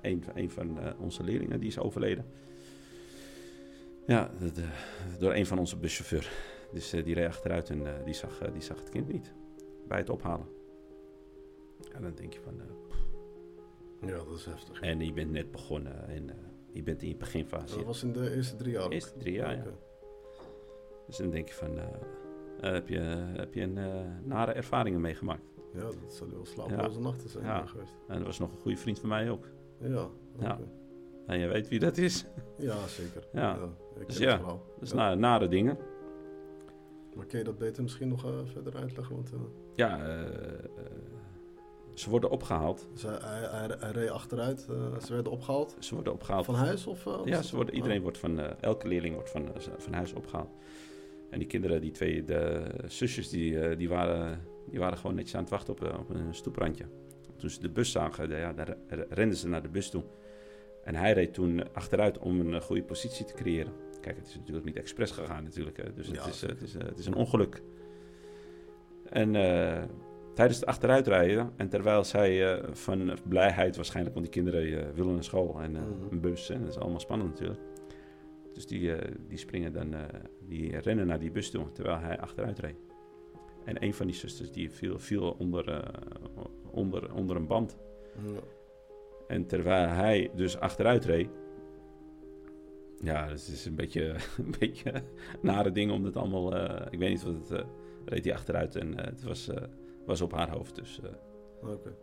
[0.00, 2.24] een, een van onze leerlingen die is overleden.
[4.06, 4.30] Ja,
[5.18, 6.30] door een van onze buschauffeur.
[6.76, 9.32] Dus eh, die reed achteruit en eh, die, zag, eh, die zag het kind niet
[9.88, 10.46] bij het ophalen.
[11.92, 14.80] En dan denk je van, eh, ja, dat is heftig.
[14.80, 16.30] en je bent net begonnen en
[16.72, 17.76] je bent in je beginfase.
[17.76, 18.92] Dat was in de eerste drie jaar ook?
[18.92, 19.64] Eerste drie jaar, ja.
[21.06, 21.78] Dus dan denk je van,
[22.60, 22.98] heb, je,
[23.36, 23.78] heb je een
[24.24, 25.44] nare ervaringen meegemaakt.
[25.74, 27.66] Ja, dat zullen wel slapeloze nachten zijn Ja.
[27.66, 27.92] geweest.
[28.08, 29.46] En dat was nog een goede vriend van mij ook.
[29.80, 30.08] Ja,
[30.38, 30.52] Ja.
[30.52, 30.68] oké.
[31.26, 32.26] En je weet wie dat is.
[32.58, 33.28] ja zeker.
[33.32, 33.58] Ja.
[34.00, 34.38] ik Dus ken ja.
[34.38, 34.96] Dat is Ja.
[34.96, 35.78] na- nare dingen.
[37.16, 39.14] Maar kun je dat beter misschien nog eh, verder uitleggen?
[39.14, 39.38] Want, eh,
[39.74, 40.24] Ja, eh,
[41.94, 42.88] Ze worden opgehaald.
[42.92, 44.60] Dus hij, hij, hij- hij reed achteruit.
[45.04, 45.76] ze werden opgehaald.
[45.78, 46.44] Ze worden opgehaald.
[46.44, 47.04] Van huis of?
[47.24, 49.48] Ja, ze worden, iedereen wordt van, elke leerling wordt van,
[49.78, 50.50] van huis opgehaald.
[51.30, 54.40] En die kinderen, die twee de zusjes, die, die, waren,
[54.70, 56.84] die waren gewoon netjes aan het wachten op, op een stoeprandje.
[57.36, 60.02] Toen ze de bus zagen, ja, daar re- renden ze naar de bus toe.
[60.84, 63.72] En hij reed toen achteruit om een goede positie te creëren.
[64.06, 65.76] Kijk, het is natuurlijk niet expres gegaan natuurlijk.
[65.76, 65.92] Hè.
[65.92, 67.62] Dus Ja, het, is, eh, het, is, eh, het is een ongeluk.
[69.04, 69.82] En eh,
[70.34, 75.60] tijdens het achteruitrijden, en terwijl zij van blijheid waarschijnlijk, want die kinderen willen naar school
[75.60, 75.82] en Mhm.
[76.10, 77.60] een bus, en dat is allemaal spannend natuurlijk.
[78.52, 78.92] Dus die,
[79.28, 79.94] die springen dan,
[80.48, 82.76] die rennen naar die bus toe, terwijl hij achteruit reed.
[83.64, 85.90] En een van die zusters die viel, viel onder,
[86.70, 87.76] onder, onder een band.
[88.24, 88.40] Ja.
[89.28, 91.28] En terwijl hij dus achteruit reed.
[93.06, 94.92] Ja, dus het is een beetje een beetje
[95.42, 96.54] nare ding om dat allemaal.
[96.56, 97.50] eh, ik weet niet wat het.
[97.50, 97.66] eh,
[98.04, 99.50] reed hij achteruit en eh, het was,
[100.06, 100.74] was op haar hoofd.
[100.74, 101.00] Dus.
[101.62, 101.96] Oké.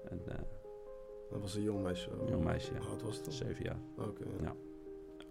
[1.31, 2.09] Dat was een jong meisje.
[2.29, 2.79] Jong meisje, ja.
[2.79, 3.33] Hoe oud was het dan?
[3.33, 3.79] zeven jaar.
[3.97, 4.23] Oké.
[4.41, 4.43] ja.
[4.43, 4.55] Ja.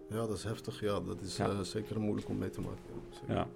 [0.09, 0.79] Ja, dat is heftig.
[0.79, 1.63] Ja, dat is Ja.
[1.63, 2.83] zeker moeilijk om mee te maken.
[3.27, 3.33] Ja.
[3.33, 3.47] Ja.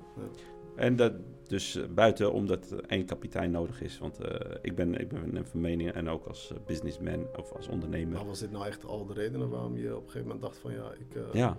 [0.76, 1.14] En dat
[1.48, 3.98] dus buiten omdat één kapitein nodig is.
[4.00, 4.20] Want
[4.62, 8.14] ik, ben, ik ben van mening en ook als businessman of als ondernemer.
[8.14, 10.58] Maar was dit nou echt al de redenen waarom je op een gegeven moment dacht
[10.58, 11.58] van ja, ik, Ja,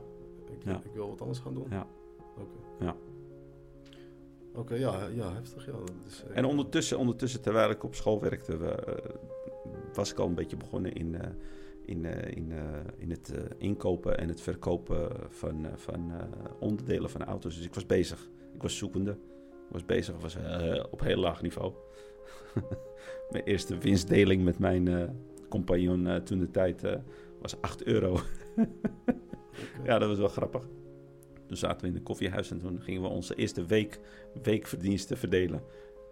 [0.50, 0.80] ik, ja.
[0.84, 1.66] ik wil wat anders gaan doen?
[1.70, 1.86] Ja.
[2.36, 2.84] Oké.
[2.84, 2.96] Ja.
[4.58, 5.66] Oké, ja, ja, heftig.
[5.66, 8.94] Ja, dat is, eh, En ondertussen, ondertussen terwijl ik op school werkte, eh,
[9.94, 11.28] was ik al een beetje begonnen in, eh,
[11.84, 12.52] in, in,
[12.96, 16.12] in het inkopen en het verkopen van, van
[16.60, 17.56] onderdelen van auto's.
[17.56, 18.28] Dus ik was bezig.
[18.54, 19.10] Ik was zoekende.
[19.10, 20.36] Ik was bezig, was
[20.90, 21.72] op heel laag niveau.
[23.30, 25.16] mijn eerste winstdeling met mijn
[25.48, 26.82] compagnon toen de tijd
[27.40, 28.20] was 8 euro.
[29.84, 30.68] Ja, dat was wel grappig.
[31.46, 33.98] Toen zaten we in een koffiehuis en toen gingen we onze eerste week,
[34.42, 35.62] weekverdiensten verdelen.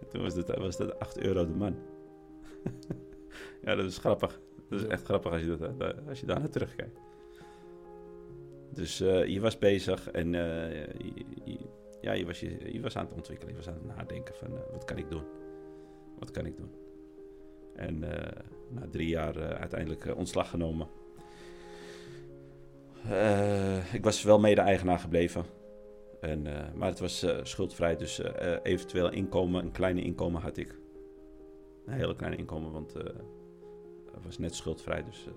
[0.01, 1.75] En toen was dat, was dat 8 euro de man.
[3.65, 4.39] ja, dat is grappig.
[4.69, 4.91] Dat is Ja.
[4.91, 6.99] echt grappig als je, dat, eh, als je daar naar terugkijkt.
[8.73, 11.13] Dus eh, je was bezig en eh, je,
[11.45, 11.57] je-
[12.01, 13.51] ja, je, was, je, je was aan het ontwikkelen.
[13.53, 15.23] Je was aan het nadenken van wat kan ik doen?
[16.19, 16.69] Wat kan ik doen?
[17.75, 17.99] En
[18.69, 20.87] na drie jaar uiteindelijk ontslag genomen.
[23.09, 25.45] Eh, ik was wel mede-eigenaar gebleven.
[26.21, 28.21] En, eh, maar het was eh, schuldvrij, dus
[28.63, 30.79] eventueel inkomen, een kleine inkomen had ik.
[31.85, 35.03] Een hele kleine inkomen, want het was net schuldvrij.
[35.03, 35.27] Dus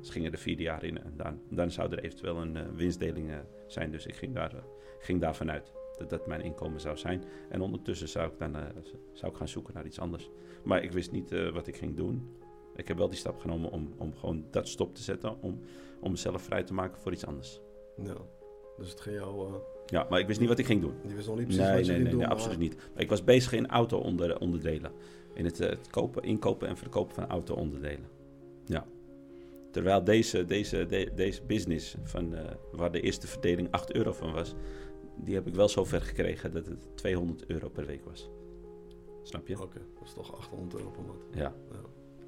[0.00, 3.30] ze gingen er vier jaar in en dan, dan zou er eventueel een winstdeling
[3.66, 3.90] zijn.
[3.90, 4.54] Dus ik ging, daar,
[4.98, 7.24] ging daarvan uit dat dat mijn inkomen zou zijn.
[7.48, 8.56] En ondertussen zou ik dan
[9.12, 10.30] zou ik gaan zoeken naar iets anders.
[10.62, 12.36] Maar ik wist niet wat ik ging doen.
[12.80, 15.42] Ik heb wel die stap genomen om, om gewoon dat stop te zetten.
[15.42, 15.60] Om,
[16.00, 17.60] om mezelf vrij te maken voor iets anders.
[17.96, 18.14] Ja.
[18.78, 19.46] Dus het ging jou...
[19.48, 19.54] eh,
[19.86, 20.94] Ja, maar ik wist niet wat ik ging doen.
[21.06, 22.18] je wist nog niet precies Nee, wat je nee, ging nee, doen.
[22.18, 22.76] nee maar- absoluut niet.
[22.94, 24.92] Maar ik was bezig in auto-onderdelen.
[25.34, 28.08] In het, eh, het kopen, inkopen en verkopen van auto-onderdelen.
[28.64, 28.86] Ja.
[29.70, 34.32] Terwijl deze, deze, de- deze business, van, eh, waar de eerste verdeling 8 euro van
[34.32, 34.54] was,
[35.16, 38.30] die heb ik wel zo ver gekregen dat het 200 euro per week was.
[39.22, 39.62] Snap je?
[39.62, 41.22] Oké, dat is toch 800 euro per maand.
[41.34, 41.54] Ja.
[41.72, 41.80] Ja.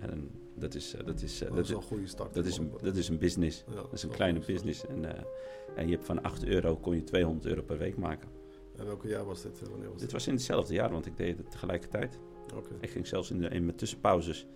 [0.08, 2.34] En dat is, eh, dat is, eh, Dat, dat is een goede start.
[2.34, 3.64] dat is, een, dat is een business.
[3.64, 4.86] dat Dat is een kleine business.
[4.86, 5.22] En, eh,
[5.74, 8.28] en je hebt van 8 euro kon je 200 euro per week maken.
[8.76, 9.60] En welke jaar was dit?
[9.60, 10.12] Wanneer was Dit dit?
[10.12, 12.18] was in hetzelfde jaar, want ik deed het tegelijkertijd.
[12.56, 12.74] Oké.
[12.80, 14.46] Ik ging zelfs in, de, in mijn tussenpauzes.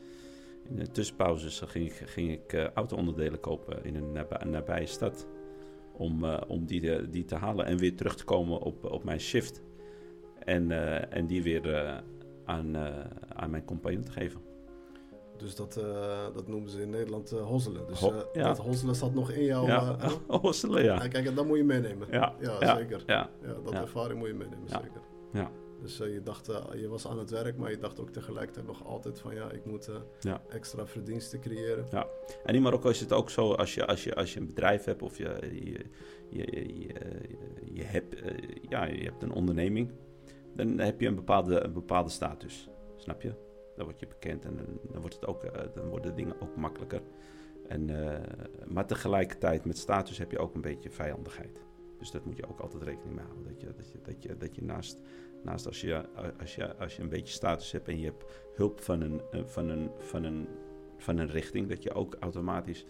[0.68, 5.26] In de tussenpauzes ging ik, ging ik eh, auto-onderdelen kopen in een nabij, nabije stad.
[5.92, 9.62] Om, om die, die te halen en weer terug te komen op, op mijn shift.
[10.38, 10.70] En,
[11.11, 12.03] en die weer
[12.44, 12.76] aan,
[13.28, 14.40] aan mijn compagnon te geven.
[15.37, 17.87] Dus dat, eh, dat noemen ze in Nederland eh, hozzelen.
[17.87, 18.43] Dus eh, ja.
[18.47, 19.66] dat hozzelen zat nog in jou.
[19.66, 19.97] ja,
[20.28, 20.95] hosselen, ja.
[21.03, 22.09] Ja, kijk, en dat moet je meenemen.
[22.11, 23.03] Ja, Ja, ja, zeker.
[23.07, 23.80] ja, Ja, dat Ja.
[23.80, 24.80] ervaring moet je meenemen, Ja.
[24.82, 25.01] zeker.
[25.32, 25.51] Ja.
[25.82, 29.20] Dus je dacht, je was aan het werk, maar je dacht ook tegelijkertijd nog altijd
[29.20, 30.43] van ja, ik moet Ja.
[30.49, 31.87] extra verdiensten creëren.
[32.45, 34.84] En in Marokko is het ook zo, als je, als je, als je een bedrijf
[34.84, 35.84] hebt of je, je,
[36.28, 36.95] je, je,
[37.72, 38.14] je hebt,
[38.68, 39.93] ja, je hebt een onderneming,
[40.55, 42.68] dan heb je een bepaalde, een bepaalde status.
[42.97, 43.32] Snap je?
[43.77, 47.03] Dan word je bekend en dan, wordt het ook, eh, dan worden dingen ook makkelijker.
[47.68, 48.20] En, eh,
[48.66, 51.61] maar tegelijkertijd met status heb je ook een beetje vijandigheid.
[51.99, 53.45] Dus dat moet je ook altijd rekening mee houden.
[53.53, 55.01] Dat je, dat je, dat je, dat je naast,
[55.43, 56.09] naast als, je,
[56.39, 58.24] als, je, als je een beetje status hebt en je hebt
[58.55, 60.49] hulp van een, eh, van een, van een,
[60.97, 62.87] van een richting, dat je ook automatisch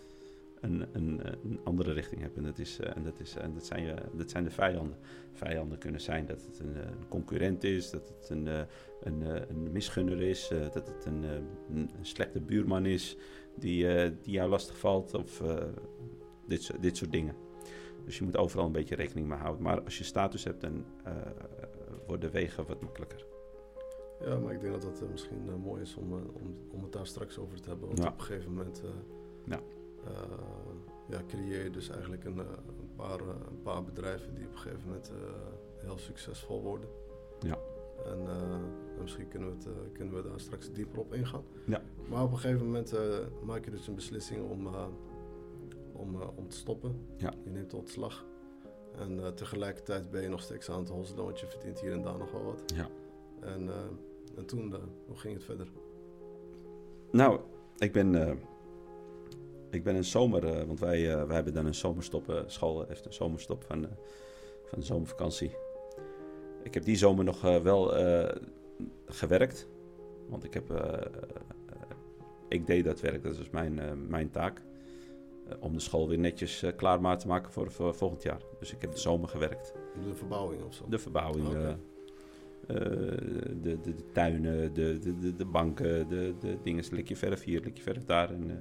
[0.61, 2.37] een, een, een andere richting hebt.
[2.37, 4.99] En dat, is, eh, en dat, is, en dat, zijn, je, dat zijn de vijanden.
[5.33, 8.61] Vijanden kunnen zijn dat het een, eh, een concurrent is, dat het een, eh,
[9.01, 11.31] een, eh, een misgunner is, eh, dat het een, eh,
[11.71, 13.17] een, slechte buurman is
[13.57, 15.57] die, eh, die jou lastig valt of eh,
[16.47, 17.35] dit, soort- dit soort dingen.
[18.05, 19.63] Dus je moet overal een beetje rekening mee houden.
[19.63, 21.13] Maar als je status hebt, dan eh,
[22.07, 23.25] worden wegen wat makkelijker.
[24.25, 26.83] Ja, maar ik denk dat het eh, misschien eh, mooi is om, eh, om, om
[26.83, 27.87] het daar straks over te hebben.
[27.87, 28.09] Want Ja.
[28.09, 28.91] op een gegeven moment eh,
[29.45, 29.61] Ja.
[30.07, 34.47] Eh, ja, creëer je dus eigenlijk een, eh, een, paar, eh, een paar bedrijven die
[34.47, 35.13] op een gegeven moment
[35.77, 36.89] heel succesvol worden.
[37.41, 37.59] Ja.
[38.05, 38.29] En
[39.01, 41.45] misschien kunnen we, het, kunnen we daar straks dieper op ingaan.
[41.67, 41.83] Ja.
[42.09, 42.95] Maar op een gegeven moment
[43.45, 44.69] maak je dus een beslissing om,
[45.93, 47.07] om, om te stoppen.
[47.17, 47.33] Ja.
[47.45, 48.25] Je neemt de ontslag.
[48.99, 52.19] En tegelijkertijd ben je nog steeds aan het hosselen, want je verdient hier en daar
[52.19, 52.63] nog wel wat.
[52.75, 52.89] Ja.
[53.41, 53.71] En,
[54.37, 54.75] en toen,
[55.07, 55.69] hoe ging het verder?
[57.11, 57.41] Nou,
[57.79, 58.39] ik ben,
[59.71, 62.85] ik ben een zomer, eh, want wij, eh, wij hebben dan een zomerstop, eh, school
[62.89, 63.87] heeft een zomerstop van,
[64.65, 65.51] van de zomervakantie.
[66.63, 67.89] Ik heb die zomer nog wel
[69.07, 69.69] gewerkt,
[70.29, 70.95] want ik heb,
[72.49, 74.63] ik deed dat werk, dat was mijn, mijn taak.
[75.61, 78.41] om de school weer netjes eh, klaarmaak te maken voor, voor volgend jaar.
[78.59, 79.73] Dus ik heb de zomer gewerkt.
[80.05, 80.85] De verbouwing of zo?
[80.89, 81.77] De verbouwing, de,
[83.63, 86.85] de, de tuinen, de, de, de, de banken, de, de dingen.
[86.91, 88.31] Likje verf hier, likje verf daar.
[88.31, 88.61] En,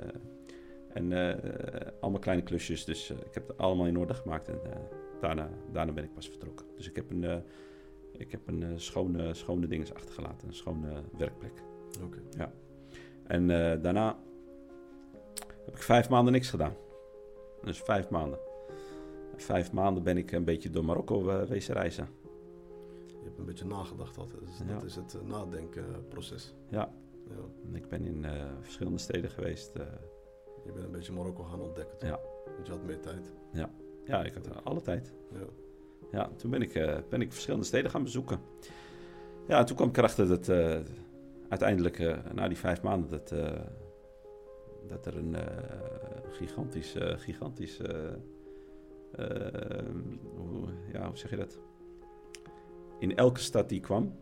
[0.96, 2.86] en eh, allemaal kleine klusjes.
[2.86, 4.48] Dus eh, ik heb het allemaal in orde gemaakt.
[4.48, 4.80] En eh,
[5.22, 6.66] daarna, daarna ben ik pas vertrokken.
[6.76, 7.44] Dus ik heb een,
[8.12, 10.48] ik heb een schone, schone dinges achtergelaten.
[10.48, 11.64] Een schone werkplek.
[12.04, 12.20] Oké.
[13.28, 14.18] En eh, daarna
[15.66, 16.74] heb ik vijf maanden niks gedaan.
[17.64, 18.40] Dus vijf maanden.
[19.36, 22.08] Vijf maanden ben ik een beetje door Marokko eh, wezen reizen.
[23.08, 24.40] Je hebt een beetje nagedacht altijd.
[24.46, 24.74] Dus Ja.
[24.74, 26.54] dat is het eh, nadenkenproces.
[26.70, 26.90] Ja.
[27.30, 27.36] Ja.
[27.66, 28.26] En Ik ben in
[28.62, 29.72] verschillende steden geweest.
[30.66, 30.72] Eh.
[30.72, 32.08] Je bent een beetje Marokko gaan ontdekken.
[32.08, 32.20] Ja.
[32.56, 33.34] Want je had meer tijd.
[34.06, 35.14] ja, ik had alle tijd.
[35.32, 35.40] Ja.
[36.12, 38.40] Ja, toen ben ik, eh, ben ik verschillende steden gaan bezoeken.
[39.48, 40.80] Ja, toen kwam ik erachter dat eh,
[41.50, 43.62] uiteindelijk, eh, na die vijf maanden, dat, eh,
[44.88, 45.46] dat er een eh,
[46.30, 48.14] gigantisch, eh, gigantisch, eh,
[49.12, 49.86] eh,
[50.36, 51.60] hoe, ja, hoe zeg je dat?
[53.00, 54.16] In elke stad die ik kwam,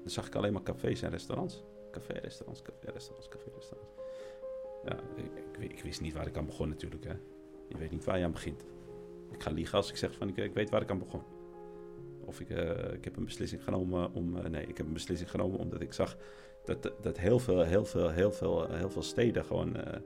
[0.00, 1.64] dan zag ik alleen maar cafés en restaurants.
[1.90, 3.99] Café-restaurants, café-restaurants, café-restaurants.
[4.84, 7.04] Ja, ik, ik, wi- ik wist niet waar ik aan begon natuurlijk.
[7.04, 7.12] Hè.
[7.68, 8.64] Je weet niet waar je aan begint.
[9.30, 11.22] Ik ga liegen als ik zeg van ik, ik weet waar ik aan begon.
[12.24, 14.36] Of ik, eh, ik heb een beslissing genomen om.
[14.36, 16.16] eh, nee, ik heb een beslissing genomen omdat ik zag
[16.64, 19.76] dat, dat heel, veel, heel, veel, heel, veel, heel veel steden gewoon.
[19.76, 20.00] eh,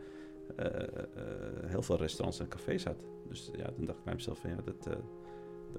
[1.66, 2.96] heel veel restaurants en cafés had.
[3.28, 4.88] Dus ja, toen dacht ik bij mezelf van ja, dat,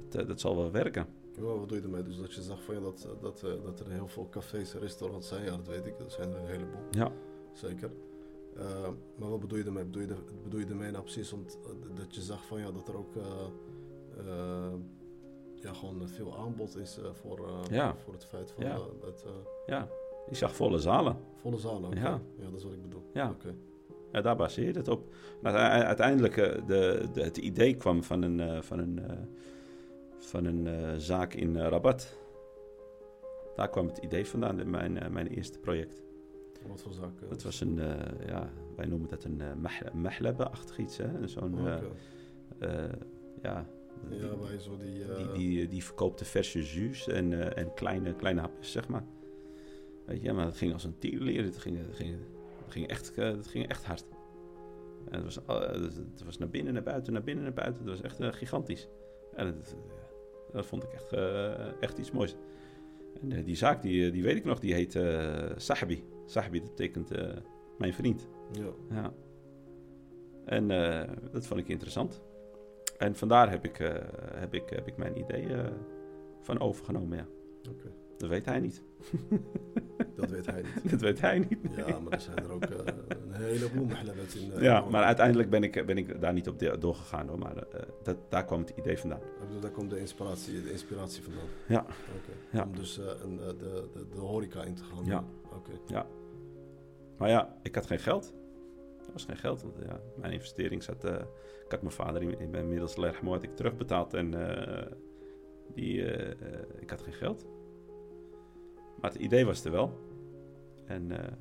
[0.09, 1.07] dat, dat zal wel werken.
[1.35, 2.03] Ja, wat doe je ermee?
[2.03, 5.27] Dus dat je zag van ja, dat, dat, dat er heel veel cafés en restaurants
[5.27, 5.43] zijn.
[5.43, 5.97] Ja, dat weet ik.
[5.97, 6.81] Dat zijn er een heleboel.
[6.91, 7.11] Ja.
[7.53, 7.91] Zeker.
[8.58, 9.84] Eh, maar wat bedoel je ermee?
[9.86, 11.60] Bedoel je, bedoel je ermee nou precies ont-
[11.95, 13.24] dat je zag van ja, dat er ook eh,
[14.18, 14.74] eh,
[15.56, 17.95] ja, gewoon veel aanbod is voor, Ja.
[17.95, 18.80] voor het feit van Ja.
[19.66, 19.88] Ja,
[20.30, 21.18] je zag volle zalen.
[21.36, 21.95] volle zalen.
[21.95, 22.22] Ja.
[22.38, 23.03] ja, dat is wat ik bedoel.
[23.14, 23.30] Ja.
[23.30, 23.56] Oké.
[24.12, 25.14] Ja, daar baseer je het op.
[25.43, 26.36] Uiteindelijk,
[26.68, 28.99] de, de, het idee kwam van een, van een,
[30.18, 32.18] van een zaak in Rabat.
[33.56, 36.03] Daar kwam het idee vandaan, in mijn, mijn eerste project.
[36.68, 37.22] Wat voor zaak?
[37.22, 40.97] eh, Dat was een, eh, ja, wij noemen dat een uh, mahlebe-achtig iets.
[40.97, 41.28] Hè?
[41.28, 41.63] Zo'n, Oh,
[43.41, 43.68] ja,
[44.09, 45.05] die, ja, zo die...
[45.16, 49.03] die, die, die verkoopte verse jus en, en kleine, kleine hapjes, zeg maar.
[50.05, 51.43] Weet je, maar het ging als een tierleer.
[51.43, 52.11] Het ging, het ging,
[52.63, 54.05] het ging, echt, het ging echt hard.
[55.09, 55.59] En het, was,
[56.13, 57.82] het was naar binnen, naar buiten, naar binnen, naar buiten.
[57.86, 58.88] Het was echt gigantisch.
[59.36, 59.76] En dat,
[60.51, 61.13] dat vond ik echt,
[61.80, 62.36] echt iets moois.
[63.22, 65.51] En die zaak, die, die weet ik nog, die heet eh
[66.26, 66.59] Sahbi.
[66.59, 67.38] Dat betekent eh,
[67.78, 68.28] mijn vriend.
[68.51, 68.65] ja.
[68.89, 69.13] Ja.
[70.45, 72.21] En eh, dat vond ik interessant.
[72.97, 73.93] En vandaar heb ik, eh,
[74.36, 75.47] heb ik, heb ik mijn idee
[76.41, 77.26] van overgenomen, ja.
[77.71, 77.91] Oké.
[78.17, 78.82] Dat weet hij niet.
[80.15, 80.89] Dat weet hij niet.
[80.91, 81.57] dat weet hij niet.
[81.76, 84.61] Ja, maar er zijn er ook een heleboel mahlabet in.
[84.61, 87.38] Ja, in- maar uiteindelijk ben ik, ben ik daar niet op de- doorgegaan hoor.
[87.39, 87.64] Maar
[88.03, 89.19] dat, daar kwam het idee vandaan.
[89.39, 91.45] Bedoel, daar komt de inspiratie, de inspiratie vandaan.
[91.68, 91.80] Ja.
[91.81, 92.57] Oké.
[92.57, 92.64] Ja.
[92.64, 95.06] Om dus een, de, de, de horeca in te gaan.
[95.06, 95.23] Ja.
[95.56, 96.06] Oké.
[97.18, 98.34] Maar ja, ik had geen geld.
[99.06, 99.61] Er was geen geld.
[99.61, 101.03] Want ja, mijn investering zat...
[101.03, 101.14] eh,
[101.65, 104.14] ik had mijn vader in- in- inmiddels had ik terugbetaald.
[104.14, 104.91] En eh,
[105.73, 107.45] die, eh, ik had geen geld.
[109.02, 109.99] Maar het idee was er wel.
[110.86, 111.32] En eh,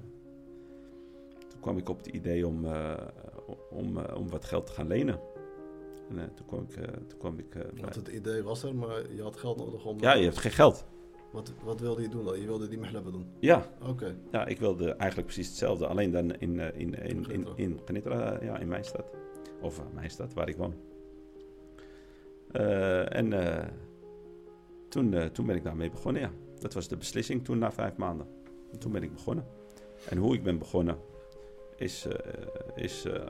[1.49, 3.07] toen kwam ik op het idee om, eh,
[3.70, 5.20] om, om wat geld te gaan lenen.
[6.09, 6.77] En eh, toen kwam ik...
[6.77, 10.01] eh, toen kwam ik Want het idee was er, maar je had geld nodig om...
[10.01, 10.86] ja, je hebt geen geld.
[11.35, 12.40] Wat, wat wilde je doen dan?
[12.40, 13.27] Je wilde die mahlabet doen?
[13.39, 14.16] Ja, Oké.
[14.31, 17.52] Ja, ik wilde eigenlijk precies hetzelfde, alleen dan in, eh, in, in, in, Genitra.
[17.56, 19.11] in Genitra, ja, in mijn stad.
[19.61, 20.74] Of eh, mijn stad, waar ik woon.
[22.52, 23.69] Eh, en eh,
[24.89, 26.31] toen, eh, toen ben ik daarmee begonnen, ja.
[26.59, 28.27] Dat was de beslissing toen na vijf maanden.
[28.73, 29.47] En toen ben ik begonnen.
[30.09, 30.97] En hoe ik ben begonnen
[31.77, 33.23] is, eh, is, eh,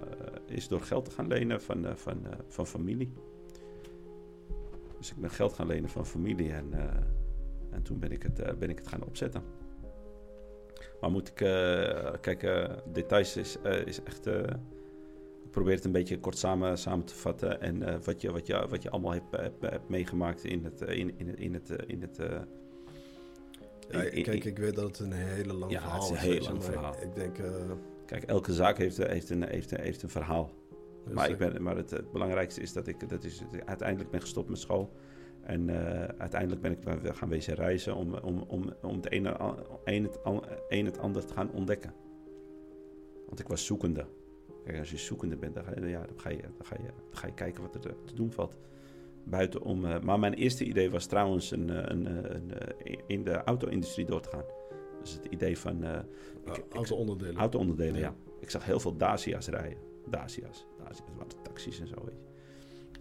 [0.46, 3.12] is door geld te gaan lenen van, eh, van, eh, van familie.
[4.98, 7.02] Dus ik ben geld gaan lenen van familie en, eh,
[7.74, 9.42] en toen ben ik het, eh, ben ik het gaan opzetten.
[11.00, 11.40] Maar moet ik...
[11.40, 14.26] eh, kijk, eh, details is, is echt...
[14.26, 17.60] ik probeer het een beetje kort samen, samen te vatten.
[17.60, 20.80] En wat, je, wat, je, wat je allemaal hebt, hebt, hebt meegemaakt in het...
[20.80, 22.16] in, in, het- in het, in het
[23.90, 26.24] Ja, kijk, ik weet dat het een hele lang Ja, het verhaal is is.
[26.26, 26.94] een heel lang verhaal.
[27.02, 27.36] Ik denk...
[28.06, 30.50] kijk, elke zaak heeft, heeft, een, heeft, een, heeft een verhaal.
[31.04, 33.64] dus Maar, ik ben, maar het, het belangrijkste is dat ik, dat is, dat ik
[33.64, 34.92] uiteindelijk ben gestopt met school.
[35.44, 39.36] En eh, uiteindelijk ben ik gaan wezen reizen om, om, om, om het ene,
[39.84, 40.18] een, het,
[40.68, 41.94] een het ander te gaan ontdekken.
[43.26, 44.06] Want ik was zoekende.
[44.64, 46.86] Kijk, als je zoekende bent, dan ga je, ja, dan ga je, dan ga je,
[47.10, 48.56] dan ga je kijken wat er te, te doen valt.
[49.24, 52.52] Buiten om, eh, maar mijn eerste idee was trouwens een, eh, een, een,
[53.06, 54.44] in de auto-industrie door te gaan.
[55.00, 55.84] Dus het idee van
[56.44, 57.36] ik- auto-onderdelen.
[57.36, 58.06] auto-onderdelen, ja.
[58.06, 58.14] Ja.
[58.40, 59.78] Ik zag heel veel Dacia's rijden.
[60.06, 60.66] Dacia's.
[60.78, 62.33] Dacia's dat waren taxis en zo, weet je.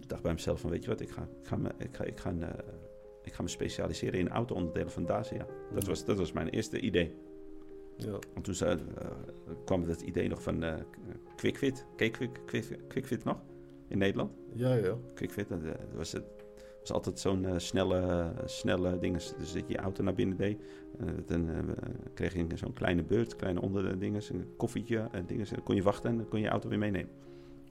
[0.04, 2.04] Ik dacht bij mezelf van, weet je wat, ik ga, ik ga, me, ik ga,
[2.04, 2.48] ik ga, eh,
[3.22, 5.46] ik ga me specialiseren in auto-onderdelen van Dacia.
[5.74, 7.14] Dat was, dat was mijn eerste idee.
[7.96, 8.18] Ja.
[8.34, 8.76] En toen eh,
[9.64, 10.74] kwam het idee nog van eh
[11.36, 11.86] QuickFit.
[11.96, 13.42] Ken Quick, Quick, QuickFit nog?
[13.88, 14.32] In Nederland?
[14.52, 14.96] ja, ja.
[15.14, 16.24] QuickFit, dat, dat was, het,
[16.80, 19.14] was altijd zo'n snelle, snelle ding.
[19.14, 20.60] Dus dat je je auto naar binnen deed.
[20.98, 21.50] Eh, dan
[22.14, 25.46] kreeg je zo'n kleine beurt, kleine onderdingen, een koffietje en dingen.
[25.50, 27.23] Dan kon je wachten en dan kon je je auto weer meenemen.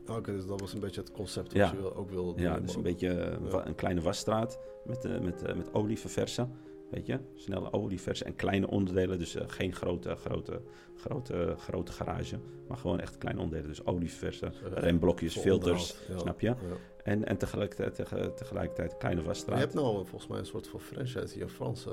[0.08, 1.72] Oké, dus dat was een beetje het concept wat Ja.
[1.74, 3.66] je ook wil Ja, doen, dus maar een beetje eh, Ja.
[3.68, 6.52] een kleine wasstraat met, eh, met, eh, met olie verversen.
[6.90, 9.18] Weet je, snelle olie versen en kleine onderdelen.
[9.20, 10.62] Dus geen grote, grote,
[10.96, 13.70] grote, grote garage, maar gewoon echt kleine onderdelen.
[13.76, 16.18] Dus olie versen, Eh, remblokjes, filters, ja.
[16.18, 16.48] snap je?
[16.48, 16.56] Ja.
[17.04, 19.56] En, en tegelijkertijd, tege- tegelijkertijd kleine wasstraat.
[19.58, 21.88] je hebt nou volgens mij een soort van franchise hier in Frans,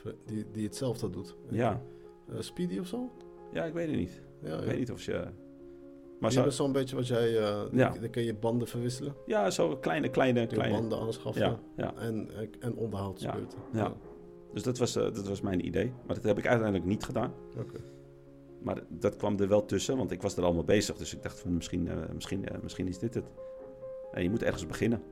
[0.00, 1.34] fr- die, die hetzelfde doet.
[1.50, 1.82] Ja.
[2.38, 3.10] Speedy of zo?
[3.52, 4.20] Ja, ik weet het niet.
[4.42, 4.66] Ja, Ik ja.
[4.66, 5.24] weet niet of je...
[6.20, 6.50] Maar zo, zo...
[6.50, 7.88] zo'n beetje wat jij, eh Ja.
[8.00, 10.78] dan kun je banden verwisselen, ja, zo kleine, kleine, kleine...
[10.78, 11.94] banden aanschaffen Ja, ja.
[11.96, 12.28] en,
[12.60, 13.20] en onderhoud
[13.72, 13.92] Ja.
[14.52, 15.92] Dus dat was, eh, dat was mijn idee.
[16.06, 17.32] Maar dat heb ik uiteindelijk niet gedaan.
[17.58, 17.80] Oké.
[18.62, 20.96] Maar dat kwam er wel tussen, want ik was er al mee bezig.
[20.96, 23.30] Dus ik dacht van misschien, eh, misschien, eh, misschien is dit het.
[24.12, 25.02] En je moet ergens beginnen.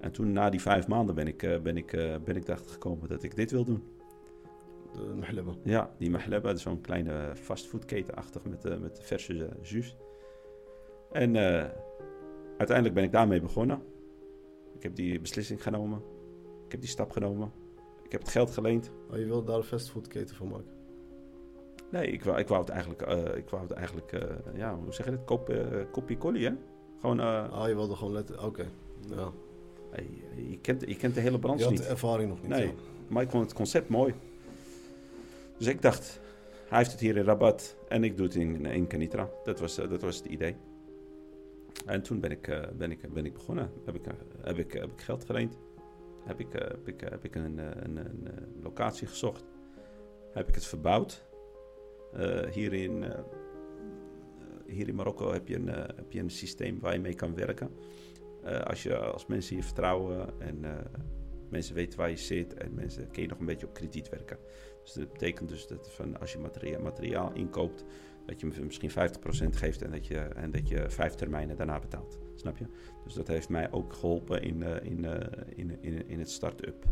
[0.00, 2.70] En toen na die vijf maanden ben ik, eh, ben ik, eh, ben ik erachter
[2.72, 3.82] gekomen dat ik dit wil doen.
[4.92, 5.52] De mahleba.
[5.62, 9.96] Ja, die Mahleba, dat is zo'n kleine fastfoodketenachtig met, eh, met verse uh, jus.
[11.12, 11.64] En eh,
[12.56, 13.82] uiteindelijk ben ik daarmee begonnen.
[14.74, 16.02] Ik heb die beslissing genomen.
[16.64, 17.52] Ik heb die stap genomen.
[18.04, 18.90] Ik heb het geld geleend.
[19.10, 20.78] Oh, je wil daar een fastfoodketen van maken?
[21.90, 24.22] Nee, ik wou, ik wou het eigenlijk, eh, ik wou het eigenlijk eh,
[24.54, 25.24] ja, hoe zeg je dat?
[25.24, 25.58] Kop, eh,
[25.92, 26.52] kopie collie, hè?
[27.00, 28.44] Gewoon, eh, Ah, je wilde gewoon letten.
[28.44, 28.66] Oké.
[29.08, 29.30] Ja.
[30.36, 31.88] je, kent, je kent de hele Je branche had de niet.
[31.88, 32.50] ervaring nog niet.
[32.50, 32.66] Nee.
[32.66, 32.72] ja.
[33.08, 34.14] Maar ik vond het concept mooi.
[35.60, 36.20] Dus ik dacht,
[36.68, 39.30] hij heeft het hier in Rabat en ik doe het in, in Kenitra.
[39.44, 40.56] Dat was, eh, dat was het idee.
[41.86, 43.70] En toen ben ik, eh, ben ik, ben ik begonnen.
[43.84, 45.58] Heb ik, eh, heb, ik, heb ik geld geleend.
[46.24, 48.28] Heb ik, heb ik, heb ik een, een, een,
[48.62, 49.44] locatie gezocht.
[50.32, 51.28] Heb ik het verbouwd.
[52.52, 53.04] Hier, in,
[54.66, 57.70] hier in Marokko heb je, een, heb je een systeem waar je mee kan werken.
[58.64, 60.64] Als, je, als mensen je vertrouwen en
[61.50, 64.38] mensen weten waar je zit en mensen kun je nog een beetje op krediet werken.
[64.82, 67.84] Dus dat betekent dus dat van als je materiaal, materiaal inkoopt,
[68.26, 68.94] dat je misschien 50%
[69.50, 72.18] geeft en dat, je, en dat je vijf termijnen daarna betaalt.
[72.34, 72.64] Snap je?
[73.04, 76.84] Dus dat heeft mij ook geholpen in, eh, in, eh, in, in, in het start-up.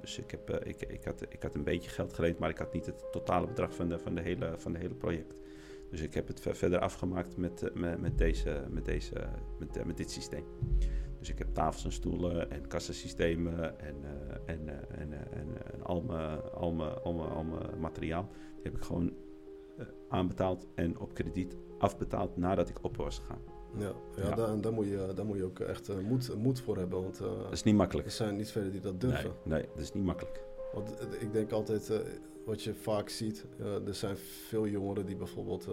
[0.00, 2.58] Dus ik, heb, eh, ik, ik, had, ik had een beetje geld geleend, maar ik
[2.58, 5.34] had niet het totale bedrag van de, van de, hele, van de hele project.
[5.90, 9.96] Dus ik heb het ver- verder afgemaakt met, met, met, deze, met, deze, met, met
[9.96, 10.44] dit systeem.
[11.20, 15.72] Dus ik heb tafels en stoelen en kassasystemen en, eh, en, eh, en, eh, en,
[15.72, 18.28] en al mijn al mijn- al mijn- al mijn materiaal.
[18.54, 19.12] Die heb ik gewoon
[20.08, 23.40] aanbetaald en op krediet afbetaald nadat ik op was gegaan.
[23.78, 24.34] Ja, ja, Ja.
[24.34, 27.02] Daar, daar, moet je, daar moet je ook echt moed, moed voor hebben.
[27.02, 28.06] Want Dat is niet makkelijk.
[28.06, 29.32] er zijn niet velen die dat Nee, durven.
[29.44, 30.44] nee, dat is niet makkelijk.
[30.74, 31.92] Want ik denk altijd,
[32.46, 33.46] wat je vaak ziet,
[33.86, 35.68] er zijn veel jongeren die bijvoorbeeld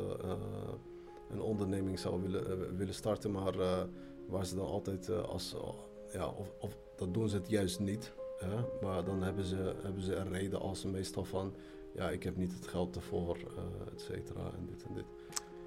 [1.30, 3.53] een onderneming zouden willen, willen starten, maar
[4.28, 5.76] waar ze dan altijd als, als,
[6.12, 8.14] ja, of, of dat doen ze het juist niet.
[8.38, 8.56] Hè?
[8.82, 11.54] Maar dan hebben ze, hebben ze een reden als meestal van,
[11.94, 15.06] ja, ik heb niet het geld ervoor, eh et cetera, en dit en dit.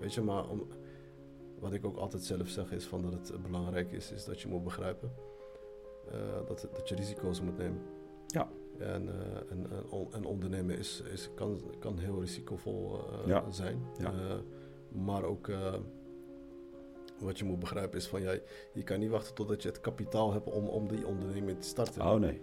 [0.00, 0.66] Weet je, maar om,
[1.58, 4.48] wat ik ook altijd zelf zeg is van dat het belangrijk is, is dat je
[4.48, 5.12] moet begrijpen
[6.10, 7.80] eh, dat, dat je risico's moet nemen.
[8.26, 8.48] Ja.
[8.78, 13.50] En, eh, en, en, on- en ondernemen is, is, kan, kan heel risicovol eh, Ja.
[13.50, 13.82] zijn.
[13.98, 14.12] Ja.
[14.12, 14.36] Eh,
[14.88, 15.74] maar ook eh,
[17.20, 18.34] wat je moet begrijpen is van, ja,
[18.72, 22.02] je kan niet wachten totdat je het kapitaal hebt om, om die onderneming te starten.
[22.02, 22.40] Oh nee,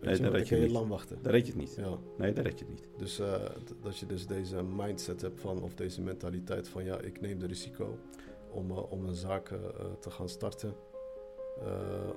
[0.00, 0.70] Weet nee, je, dat je niet.
[0.70, 1.18] lang wachten.
[1.22, 1.74] daar red je het niet.
[1.74, 1.98] Ja.
[2.18, 2.88] Nee, daar red je het niet.
[2.96, 3.34] Dus eh,
[3.82, 7.46] dat je dus deze mindset hebt van, of deze mentaliteit van ja, ik neem de
[7.46, 7.98] risico
[8.50, 9.58] om, eh, om een zaak eh,
[10.00, 10.74] te gaan starten.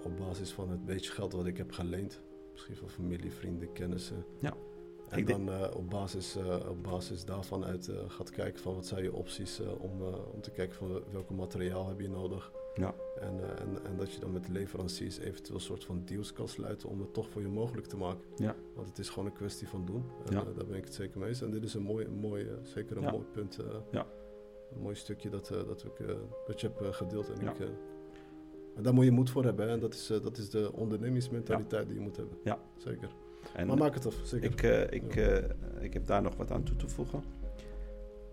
[0.04, 2.22] op basis van het beetje geld wat ik heb geleend.
[2.52, 4.26] Misschien van familie, vrienden, kennissen.
[4.40, 4.54] Ja.
[5.14, 8.76] En Ik dan eh, op, basis, eh, op basis daarvan uit eh, gaat kijken van
[8.76, 10.02] wat zijn je opties om,
[10.34, 12.52] om te kijken van welke materiaal heb je nodig.
[12.76, 12.94] Ja.
[13.20, 16.48] En, en, en dat je dan met de leveranciers eventueel een soort van deals kan
[16.48, 18.22] sluiten om het toch voor je mogelijk te maken.
[18.36, 18.56] Ja.
[18.76, 20.04] Want het is gewoon een kwestie van doen.
[20.26, 20.44] En Ja.
[20.44, 21.42] daar ben ik het zeker mee eens.
[21.42, 23.12] En dit is een mooi, mooi zeker een Ja.
[23.12, 23.60] mooi punt.
[23.92, 24.06] Ja.
[24.76, 26.08] Een mooi stukje dat, dat, ik,
[26.46, 27.30] dat je hebt gedeeld.
[27.30, 27.60] En, ik,
[28.76, 29.66] en daar moet je moed voor hebben.
[29.66, 29.72] Hè?
[29.72, 32.38] En dat is, dat is de ondernemingsmentaliteit die je moet hebben.
[32.44, 32.60] Ja.
[32.78, 33.10] Zeker.
[33.56, 34.52] En maar maak het af, zeker.
[34.52, 37.24] ik, eh, ik, eh, ik heb daar nog wat aan toe te voegen.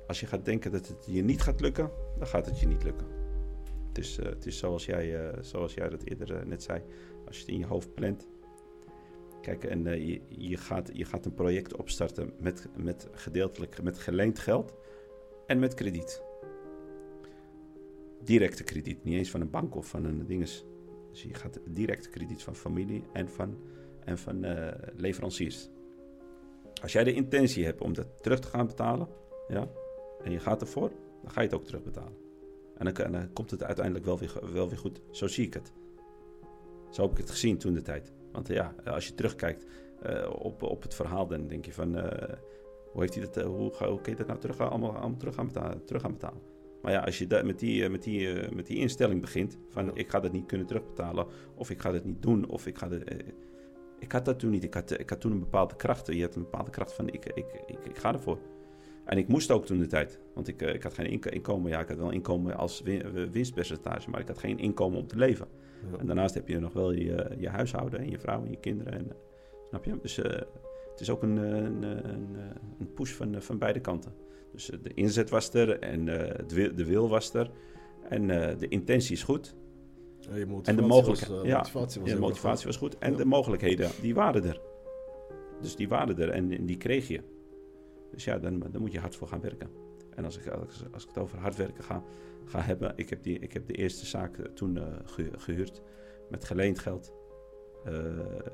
[0.07, 2.83] Als je gaat denken dat het je niet gaat lukken, dan gaat het je niet
[2.83, 3.07] lukken.
[3.89, 6.83] Het is, eh, het is zoals, jij, zoals jij dat eerder net zei.
[7.27, 8.29] Als je het in je hoofd plant.
[9.41, 14.39] Kijk, en je, je, gaat, je gaat een project opstarten met, met gedeeltelijk met geleend
[14.39, 14.75] geld
[15.47, 16.23] en met krediet.
[18.25, 20.65] Directe krediet, niet eens van een bank of van een dinges.
[21.11, 23.59] Dus je gaat direct krediet van familie en van,
[24.11, 25.69] en van eh, leveranciers.
[26.83, 29.09] Als jij de intentie hebt om dat terug te gaan betalen,
[29.49, 29.69] ja,
[30.25, 30.91] en je gaat ervoor,
[31.23, 32.13] dan ga je het ook terugbetalen.
[32.77, 35.01] En dan, kan- dan komt het uiteindelijk wel weer, wel weer goed.
[35.11, 35.73] Zo zie ik het.
[36.91, 38.13] Zo heb ik het gezien toen de tijd.
[38.33, 39.67] Want eh, ja, als je terugkijkt
[40.03, 41.97] eh, op, op het verhaal, dan denk je van...
[41.97, 42.35] eh,
[42.93, 44.97] hoe, heeft hij dat, eh, hoe, ga- hoe kun je dat nou terug, gaan- allemaal,
[44.97, 46.41] allemaal terug, gaan betalen, terug gaan betalen?
[46.83, 49.85] Maar ja, als je met, die, eh, met, die, eh, met die instelling begint van
[49.85, 49.91] Ja.
[49.95, 51.27] ik ga dat niet kunnen terugbetalen...
[51.55, 53.01] of ik ga dat niet doen, of ik ga dat...
[54.01, 54.65] ik had dat toen niet.
[54.65, 56.07] Ik had, ik had toen een bepaalde kracht.
[56.07, 58.39] Je hebt een bepaalde kracht van ik, ik, ik, ik ga ervoor.
[59.05, 60.19] En ik moest ook toen de tijd.
[60.35, 61.71] Want ik, eh, ik had geen inko- inkomen.
[61.71, 64.11] Ja, ik had wel inkomen als win- eh, winstpercentage.
[64.11, 65.47] Maar ik had geen inkomen om te leven.
[65.93, 65.99] Ja.
[65.99, 68.93] En daarnaast heb je nog wel je, je huishouden en je vrouw en je kinderen.
[68.93, 69.17] En, eh,
[69.69, 69.99] snap je?
[70.03, 72.37] Dus het is ook een, een, een,
[72.79, 74.13] een push van, van beide kanten.
[74.53, 77.51] Dus de inzet was er en het wil, de wil was er.
[78.09, 78.27] En
[78.59, 79.55] de intentie is goed.
[80.21, 81.31] Je En de was, mogelijkheid.
[81.43, 82.99] eh, ja, motivatie was ja, de motivatie was goed.
[82.99, 83.17] En Ja.
[83.17, 84.61] de mogelijkheden, die waren er.
[85.61, 87.21] Dus die waren er en, en die kreeg je.
[88.11, 89.69] Dus ja, dan, dan moet je hard voor gaan werken.
[90.15, 92.03] En als ik, als, als ik het over hard werken ga,
[92.45, 92.93] ga hebben...
[92.97, 95.83] Ik heb, die, ik heb de eerste zaak eh, toen eh, ge- gehuurd
[96.31, 97.13] met geleend geld.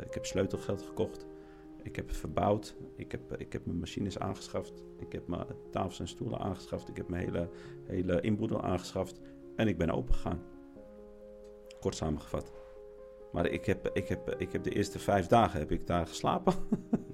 [0.06, 1.26] Ik heb sleutelgeld gekocht.
[1.82, 2.76] Ik heb het verbouwd.
[2.96, 4.84] Ik heb, ik heb mijn machines aangeschaft.
[4.98, 6.88] Ik heb mijn tafels en stoelen aangeschaft.
[6.88, 7.48] Ik heb mijn hele,
[7.84, 9.20] hele inboedel aangeschaft.
[9.56, 10.40] En ik ben open gegaan.
[11.86, 12.52] Kort samengevat.
[13.32, 16.54] Maar ik heb, ik, heb, ik heb de eerste vijf dagen heb ik daar geslapen.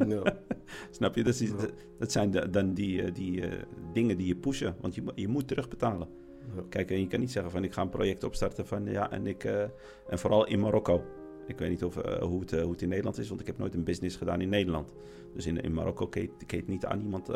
[0.06, 0.22] Ja.
[0.90, 1.22] Snap je?
[1.24, 1.56] Dat, is, Ja.
[1.56, 3.62] dat, dat zijn de- dan die, eh, die eh,
[3.92, 4.76] dingen die je pushen.
[4.80, 6.08] Want je, je moet terugbetalen.
[6.54, 6.62] Ja.
[6.68, 9.26] Kijk, en je kan niet zeggen van ik ga een project opstarten van ja, en
[9.26, 9.62] ik eh,
[10.08, 11.04] en vooral in Marokko.
[11.46, 13.74] Ik weet niet of, hoe, het, hoe het in Nederland is, want ik heb nooit
[13.74, 14.92] een business gedaan in Nederland.
[15.34, 17.30] Dus in, in Marokko kun je, kun je het niet aan iemand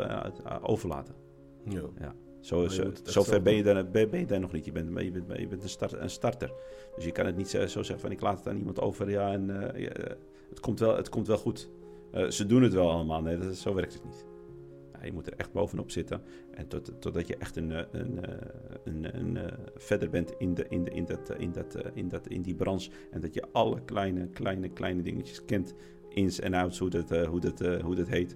[0.61, 1.15] overlaten.
[1.69, 2.15] Ja.
[2.39, 4.65] Zo, zover zelf ben je, daar, ben, ben je daar nog niet.
[4.65, 6.51] Je bent, je bent, je bent een, start, een starter.
[6.95, 9.09] Dus je kan het niet zo zo zeggen van ik laat het aan iemand over.
[9.09, 10.17] Ja, en eh, eh,
[10.49, 11.69] het, komt wel, het komt wel goed.
[12.11, 13.21] Eh, ze doen het wel allemaal.
[13.21, 14.25] Nee, dat, zo werkt het niet.
[14.93, 16.21] Ja, je moet er echt bovenop zitten.
[16.51, 18.33] En tot, totdat je echt een, eh, een, eh,
[18.83, 21.91] een, een, eh, verder bent in, de, in, de, in, dat, eh, in, dat, eh,
[21.93, 22.89] in, dat, in die branche.
[23.11, 25.73] En dat je alle kleine, kleine, kleine dingetjes kent.
[26.09, 28.35] Ins en outs, hoe dat, eh, hoe dat, eh, hoe dat heet.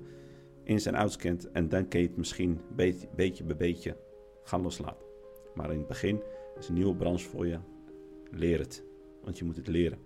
[0.63, 1.51] Ins en outs kent.
[1.51, 3.97] En dan kun je het misschien beetje, beetje bij beetje
[4.43, 5.05] gaan loslaten.
[5.55, 6.21] Maar in het begin
[6.59, 7.57] is een nieuwe branche voor je.
[8.31, 8.83] Leer het.
[9.23, 9.97] Want je moet het leren.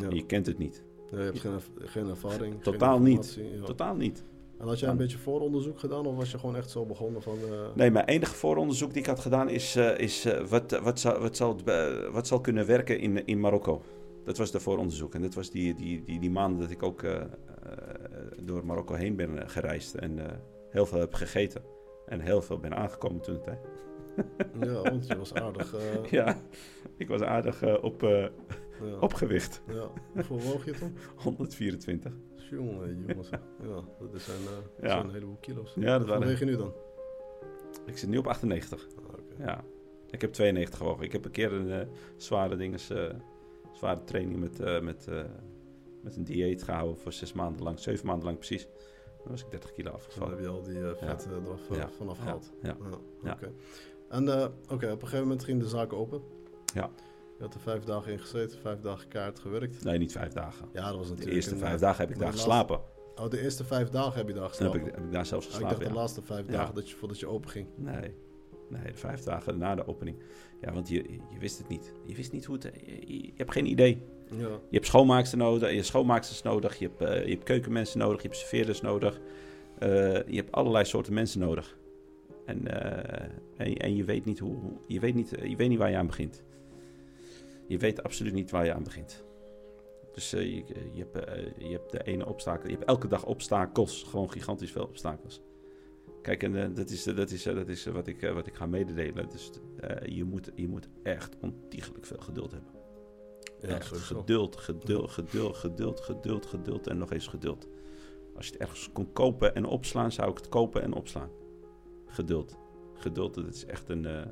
[0.00, 0.08] Ja.
[0.10, 0.82] Je kent het niet.
[1.10, 2.62] Ja, je hebt geen, erv- geen ervaring.
[2.62, 3.38] Totaal geen niet.
[3.54, 3.64] ja.
[3.64, 4.24] Totaal niet.
[4.58, 7.38] En had jij een beetje vooronderzoek gedaan of was je gewoon echt zo begonnen van...
[7.50, 11.00] eh, Nee, mijn enige vooronderzoek die ik had gedaan is, eh, is eh, wat, wat,
[11.00, 11.56] zal, wat, zal,
[12.12, 13.82] wat zal kunnen werken in, in Marokko.
[14.24, 15.14] Dat was de vooronderzoek.
[15.14, 17.02] En dat was die, die, die, die maanden dat ik ook
[18.44, 19.94] door Marokko heen ben eh, gereisd.
[19.94, 20.36] En eh,
[20.70, 21.62] heel veel heb gegeten.
[22.06, 23.58] En heel veel ben aangekomen toen tijd.
[24.60, 25.74] Ja, want je was aardig...
[25.74, 26.36] eh, Ja,
[26.96, 28.30] ik was aardig op, ja.
[29.00, 29.62] opgewicht.
[29.66, 29.90] ja.
[30.14, 30.96] Hoeveel woog je toen?
[31.16, 32.12] 124.
[32.50, 33.28] Jongen, jongens.
[33.62, 34.38] Ja, dat zijn,
[34.80, 34.88] Ja.
[34.88, 35.74] zijn een heleboel kilo's.
[35.74, 36.26] Ja, dat waren...
[36.26, 36.72] weeg je nu dan?
[37.86, 38.86] Ik zit nu op 98.
[38.96, 39.42] Ah, oké.
[39.44, 39.64] Ja,
[40.10, 41.04] ik heb 92 gewogen.
[41.04, 42.90] Ik heb een keer een zware dinges,
[43.72, 45.08] zware training met, met,
[46.04, 48.66] met een dieet gehouden voor zes maanden lang, zeven maanden lang precies.
[49.22, 50.30] Dan was ik 30 kilo Dan afgevallen.
[50.34, 51.88] heb je al die eh, vet eh, eraf eh, Ja.
[51.88, 52.22] vanaf Ja.
[52.22, 52.52] gehaald.
[52.62, 52.76] Ja.
[52.90, 53.32] Ja, Ja.
[53.32, 53.52] oké.
[54.08, 56.22] En eh, oké, op een gegeven moment ging de zaak open.
[56.74, 56.90] Ja.
[57.38, 59.84] Je had er vijf dagen in gezeten, vijf dagen kaart gewerkt.
[59.84, 60.68] Nee, niet vijf dagen.
[60.72, 61.36] Ja, dat was De natuurlijk...
[61.36, 62.80] eerste een, vijf dagen heb ik daar de geslapen.
[63.16, 64.78] Oh, de eerste vijf dagen heb je daar Dan geslapen?
[64.80, 66.00] heb ik, heb ik daar zelfs Oh, ik dacht geslapen, de ja.
[66.00, 66.52] laatste vijf Ja.
[66.52, 67.66] dagen dat je, voordat je open ging.
[67.76, 68.14] Nee.
[68.68, 70.16] Nee, de vijf dagen na de opening.
[70.60, 71.92] Ja, want je, je wist het niet.
[72.06, 72.70] Je wist niet hoe het...
[73.06, 74.02] Je, je hebt geen idee.
[74.30, 74.48] Ja.
[74.48, 78.22] Je hebt schoonmaaksters nodig, je hebt schoonmaaksters nodig, je hebt, eh, je hebt keukenmensen nodig,
[78.22, 79.20] je hebt serveerders nodig.
[79.78, 79.88] Eh,
[80.26, 81.78] je hebt allerlei soorten mensen nodig.
[82.46, 85.90] En, eh, en, en je weet niet hoe, je weet niet, je weet niet waar
[85.90, 86.42] je aan begint.
[87.66, 89.24] Je weet absoluut niet waar je aan begint.
[90.12, 90.54] Dus je,
[90.92, 91.28] je, hebt,
[91.58, 92.68] je hebt de ene obstakel.
[92.68, 94.02] Je hebt elke dag obstakels.
[94.02, 95.40] Gewoon gigantisch veel obstakels.
[96.24, 99.28] Kijk, en dat is, dat is, dat is wat, ik, wat ik ga mededelen.
[99.28, 99.50] Dus
[100.04, 102.70] je, moet, je moet echt ontiegelijk veel geduld hebben.
[103.60, 107.68] Ja, echt geduld, geduld, geduld, geduld, geduld, geduld en nog eens geduld.
[108.36, 111.30] Als je het ergens kon kopen en opslaan, zou ik het kopen en opslaan.
[112.06, 112.56] Geduld.
[112.94, 114.22] Geduld, dat is echt een, uh,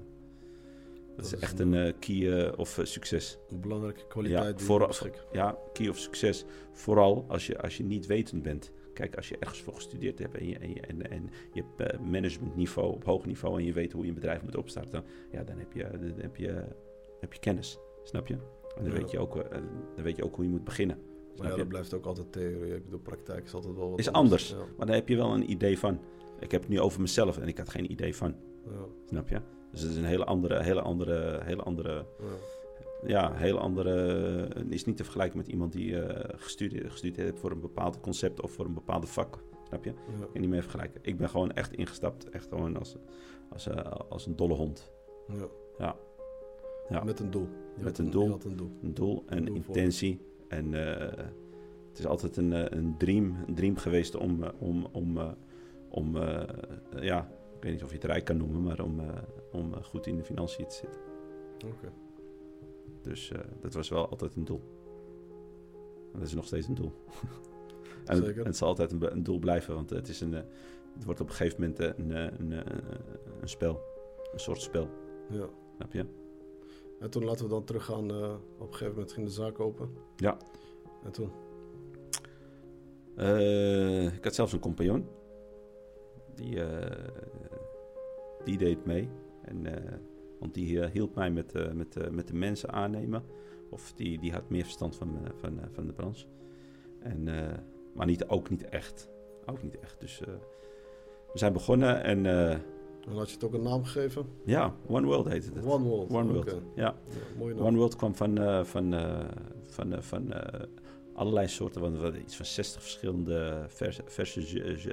[1.17, 3.39] dat, is echt een, uh, key uh, of succes.
[3.49, 4.61] Een belangrijke kwaliteit.
[4.61, 4.93] Ja, vooral,
[5.33, 6.45] ja, key of succes.
[6.73, 8.73] Vooral als je, als je niet wetend bent.
[9.03, 12.01] Kijk, als je ergens voor gestudeerd hebt en je, en je, en, en je hebt
[12.01, 15.59] managementniveau op hoog niveau en je weet hoe je een bedrijf moet opstarten, ja, dan
[15.59, 16.65] heb je, dan heb je,
[17.21, 17.79] heb je kennis.
[18.03, 18.35] Snap je?
[18.77, 19.35] En dan, weet je ook,
[19.95, 20.99] dan weet je ook hoe je moet beginnen.
[21.37, 22.75] Maar ja, dat blijft ook altijd theorie.
[22.75, 25.51] Ik bedoel, praktijk is altijd wel wat Is anders, maar daar heb je wel een
[25.51, 26.01] idee van.
[26.41, 28.35] Ik heb het nu over mezelf en ik had geen idee van.
[28.65, 28.87] Ja.
[29.07, 29.41] Snap je?
[29.71, 32.07] Dus het is een hele andere, hele andere, hele andere...
[33.07, 33.33] Ja.
[33.35, 34.49] hele andere...
[34.69, 38.41] is niet te vergelijken met iemand die uh, gestudeerd, gestudeerd heeft voor een bepaald concept
[38.41, 39.43] of voor een bepaalde vak.
[39.67, 39.91] Snap je?
[39.91, 40.25] Ja.
[40.25, 41.01] Ik kan niet meer vergelijken.
[41.03, 42.29] Ik ben gewoon echt ingestapt.
[42.29, 42.97] Echt gewoon als,
[43.51, 43.75] als, uh,
[44.09, 44.93] als een dolle hond.
[45.29, 45.47] Ja.
[45.79, 45.97] ja.
[46.89, 47.05] ja.
[47.05, 47.49] Met een doel.
[47.79, 48.71] met een, doel, een doel.
[48.83, 50.21] Een doel en een intentie.
[50.49, 50.97] En uh,
[51.89, 55.19] het is altijd een, een, dream, een dream geweest om, om, om,
[55.89, 56.17] om
[57.01, 59.01] ja, ik weet niet of je het rijk kan noemen, maar om,
[59.53, 61.01] om goed in de financiën te zitten.
[61.67, 62.02] Oké.
[63.03, 64.61] Dus dat was wel altijd een doel.
[66.13, 66.93] En dat is nog steeds een doel.
[68.05, 68.37] en Zeker.
[68.37, 70.33] Het, het, zal altijd een, een, doel blijven, want het, is een,
[70.95, 72.67] het wordt op een gegeven moment een, een, een,
[73.41, 73.81] een spel.
[74.33, 74.89] Een soort spel.
[75.31, 75.49] Ja.
[75.77, 76.07] Snap je?
[77.03, 78.11] En toen laten we dan teruggaan.
[78.11, 79.91] Uh, op een gegeven moment ging de zaak open.
[80.17, 80.37] Ja.
[81.05, 81.31] En toen?
[83.17, 85.07] Uh, ik had zelfs een compagnon.
[86.35, 86.67] Die, uh,
[88.45, 89.09] die deed mee.
[89.43, 89.67] En,
[90.43, 93.23] want die hielp mij met, met, met de mensen aannemen.
[93.71, 96.27] Of die, die had meer verstand van, van, van de branche.
[96.99, 97.29] En,
[97.95, 99.09] maar niet, ook niet echt.
[99.47, 100.01] Ook niet echt.
[100.01, 100.19] Dus
[101.33, 102.27] we zijn begonnen en
[103.07, 104.27] dan had je het ook een naam gegeven?
[104.45, 105.65] Ja, One World heette het.
[105.65, 106.11] One World.
[106.11, 106.57] One World, ja.
[106.75, 106.95] ja.
[107.39, 107.67] mooi naam.
[107.67, 109.21] One World kwam van, uh, van, uh,
[109.63, 110.33] van, uh, van
[111.15, 114.85] allerlei soorten, want iets van 60 verschillende vers, verse jus.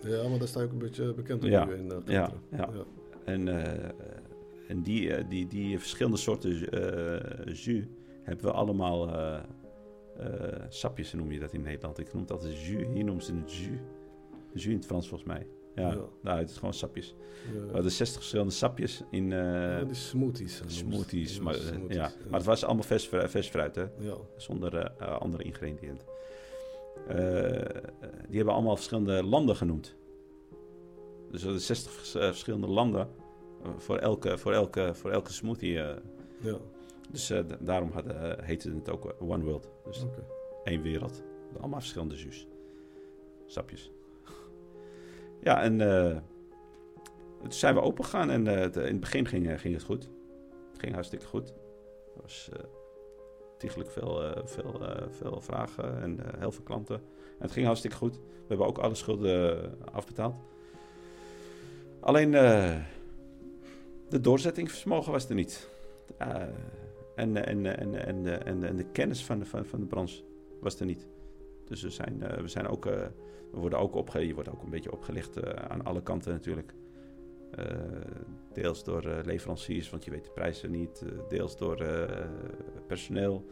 [0.00, 1.68] ja, maar daar sta je ook een beetje bekend op ja.
[1.68, 1.86] in.
[1.86, 2.84] Ja, ja, ja.
[3.28, 3.48] En,
[4.68, 6.50] en die, die, die verschillende soorten
[7.52, 7.84] jus
[8.22, 9.10] hebben we allemaal...
[10.68, 11.98] sapjes noem je dat in Nederland.
[11.98, 12.86] Ik noem het altijd jus.
[12.92, 13.78] Hier noemen ze het jus.
[14.52, 15.46] Jus in het Frans volgens mij.
[15.78, 15.98] Ja, ja.
[16.22, 17.14] Nou, het is gewoon sapjes.
[17.52, 17.76] Ja.
[17.76, 19.30] Uh, de 60 verschillende sapjes in...
[19.30, 20.62] Uh, ja, die smoothies.
[20.66, 22.10] Smoothies, maar, smoothies, ja.
[22.28, 23.84] maar het was allemaal vers, vers fruit, hè?
[23.98, 24.16] Ja.
[24.36, 26.06] Zonder uh, andere ingrediënten.
[28.28, 29.96] die hebben allemaal verschillende landen genoemd.
[31.30, 33.08] Dus er 60 verschillende landen
[33.76, 35.72] voor, elke, voor, elke, voor elke smoothie.
[35.72, 35.98] ja.
[37.10, 38.04] Dus daarom had,
[38.40, 39.70] heette het ook One World.
[39.84, 40.24] Dus okay.
[40.64, 41.22] één wereld.
[41.58, 42.46] Allemaal verschillende jus.
[43.46, 43.92] Sapjes.
[45.40, 45.78] Ja, en
[47.42, 50.08] toen zijn we open gegaan en in het begin ging, ging het goed.
[50.70, 51.48] Het ging hartstikke goed.
[52.14, 52.50] Er was
[53.52, 54.80] ontiegelijk veel, veel,
[55.10, 56.96] veel vragen en heel veel klanten.
[56.96, 58.16] En het ging hartstikke goed.
[58.16, 60.36] We hebben ook alle schulden afbetaald.
[62.08, 62.30] Alleen
[64.08, 65.68] de doorzettingsvermogen was er niet.
[67.14, 67.94] en, en, en,
[68.46, 70.22] en, en, de kennis van de, van, van de branche
[70.60, 71.08] was er niet.
[71.64, 72.84] Dus we zijn, we zijn ook
[73.50, 76.74] we worden ook opge je wordt ook een beetje opgelicht uh, aan alle kanten natuurlijk.
[77.58, 77.64] Uh,
[78.52, 81.04] deels door uh, leveranciers, want je weet de prijzen niet.
[81.28, 81.86] deels door
[82.86, 83.46] personeel.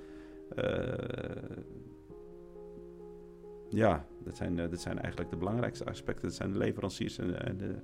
[3.68, 6.28] ja, dat zijn, dat zijn eigenlijk de belangrijkste aspecten.
[6.28, 7.74] Dat zijn de leveranciers en, en de,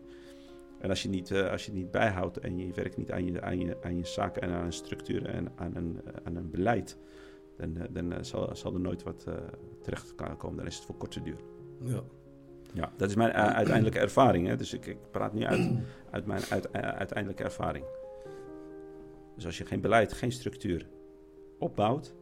[0.83, 3.43] en als je, niet, als je het niet bijhoudt en je werkt niet aan je,
[3.43, 6.99] aan je, aan je zaken en aan een structuur en aan een, aan een beleid,
[7.57, 9.27] dan, dan zal, zal er nooit wat
[9.83, 10.57] terecht komen.
[10.57, 11.41] Dan is het voor korte duur.
[11.81, 12.03] Ja.
[12.75, 14.47] Ja, dat is mijn uiteindelijke ervaring.
[14.47, 14.57] Hè?
[14.57, 15.71] Dus ik, ik, praat nu uit,
[16.11, 17.85] uit mijn uit, uiteindelijke ervaring.
[19.35, 20.89] Dus als je geen beleid, geen structuur
[21.59, 22.15] opbouwt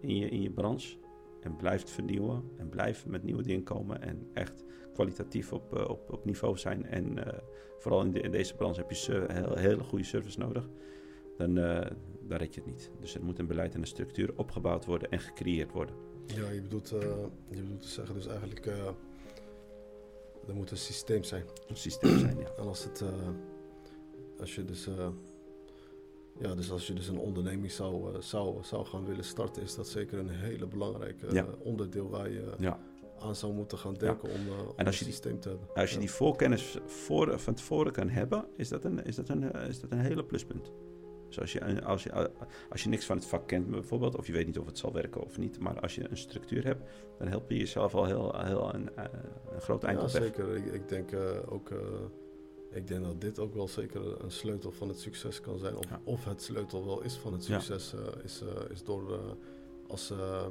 [0.00, 0.96] in je, in je branche
[1.40, 6.12] en blijft vernieuwen en blijft met nieuwe dingen komen en echt kwalitatief op, uh, op,
[6.12, 7.18] op niveau zijn en
[7.78, 10.68] vooral in, de, in, deze branche heb je een hele goede service nodig,
[11.36, 12.90] dan, dan red je het niet.
[13.00, 15.94] Dus er moet een beleid en een structuur opgebouwd worden en gecreëerd worden.
[16.26, 16.88] Ja, je bedoelt,
[17.48, 18.66] je bedoelt te zeggen dus eigenlijk...
[20.46, 21.44] Er moet een systeem zijn.
[21.68, 22.48] Een systeem zijn, ja.
[22.56, 23.04] En als het...
[24.38, 24.88] Als je dus...
[26.38, 29.62] ja, dus als je dus een onderneming zou, zou, zou gaan willen starten...
[29.62, 31.46] is dat zeker een hele belangrijke ja.
[31.58, 32.52] onderdeel waar je...
[32.58, 32.91] Ja.
[33.24, 35.68] Aan zou moeten gaan denken om, om en als je een systeem te hebben.
[35.74, 39.52] Als je die voorkennis voor, van tevoren kan hebben, is dat een, is dat een,
[39.52, 40.72] is dat een hele pluspunt.
[41.28, 42.30] Dus als je, als, je,
[42.70, 44.92] als je niks van het vak kent bijvoorbeeld, of je weet niet of het zal
[44.92, 48.34] werken of niet, maar als je een structuur hebt, dan help je jezelf al heel,
[48.38, 48.90] heel een,
[49.54, 50.56] een groot eind ja, op zeker.
[50.56, 51.10] Ik, ik denk
[51.48, 51.70] ook...
[52.70, 55.76] ik denk dat dit ook wel zeker een sleutel van het succes kan zijn.
[55.76, 56.00] Of, Ja.
[56.04, 57.58] of het sleutel wel is van het Ja.
[57.60, 57.94] succes.
[57.94, 59.18] eh, is, eh, is door eh,
[59.88, 60.46] als, eh,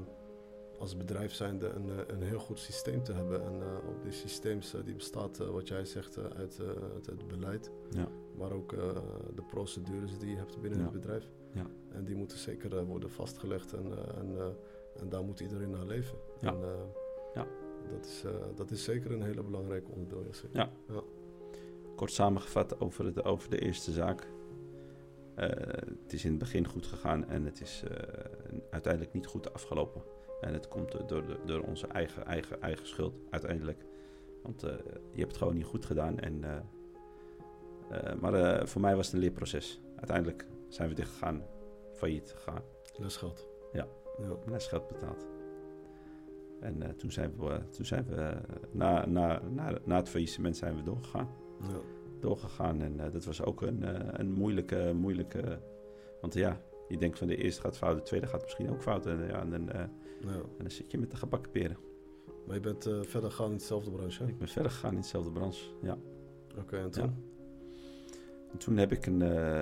[0.81, 3.43] als bedrijf zijnde een, eh, een heel goed systeem te hebben.
[3.43, 6.59] En eh, op die systeems eh, die bestaat, wat jij zegt, uit,
[6.93, 7.71] uit het beleid.
[7.89, 8.07] Ja.
[8.37, 8.69] Maar ook
[9.35, 10.85] de procedures die je hebt binnen Ja.
[10.85, 11.29] het bedrijf.
[11.53, 11.65] Ja.
[11.91, 13.73] En die moeten zeker worden vastgelegd.
[13.73, 13.85] En,
[14.17, 14.55] en,
[14.99, 16.17] en daar moet iedereen naar leven.
[16.39, 16.49] Ja.
[16.53, 16.59] En,
[17.33, 17.47] Ja.
[17.89, 18.23] Dat, is,
[18.55, 20.31] dat is zeker een hele belangrijke onderdeel.
[20.51, 20.69] Ja.
[21.95, 24.27] Kort samengevat over, het, over de eerste zaak.
[25.35, 27.83] Het is in het begin goed gegaan en het is
[28.69, 30.01] uiteindelijk niet goed afgelopen.
[30.41, 33.85] En het komt door, door, door onze eigen, eigen, eigen schuld uiteindelijk.
[34.43, 34.71] Want eh,
[35.11, 36.19] je hebt het gewoon niet goed gedaan.
[36.19, 36.57] En, eh,
[37.89, 39.81] eh, maar voor mij was het een leerproces.
[39.95, 41.43] Uiteindelijk zijn we dicht gegaan,
[41.93, 42.61] failliet gegaan.
[42.97, 43.47] Lesgeld.
[43.73, 43.87] Ja.
[44.17, 44.35] ja.
[44.45, 45.27] lesgeld betaald.
[46.59, 48.33] En toen zijn we, toen zijn we
[48.71, 51.29] na, na, na, na het faillissement zijn we doorgegaan.
[51.61, 51.79] Ja.
[52.19, 53.83] Doorgegaan en dat was ook een,
[54.19, 55.59] een moeilijke, moeilijke...
[56.21, 59.05] Want ja, je denkt van de eerste gaat fout, de tweede gaat misschien ook fout.
[59.05, 59.69] En, ja, en,
[60.21, 60.29] Ja.
[60.33, 61.77] en dan zit je met de gebakken peren.
[62.45, 64.29] Maar je bent eh, verder gegaan in dezelfde branche, hè?
[64.29, 65.97] Ik ben verder gegaan in dezelfde branche, ja.
[66.57, 67.15] Oké, en toen?
[68.51, 69.61] En toen heb ik een, eh,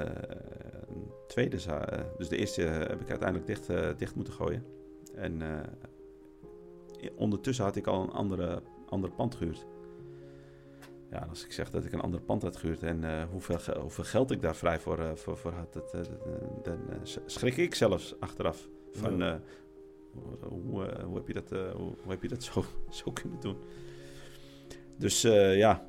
[0.88, 2.18] een tweede zaak...
[2.18, 4.64] Dus de eerste eh, heb ik uiteindelijk dicht, eh, dicht moeten gooien.
[5.16, 5.68] En eh,
[7.16, 9.66] ondertussen had ik al een andere, andere pand gehuurd.
[11.12, 14.04] Ja, als ik zeg dat ik een ander pand had gehuurd en eh, hoeveel, hoeveel
[14.04, 16.08] geld ik daar vrij voor, eh, voor, voor had, dat, eh, eh,
[16.64, 19.42] dan eh, schrik ik zelfs achteraf van Ja.
[20.16, 23.58] Eh, hoe, heb je dat, eh, hoe, heb je dat zo, zo kunnen doen.
[24.98, 25.88] Dus eh, ja,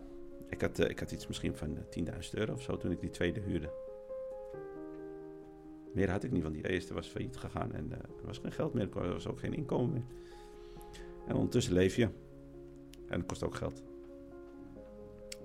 [0.48, 3.10] ik had, ik had iets misschien van eh, 10.000 euro of zo toen ik die
[3.10, 3.70] tweede huurde.
[5.92, 8.74] Meer had ik niet, want die eerste was failliet gegaan en er was geen geld
[8.74, 10.04] meer, er was ook geen inkomen meer.
[11.26, 12.08] En ondertussen leef je.
[13.06, 13.82] En het kost ook geld.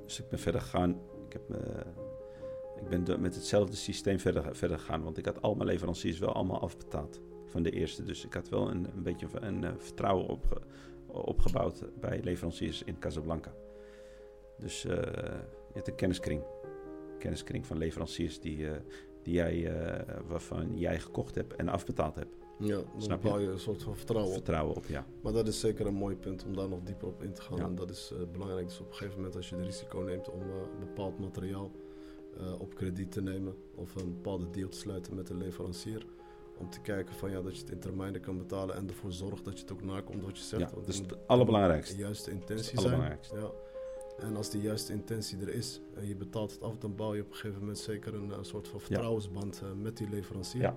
[0.03, 0.99] Dus ik ben verder gegaan.
[1.27, 1.49] Ik, heb,
[2.81, 5.03] ik ben met hetzelfde systeem verder, verder gegaan.
[5.03, 7.21] Want ik had al mijn leveranciers wel allemaal afbetaald.
[7.45, 8.03] Van de eerste.
[8.03, 10.61] Dus ik had wel een, een beetje een, eh, vertrouwen opge-
[11.07, 13.53] opgebouwd bij leveranciers in Casablanca.
[14.57, 14.95] Dus eh,
[15.67, 16.41] je hebt een kenniskring.
[17.19, 18.75] Kenniskring van leveranciers die, eh,
[19.23, 19.73] die jij,
[20.27, 22.35] waarvan jij gekocht hebt en afbetaald hebt.
[22.59, 24.35] Ja, dan Snap bouw je een soort van vertrouwen op.
[24.37, 25.05] Vertrouwen op, ja.
[25.21, 27.57] Maar dat is zeker een mooi punt om daar nog dieper op in te gaan.
[27.57, 27.63] Ja.
[27.65, 28.67] En dat is belangrijk.
[28.67, 30.41] Dus op een gegeven moment als je het risico neemt om
[30.79, 31.71] bepaald materiaal
[32.39, 36.05] eh, op krediet te nemen of een bepaalde deal te sluiten met een leverancier.
[36.57, 39.45] Om te kijken van, ja, dat je het in termijnen kan betalen en ervoor zorgt
[39.45, 40.61] dat je het ook nakomt wat je zegt.
[40.61, 41.95] Ja, Want dat is het allerbelangrijkste.
[41.95, 43.19] De juiste intentie zijn.
[43.33, 43.51] Ja.
[44.19, 47.21] En als die juiste intentie er is en je betaalt het af, dan bouw je
[47.21, 50.61] op een gegeven moment zeker een, eh, soort van vertrouwensband eh, met die leverancier.
[50.61, 50.75] Ja.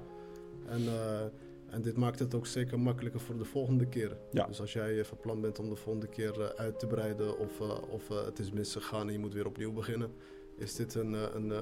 [0.67, 0.83] En,
[1.71, 4.17] en dit maakt het ook zeker makkelijker voor de volgende keer.
[4.33, 4.47] Ja.
[4.47, 7.61] Dus als jij van plan bent om de volgende keer uit te breiden of,
[7.91, 10.11] of het is misgegaan en je moet weer opnieuw beginnen,
[10.59, 11.59] is dit een, eh, een, eh,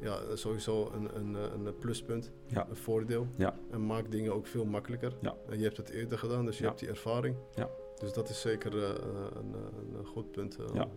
[0.00, 2.66] ja, sowieso een, een, eh, een pluspunt, Ja.
[2.68, 3.26] een voordeel.
[3.36, 3.54] Ja.
[3.70, 5.16] En maakt dingen ook veel makkelijker.
[5.20, 5.36] Ja.
[5.48, 7.36] En je hebt het eerder gedaan, dus je hebt die ervaring.
[7.54, 7.68] Ja.
[8.00, 9.54] Dus dat is zeker een,
[9.98, 10.58] een, goed punt.
[10.74, 10.88] Ja.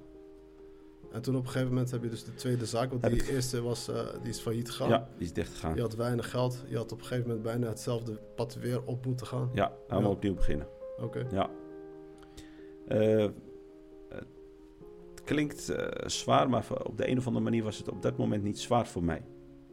[1.11, 3.22] En toen op een gegeven moment heb je dus de tweede zaak, want Heb die
[3.22, 3.86] ik- eerste was,
[4.22, 4.90] die is failliet gegaan.
[4.90, 5.76] Ja, die is dicht gegaan.
[5.76, 6.64] Je had weinig geld.
[6.68, 9.49] Je had op een gegeven moment bijna hetzelfde pad weer op moeten gaan.
[9.53, 10.15] Ja, allemaal Ja.
[10.15, 10.68] opnieuw beginnen.
[11.02, 11.27] Oké.
[11.31, 11.49] Ja.
[15.30, 18.43] Klinkt eh, zwaar, maar op de een of andere manier was het op dat moment
[18.43, 19.22] niet zwaar voor mij.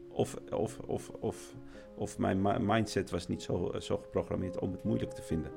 [0.08, 1.54] Of, of, of, of,
[1.94, 5.50] of mijn mi- mindset was niet zo, eh, zo geprogrammeerd om het moeilijk te vinden.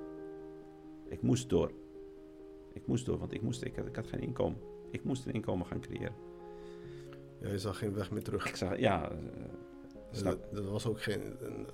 [1.07, 1.71] Ik moest door.
[2.73, 4.59] Ik moest door, want ik, moest, ik, had, ik had geen inkomen.
[4.91, 6.13] Ik moest een inkomen gaan creëren.
[7.41, 8.47] Ja, je zag geen weg meer terug.
[8.47, 9.17] Ik zag, ja, eh,
[10.11, 11.21] Dus dat, dat was ook geen.
[11.41, 11.67] een-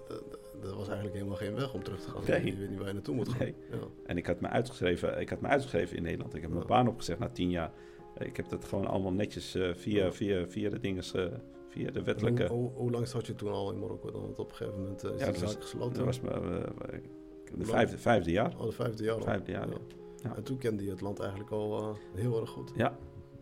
[0.63, 2.21] Er was eigenlijk helemaal geen weg om terug te gaan.
[2.27, 2.45] Nee.
[2.45, 3.37] Je weet niet waar je naartoe moet gaan.
[3.39, 3.55] Nee.
[3.71, 3.77] Ja.
[4.05, 6.33] En ik had me uitgeschreven, ik had me uitgeschreven in Nederland.
[6.35, 6.67] Ik heb mijn Ja.
[6.67, 7.71] baan opgezegd na tien jaar.
[8.19, 10.11] Ik heb dat gewoon allemaal netjes eh, via, Ja.
[10.11, 11.25] via, via de dingen, eh,
[11.69, 12.47] via de wettelijke.
[12.47, 14.21] hoe, hoe lang zat je toen al in Marokko dan?
[14.21, 15.95] Want op een gegeven moment eh, is Ja, was- zaak gesloten.
[15.95, 16.41] Dat was mijn,
[17.57, 18.53] de vijfde, vijfde jaar.
[18.57, 19.21] Al de vijfde jaar.
[19.21, 19.77] Vijfde jaar, ja.
[20.23, 20.35] Ja.
[20.35, 22.71] En toen kende je het land eigenlijk al heel erg goed.
[22.75, 22.97] Ja,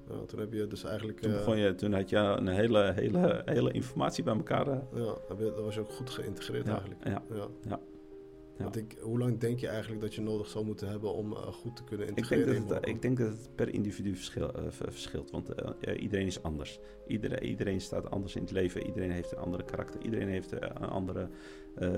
[0.09, 1.19] Ja, toen heb je dus eigenlijk...
[1.19, 4.65] toen, begon je, toen had je een hele, hele, hele informatie bij elkaar.
[4.93, 7.03] Ja, dat was je ook goed geïntegreerd eigenlijk.
[7.03, 7.21] ja.
[7.67, 7.79] Ja.
[8.57, 8.59] Ja.
[8.59, 8.63] Ja.
[8.63, 11.37] Want ik, hoe lang denk je eigenlijk dat je nodig zou moeten hebben om eh,
[11.47, 12.91] goed te kunnen Ik, integreren denk in dat het, Marokko?
[12.91, 15.31] ik denk dat het per individu verschil, eh, ver- verschilt.
[15.31, 16.79] Want eh, iedereen is anders.
[17.07, 18.85] Iedereen, iedereen staat anders in het leven.
[18.85, 20.01] Iedereen heeft een andere karakter.
[20.01, 21.29] Iedereen heeft eh, een andere
[21.75, 21.89] eh,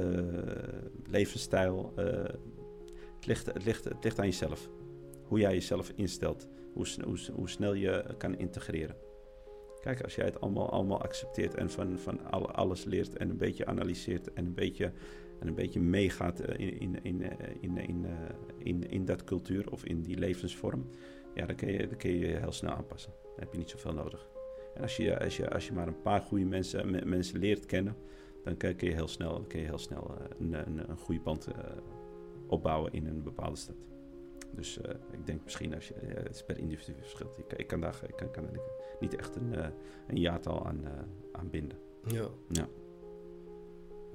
[1.05, 1.93] levensstijl.
[1.95, 2.05] Eh,
[3.15, 4.69] het, ligt, het, ligt, het ligt aan jezelf.
[5.23, 6.47] Hoe jij jezelf instelt.
[6.73, 8.95] Hoe, hoe, hoe snel je kan integreren.
[9.81, 13.37] Kijk, als jij het allemaal, allemaal accepteert en van, van alle, alles leert en een
[13.37, 14.91] beetje analyseert en een beetje,
[15.39, 18.11] en een beetje meegaat eh, in, in, in, eh, in, in, eh,
[18.57, 20.85] in, in dat cultuur of in die levensvorm,
[21.33, 23.11] ja, dan kun je dan kun je, je heel snel aanpassen.
[23.23, 24.29] Dan heb je niet zoveel nodig.
[24.75, 27.65] En als je, als je, als je maar een paar goede mensen, me- mensen leert
[27.65, 27.95] kennen,
[28.43, 31.47] dan kun je heel snel, kun je heel snel een, een, een goede band
[32.47, 33.75] opbouwen in een bepaalde stad.
[34.51, 34.77] Dus
[35.11, 37.37] ik denk misschien als je, het is per individu verschilt.
[37.37, 38.49] Ik, ik kan daar ik kan, kan
[38.99, 39.53] niet echt een,
[40.07, 40.81] een jaartal aan,
[41.31, 41.77] aan binden.
[42.07, 42.27] Ja.
[42.49, 42.67] Ja.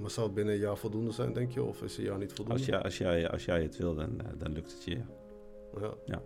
[0.00, 1.62] Maar zou het binnen een jaar voldoende zijn, denk je?
[1.62, 2.52] Of is een jaar niet voldoende?
[2.60, 4.90] Als, jij, als, jij, als jij het wil, dan, eh, dan lukt het je.
[4.96, 5.06] ja.
[5.80, 5.94] Ja.
[6.04, 6.22] Ja.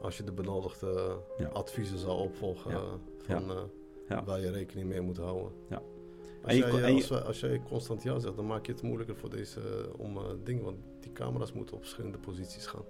[0.00, 1.46] Als je de benodigde Ja.
[1.48, 2.76] adviezen zou opvolgen Ja.
[2.76, 3.62] eh, van eh,
[4.08, 4.24] Ja.
[4.24, 5.52] waar je rekening mee moet houden.
[5.68, 5.82] Ja.
[6.42, 8.82] Als, je jij, je- als, wij- als jij constant ja zegt, dan maak je het
[8.82, 9.60] moeilijker voor deze
[9.98, 10.64] om dingen.
[10.64, 12.84] Want die camera's moeten op verschillende posities gaan.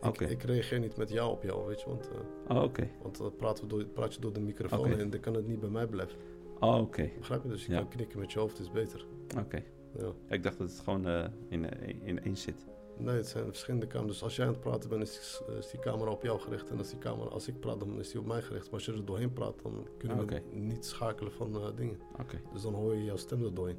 [0.00, 0.24] Ik, Oké.
[0.24, 1.86] ik reageer niet met ja op jou, weet je.
[1.88, 2.08] Want,
[2.48, 2.88] Oh, oké.
[3.02, 3.32] want we
[3.66, 6.18] door, praat je door de microfoon en dan kan het niet bij mij blijven.
[6.60, 7.10] Oh, oké.
[7.18, 7.48] Begrijp je?
[7.48, 7.78] Dus je Ja.
[7.78, 9.06] kan knikken met je hoofd, is beter.
[9.38, 9.62] Oké.
[9.98, 10.12] Ja.
[10.28, 12.66] Ik dacht dat het gewoon eh, in, in, in één zit.
[12.98, 14.12] Nee, het zijn verschillende camera's.
[14.12, 16.70] Dus als jij aan het praten bent, is, is die camera op jou gericht.
[16.70, 18.64] En als, die camera, als ik praat, dan is die op mij gericht.
[18.64, 21.98] Maar als je er doorheen praat, dan kunnen we niet schakelen van eh, dingen.
[22.20, 22.40] Oké.
[22.52, 23.78] Dus dan hoor je jouw stem er doorheen.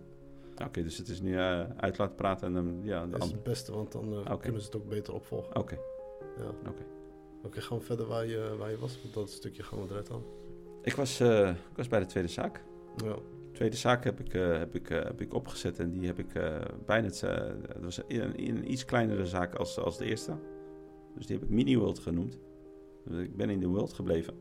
[0.66, 3.32] Oké, dus het is nu eh, uit laten praten en dan ja, de Dat is
[3.32, 5.56] het beste, want dan eh, kunnen ze het ook beter opvolgen.
[5.56, 5.78] Oké.
[6.38, 6.70] Ja.
[6.70, 6.86] Oké.
[7.44, 9.02] Oké, gaan we verder waar je, waar je was?
[9.02, 10.26] Want dat stukje gaan we eruit halen.
[10.86, 12.64] Ik was, eh, ik was bij de tweede zaak.
[13.04, 13.14] Ja.
[13.14, 16.20] De tweede zaak heb ik, eh, heb ik, eh, heb ik opgezet en die heb
[16.20, 16.28] ik
[16.86, 17.20] bijna het,
[17.68, 20.32] dat was een, een iets kleinere zaak als, als de eerste.
[21.16, 22.40] Dus die heb ik Mini World genoemd.
[23.06, 24.34] Dus ik ben in de world gebleven.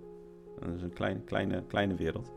[0.60, 2.30] En dat is een kleine, kleine, kleine wereld.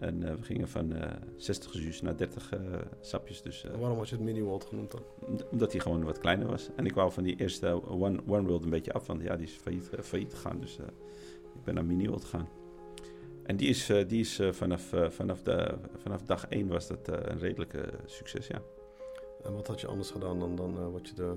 [0.00, 2.60] En we gingen van eh 60 jus naar 30 eh,
[3.00, 3.42] sapjes.
[3.42, 5.02] Dus, waarom had je het mini-world genoemd dan?
[5.26, 6.68] om- omdat hij gewoon wat kleiner was.
[6.76, 9.46] En ik wou van die eerste One, One World een beetje af, want ja, die
[9.46, 10.60] is failliet, failliet gegaan.
[10.60, 10.78] Dus
[11.54, 12.48] ik ben naar Mini World gegaan.
[13.50, 16.86] En die is, eh, die is eh, vanaf, eh, vanaf, de, vanaf dag 1 was
[16.86, 18.62] dat een redelijke succes, ja.
[19.42, 21.34] En wat had je anders gedaan dan, dan wat je de...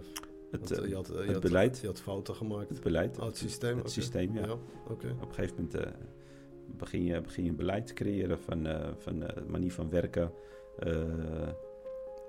[0.51, 1.79] Het, want, je had, je het had- beleid.
[1.79, 2.69] Je had fouten gemaakt.
[2.69, 3.77] het beleid, Oh, het systeem?
[3.77, 4.57] het systeem, ja.
[4.89, 5.15] Oké.
[5.21, 5.93] Op een gegeven moment
[6.77, 8.67] begin, je, begin je een beleid te creëren van,
[8.97, 10.31] van manier van werken,
[10.79, 11.01] eh,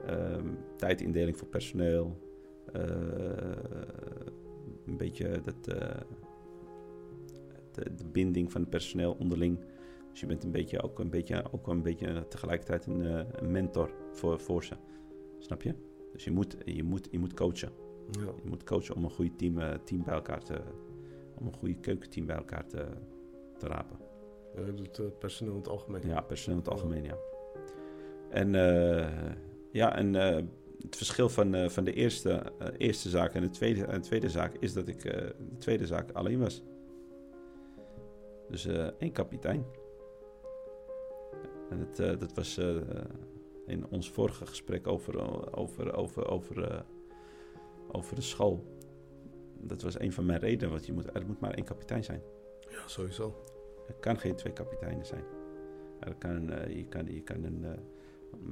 [0.06, 2.19] ehm, tijdindeling voor personeel,
[4.86, 5.97] een beetje dat, de,
[7.94, 9.59] de binding van het personeel onderling.
[10.15, 13.51] Dus je bent een beetje, ook, een beetje, ook een beetje tegelijkertijd een, eh, een
[13.51, 14.74] mentor voor, voor ze.
[15.39, 15.74] Snap je?
[16.12, 17.73] Dus je moet, je moet, je moet coachen.
[18.11, 18.20] Ja.
[18.43, 20.61] Je moet coachen om een goede team, eh, team bij elkaar te...
[21.35, 22.86] om een goede keukenteam bij elkaar te,
[23.59, 23.99] te rapen.
[24.57, 26.07] Ja, doet eh, personeel in het algemeen.
[26.07, 27.16] Ja, personeel in het algemeen, ja.
[28.31, 28.53] En
[29.73, 34.07] ja, en het verschil van, van de eerste, eerste zaak en de tweede, en de
[34.07, 36.62] tweede zaak is dat ik de tweede zaak alleen was.
[38.49, 38.66] Dus
[38.99, 39.65] één kapitein.
[41.70, 42.77] En het, eh, dat was eh,
[43.66, 45.19] in ons vorige gesprek over,
[45.57, 46.81] over, over, over, eh,
[47.89, 48.65] over de school.
[49.61, 52.23] Dat was een van mijn redenen, want je moet, er moet maar één kapitein zijn.
[52.70, 53.45] Ja, sowieso.
[53.89, 55.24] Er kan geen twee kapiteinen zijn.
[56.01, 57.65] Er kan, eh, je kan, je kan een,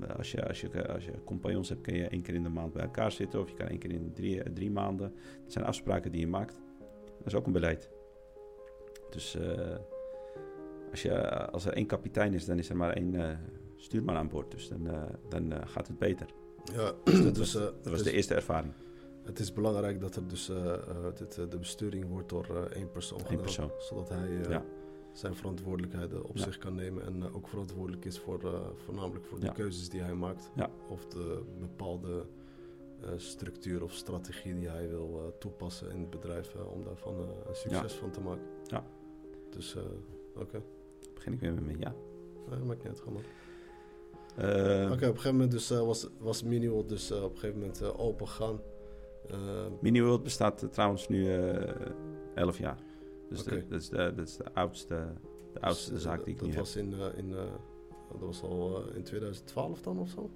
[0.01, 2.48] eh, als, je, als, je, als je compagnons hebt, kun je één keer in de
[2.48, 3.40] maand bij elkaar zitten.
[3.40, 5.14] Of je kan één keer in drie, eh, drie maanden.
[5.43, 6.60] Dat zijn afspraken die je maakt.
[7.18, 7.90] Dat is ook een beleid.
[9.10, 9.76] Dus eh,
[10.93, 13.36] als, je, als er één kapitein is, dan is er maar één eh,
[13.77, 14.51] stuurman aan boord.
[14.51, 16.27] Dus dan, eh, dan eh, gaat het beter.
[16.73, 16.93] Ja,
[17.24, 18.73] dat dus, was, eh, dat was is- de eerste ervaring.
[19.23, 20.81] Het is belangrijk dat er dus eh, eh,
[21.14, 23.43] dit, eh, de besturing wordt door eh, één persoon Eén gedaan.
[23.43, 23.70] persoon.
[23.78, 24.64] Zodat hij eh, Ja.
[25.12, 26.43] zijn verantwoordelijkheden op Ja.
[26.43, 27.05] zich kan nemen.
[27.05, 29.52] En eh, ook verantwoordelijk is voor eh, voornamelijk voor de Ja.
[29.52, 30.51] keuzes die hij maakt.
[30.89, 32.27] Of de bepaalde
[33.02, 36.55] eh, structuur of strategie die hij wil eh, toepassen in het bedrijf.
[36.55, 38.44] eh, om daarvan eh, een succes van te maken.
[38.66, 38.85] Ja.
[39.51, 39.82] Dus eh,
[40.36, 40.62] oké.
[41.14, 41.94] Begin ik weer met mijn ja.
[42.50, 43.22] Nee, maakt niet uit, ga maar.
[44.36, 47.38] Eh, Oké, op een gegeven moment dus, eh, was, was Miniworld dus eh, op een
[47.38, 48.60] gegeven moment eh, open gegaan.
[49.28, 49.36] Eh,
[49.80, 51.70] Miniworld bestaat trouwens nu eh
[52.34, 52.78] 11 jaar.
[53.28, 55.06] Dus de- dat, is de, dat is de oudste,
[55.52, 56.60] de oudste dus, eh, zaak die ik dat nu heb.
[56.64, 57.44] was in, eh, in, eh,
[58.10, 60.30] dat was al in 2012 dan of zo?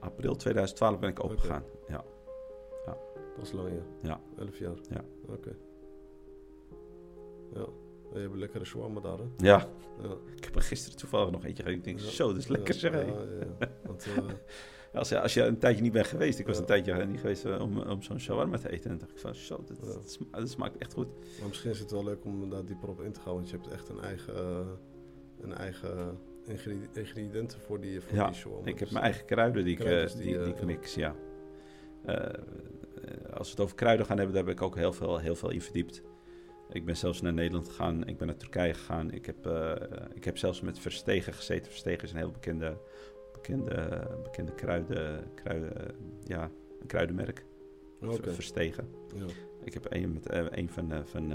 [0.00, 1.62] April 2012 ben ik opengegaan.
[1.88, 2.04] Ja.
[2.86, 4.08] Dat was lang, ja.
[4.08, 4.20] Ja.
[4.38, 4.76] 11 jaar.
[4.90, 5.04] Ja.
[5.28, 5.56] Oké.
[7.54, 7.66] Ja.
[8.12, 9.24] Je hebt een lekkere shawarma daar, hè?
[9.36, 9.68] ja,
[10.02, 10.16] Ja.
[10.36, 11.90] ik heb er gisteren toevallig nog eentje gegeten.
[11.90, 13.04] Ik denk, zo, dat is lekker zeg.
[13.82, 14.24] Want, eh,
[14.94, 17.44] Als, je, als je een tijdje niet bent geweest, ik was een tijdje niet geweest
[17.44, 18.90] eh, om, om zo'n shawarma te eten.
[18.90, 21.06] En dacht ik van, zo, dat, dat, sma- dat smaakt echt goed.
[21.38, 23.34] maar misschien is het wel leuk om daar dieper op in te gaan.
[23.34, 24.58] Want je hebt echt een eigen, eh,
[25.40, 28.66] een eigen ingredi- ingrediënten voor die, voor Ja, die shawarma.
[28.66, 30.66] Ik heb mijn eigen kruiden die ik, Kruiden eh, die, die, eh, die ik ja.
[30.66, 31.14] mix, ja.
[32.04, 32.32] Eh, eh,
[33.36, 35.50] als we het over kruiden gaan hebben, daar heb ik ook heel veel, heel veel
[35.50, 36.02] in verdiept.
[36.72, 38.06] Ik ben zelfs naar Nederland gegaan.
[38.06, 39.10] Ik ben naar Turkije gegaan.
[39.10, 39.72] Ik heb, uh,
[40.14, 41.70] ik heb zelfs met Verstegen gezeten.
[41.70, 42.76] Verstegen is een heel bekende,
[43.32, 45.94] bekende, bekende kruiden, kruiden,
[46.24, 46.50] ja,
[46.80, 47.44] een kruidenmerk.
[48.00, 48.32] Okay.
[48.32, 48.88] Verstegen.
[49.14, 49.24] Ja.
[49.64, 51.32] Ik heb een, met uh, een van, uh, van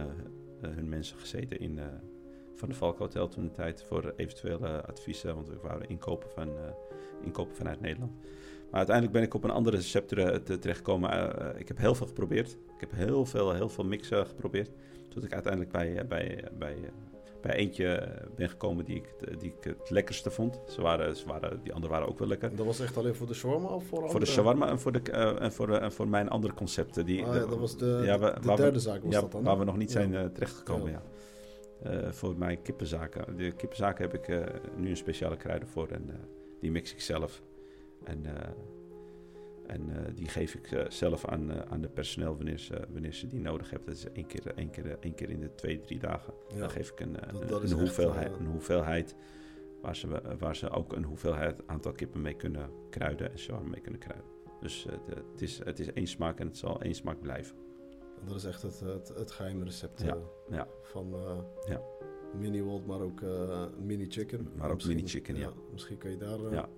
[0.62, 1.80] hun mensen gezeten in
[2.56, 6.50] van de Valk Hotel toen de tijd voor eventuele adviezen, want we wouden inkopen, van,
[7.22, 8.12] inkopen vanuit Nederland.
[8.70, 11.10] Maar uiteindelijk ben ik op een andere recept terechtgekomen.
[11.58, 12.52] ik heb heel veel geprobeerd.
[12.52, 14.72] Ik heb heel veel, heel veel mixen geprobeerd.
[15.18, 16.90] Tot ik uiteindelijk bij, eh, bij, eh, bij, eh,
[17.42, 20.62] bij eentje ben gekomen die ik, die ik het lekkerste vond.
[20.68, 22.56] Ze waren, ze waren, die anderen waren ook wel lekker.
[22.56, 25.12] Dat was echt alleen voor de shawarma of voor Voor de shawarma en voor, de,
[25.40, 27.06] en voor, en voor mijn andere concepten.
[27.06, 29.44] Die, ah, ja, dat was de, ja, we, de derde zaak was ja, dat dan?
[29.44, 31.02] Waar we nog niet zijn uh, terechtgekomen, ja.
[32.12, 33.38] Voor mijn kippenzaken.
[33.38, 34.46] De kippenzaken heb ik
[34.76, 36.10] nu een speciale kruiden voor en
[36.60, 37.42] die mix ik zelf.
[38.04, 38.26] En
[39.68, 43.14] en uh, die geef ik uh, zelf aan, uh, aan de personeel wanneer ze, wanneer
[43.14, 43.90] ze die nodig hebben.
[43.90, 46.34] Dat is één keer, één keer, één keer in de twee, drie dagen.
[46.50, 46.60] Ja.
[46.60, 49.16] Dan geef ik een, dat, dat een, een hoeveelheid, een hoeveelheid
[49.82, 53.82] waar, ze, waar ze ook een hoeveelheid aantal kippen mee kunnen kruiden en shawarma mee
[53.82, 54.30] kunnen kruiden.
[54.60, 57.56] Dus de, het, is, het is één smaak en het zal één smaak blijven.
[58.26, 60.18] Dat is echt het, het, het geheime recept ja.
[60.50, 60.68] ja.
[60.82, 61.16] van
[61.68, 61.82] ja.
[62.40, 63.22] mini wold, maar ook
[63.80, 64.48] mini chicken.
[64.56, 65.52] Maar ook mini chicken, ja.
[65.72, 66.52] Misschien kan je daar...
[66.52, 66.70] ja.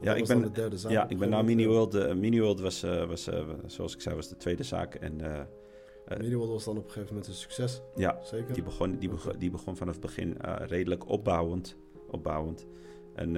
[0.00, 0.92] Ja, ik ben, de derde zaak.
[0.92, 1.94] Ja, ik ben nou Mini World.
[1.94, 4.94] Uh, Mini World was, uh, was uh, zoals ik zei, was de tweede zaak.
[4.94, 5.20] En,
[6.18, 7.82] Mini World was dan op een gegeven moment een succes.
[7.94, 8.54] Ja, zeker.
[8.54, 11.76] Die begon, die, begon, die begon vanaf het begin redelijk opbouwend.
[12.10, 12.66] opbouwend.
[13.14, 13.36] En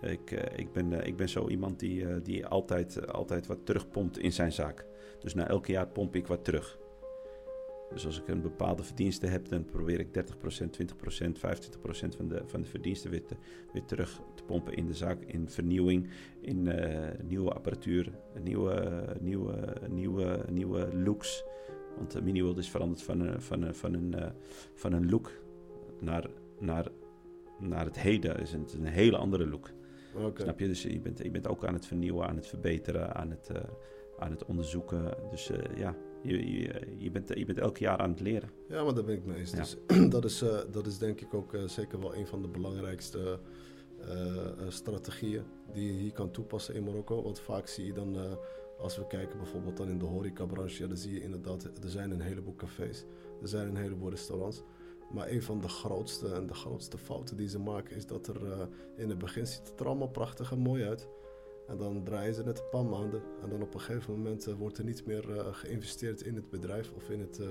[0.00, 4.52] ik, ik, ben, ik ben zo iemand die, die altijd, altijd wat terugpompt in zijn
[4.52, 4.86] zaak.
[5.20, 6.78] Dus na elk jaar pomp ik wat terug.
[7.92, 12.42] Dus als ik een bepaalde verdienste heb, dan probeer ik 30%, 20%, 25% van de,
[12.46, 13.22] van de verdiensten weer,
[13.72, 15.22] weer terug te pompen in de zaak.
[15.22, 16.08] In vernieuwing,
[16.40, 18.12] in uh, nieuwe apparatuur,
[18.42, 21.44] nieuwe, nieuwe, nieuwe, nieuwe looks.
[21.96, 24.26] Want uh, Miniworld is veranderd van, uh, van, van, een, uh,
[24.74, 25.30] van een look
[26.00, 26.26] naar,
[26.58, 26.86] naar,
[27.58, 28.30] naar het heden.
[28.30, 29.70] Het is een, een hele andere look.
[30.14, 30.44] Okay.
[30.44, 30.66] Snap je?
[30.66, 33.50] Dus je bent, je bent ook aan het vernieuwen, aan het verbeteren, aan het,
[34.18, 35.14] aan het onderzoeken.
[35.30, 38.50] Dus ja, je, je, je, bent, je bent elk jaar aan het leren.
[38.68, 39.50] Ja, maar daar ben ik mee eens.
[39.50, 39.76] Dus
[40.14, 43.38] dat, is, uh, dat is denk ik ook uh, zeker wel een van de belangrijkste
[44.00, 45.42] uh, strategieën
[45.72, 47.22] die je hier kan toepassen in Marokko.
[47.22, 48.16] Want vaak zie je dan,
[48.78, 52.10] als we kijken bijvoorbeeld dan in de horecabranche, ja, dan zie je inderdaad, er zijn
[52.10, 53.04] een heleboel cafés,
[53.42, 54.62] er zijn een heleboel restaurants.
[55.12, 58.68] Maar een van de grootste en de grootste fouten die ze maken is dat er
[58.96, 61.08] in het begin ziet het er allemaal prachtig en mooi uit.
[61.66, 63.22] En dan draaien ze het een paar maanden.
[63.42, 66.50] En dan op een gegeven moment uh, wordt er niet meer uh, geïnvesteerd in het
[66.50, 67.46] bedrijf of in het, uh,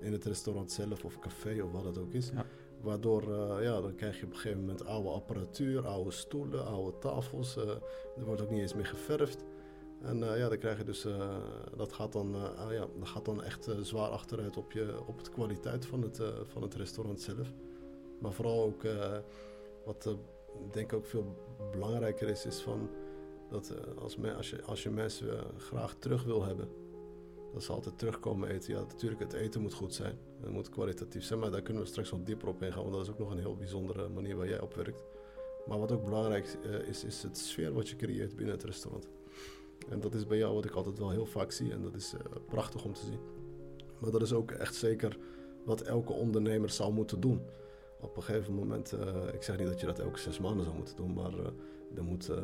[0.00, 2.30] in het restaurant zelf of café of wat het ook is.
[2.34, 2.46] Ja.
[2.80, 3.22] Waardoor
[3.62, 7.56] ja, dan krijg je op een gegeven moment oude apparatuur, oude stoelen, oude tafels.
[7.56, 9.44] er wordt ook niet eens meer geverfd.
[10.02, 11.06] En ja, dan krijg je dus,
[11.76, 15.30] dat gaat dan, ah, ja, dat gaat dan echt zwaar achteruit op, je, op de
[15.30, 17.52] kwaliteit van het, van het restaurant zelf.
[18.20, 18.82] Maar vooral ook,
[19.84, 20.16] wat
[20.64, 21.36] ik denk ook veel
[21.70, 22.88] belangrijker is, is van
[23.54, 26.68] dat uh, als, als, je, als je mensen uh, graag terug wil hebben,
[27.52, 28.74] dat ze altijd terugkomen eten.
[28.74, 30.18] Ja, natuurlijk, het eten moet goed zijn.
[30.40, 33.02] Het moet kwalitatief zijn, maar daar kunnen we straks nog dieper op ingaan, want dat
[33.02, 35.02] is ook nog een heel bijzondere manier waar jij op werkt.
[35.66, 39.08] Maar wat ook belangrijk is, is het sfeer wat je creëert binnen het restaurant.
[39.88, 42.14] En dat is bij jou wat ik altijd wel heel vaak zie en dat is
[42.46, 43.18] prachtig om te zien.
[43.98, 45.18] Maar dat is ook echt zeker
[45.64, 47.40] wat elke ondernemer zou moeten doen.
[48.00, 48.92] Op een gegeven moment,
[49.32, 51.32] ik zeg niet dat je dat elke zes maanden zou moeten doen, maar
[51.96, 52.36] er moet, uh,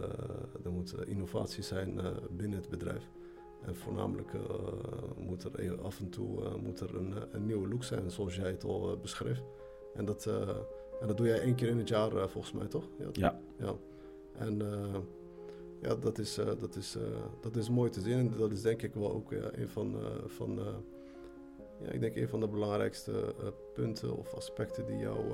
[0.65, 3.11] er moet innovatie zijn uh, binnen het bedrijf.
[3.63, 4.41] En voornamelijk uh,
[5.17, 8.65] moet er af en toe moet er een, een, nieuwe look zijn, zoals jij het
[8.65, 9.43] al beschreef.
[9.95, 10.27] En dat,
[11.01, 12.89] en dat doe jij één keer in het jaar volgens mij, toch?
[12.99, 13.09] Ja.
[13.13, 13.41] ja.
[13.59, 13.75] ja.
[14.33, 14.59] En
[15.81, 16.97] ja, dat is, dat, is,
[17.41, 18.19] dat is mooi te zien.
[18.19, 19.97] En dat is denk ik wel ook een van,
[20.27, 20.59] van
[21.83, 23.35] ja, ik denk een van de belangrijkste
[23.75, 25.25] punten of aspecten die jou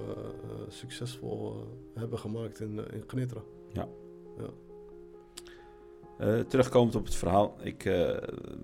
[0.68, 1.64] succesvol
[1.94, 3.42] hebben gemaakt in, in Gnitra.
[3.72, 3.88] Ja.
[4.38, 4.50] Ja.
[6.20, 8.16] Uh, terugkomend op het verhaal, ik, uh,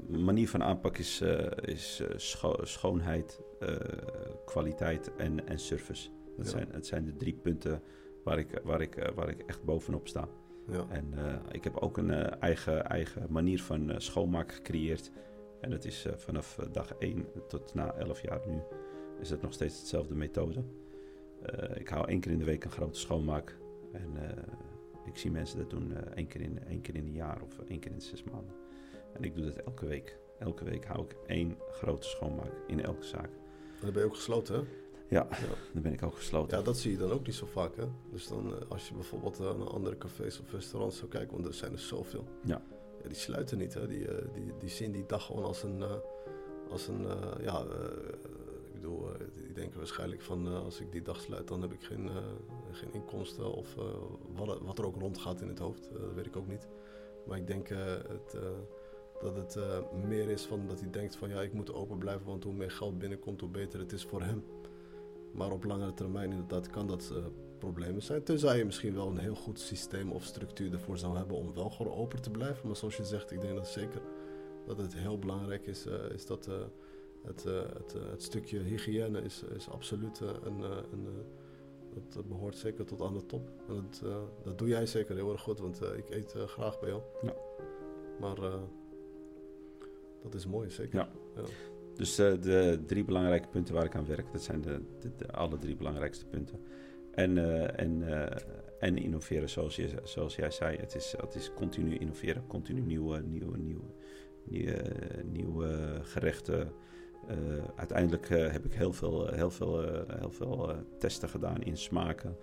[0.08, 3.40] manier van aanpak is, uh, is scho schoonheid,
[4.44, 6.08] kwaliteit en, en service.
[6.36, 7.82] Dat, zijn, zijn de drie punten
[8.24, 10.28] waar ik, waar ik, waar ik echt bovenop sta.
[10.66, 10.86] Ja.
[10.88, 11.14] En
[11.50, 15.10] ik heb ook een eigen, eigen manier van schoonmaken gecreëerd.
[15.60, 18.60] En dat is vanaf dag 1 tot na 11 jaar nu
[19.20, 20.64] is het nog steeds dezelfde methode.
[21.74, 23.58] ik hou één keer in de week een grote schoonmaak.
[23.92, 24.16] En
[25.04, 27.58] ik zie mensen dat doen uh, één, keer in, één keer in een jaar of
[27.68, 28.54] één keer in zes maanden.
[29.12, 30.18] En ik doe dat elke week.
[30.38, 33.30] Elke week hou ik één grote schoonmaak in elke zaak.
[33.80, 34.60] Dan ben je ook gesloten, hè?
[35.08, 35.36] Ja, ja,
[35.72, 36.58] dan ben ik ook gesloten.
[36.58, 37.84] Ja, dat zie je dan ook niet zo vaak, hè?
[38.10, 41.46] Dus dan, eh, als je bijvoorbeeld uh, naar andere cafés of restaurants zou kijken, want
[41.46, 42.24] er zijn er zoveel.
[42.44, 42.62] Ja.
[43.02, 43.86] ja die sluiten niet, hè?
[43.86, 45.82] Die, die, die zien die dag gewoon als een,
[46.70, 47.06] als een
[47.40, 47.64] ja,
[48.72, 52.10] bedoel, die denken waarschijnlijk van als ik die dag sluit, dan heb ik geen,
[52.74, 53.74] geen inkomsten of
[54.34, 55.90] wat, wat, er ook rondgaat in het hoofd.
[55.92, 56.68] dat weet ik ook niet.
[57.26, 58.36] Maar ik denk het,
[59.20, 59.58] dat het
[60.06, 62.70] meer is van dat hij denkt van ja, ik moet open blijven, want hoe meer
[62.70, 64.44] geld binnenkomt, hoe beter het is voor hem.
[65.32, 67.12] Maar op langere termijn inderdaad kan dat
[67.58, 68.22] problemen zijn.
[68.22, 71.70] Tenzij je misschien wel een heel goed systeem of structuur ervoor zou hebben om wel
[71.70, 72.66] gewoon open te blijven.
[72.66, 74.02] Maar zoals je zegt, ik denk dat zeker
[74.66, 76.48] dat het heel belangrijk is, is dat
[77.22, 80.62] het, het, het, stukje hygiëne is, is absoluut een,
[80.92, 81.08] een
[82.08, 83.50] dat behoort zeker tot aan de top.
[83.68, 84.02] En dat,
[84.42, 87.02] dat doe jij zeker heel erg goed, want ik eet graag bij jou.
[87.22, 87.34] Ja.
[88.20, 88.36] Maar
[90.22, 90.98] dat is mooi, zeker.
[90.98, 91.08] Ja.
[91.34, 91.42] ja.
[91.94, 95.58] Dus de drie belangrijke punten waar ik aan werk, dat zijn de, de, de alle
[95.58, 96.60] drie belangrijkste punten.
[97.10, 97.38] En,
[97.76, 98.02] en,
[98.78, 100.76] en innoveren, zoals, je, zoals jij zei.
[100.76, 103.90] Het is, het is continu innoveren, continu nieuwe, nieuwe, nieuwe,
[104.44, 104.82] nieuwe,
[105.24, 106.72] nieuwe gerechten.
[107.30, 109.80] Uh, uiteindelijk heb ik heel veel, heel veel,
[110.18, 112.36] heel veel testen gedaan in smaken.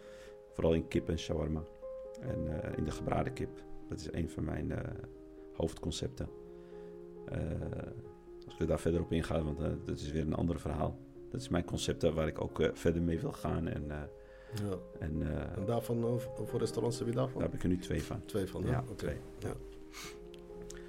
[0.51, 1.63] Vooral in kip en shawarma.
[2.21, 2.47] En
[2.77, 3.63] in de gebraden kip.
[3.89, 4.73] Dat is een van mijn
[5.53, 6.29] hoofdconcepten.
[8.45, 10.97] als ik daar verder op inga, want dat is weer een ander verhaal.
[11.31, 13.67] Dat is mijn concept waar ik ook verder mee wil gaan.
[13.67, 13.91] En
[14.55, 14.77] ja.
[14.99, 17.41] En, uh, en daarvan, voor restaurants heb je daarvan?
[17.41, 18.25] Daar heb ik er nu twee van.
[18.25, 18.79] Twee van, ja.
[18.79, 18.91] Oké.
[18.91, 19.21] Okay.
[19.39, 19.53] Ja.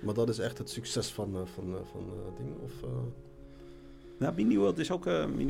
[0.02, 2.60] Maar dat is echt het succes van, van, van dingen?
[2.60, 2.84] Of,
[4.20, 5.04] Nou, Mini World is ook,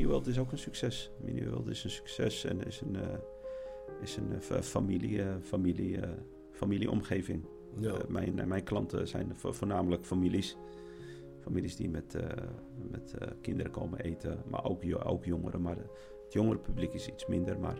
[0.05, 1.11] World is ook een succes.
[1.23, 2.97] Mini World is een succes en is een,
[4.01, 5.99] is een familie, familie,
[6.51, 7.45] familieomgeving.
[7.79, 7.97] Ja.
[8.07, 10.57] mijn, mijn klanten zijn voornamelijk families.
[11.39, 12.17] Families die met,
[12.91, 15.61] met kinderen komen eten, maar ook, ook jongeren.
[15.61, 15.77] Maar
[16.23, 17.79] het jongere publiek is iets minder, maar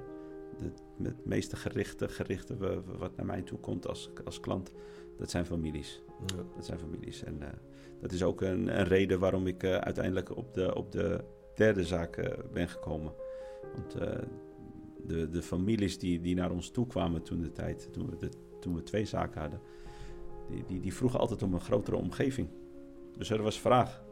[0.57, 0.72] de,
[1.03, 4.72] het meeste gerichte, gerichte wat naar mij toe komt als, als klant,
[5.18, 6.01] dat zijn families.
[6.26, 6.43] Ja.
[6.55, 7.23] Dat zijn families.
[7.23, 7.47] En uh,
[8.02, 11.23] dat is ook een, een reden waarom ik uh, uiteindelijk op de, op de
[11.56, 13.14] derde zaak uh, ben gekomen.
[13.76, 13.91] Want
[15.06, 18.30] de, de families die, die naar ons toe kwamen toen de tijd, toen we, de,
[18.60, 19.60] toen we twee zaken hadden,
[20.49, 22.48] die, die, die vroegen altijd om een grotere omgeving.
[23.18, 24.03] Dus er was vraag.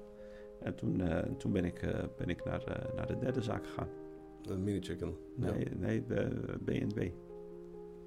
[0.60, 1.02] En toen,
[1.38, 1.80] toen ben ik,
[2.18, 3.88] ben ik naar, naar de derde zaak gegaan.
[4.42, 5.16] De mini chicken.
[5.36, 5.76] Nee, ja.
[5.76, 6.04] nee
[6.60, 7.12] BNB.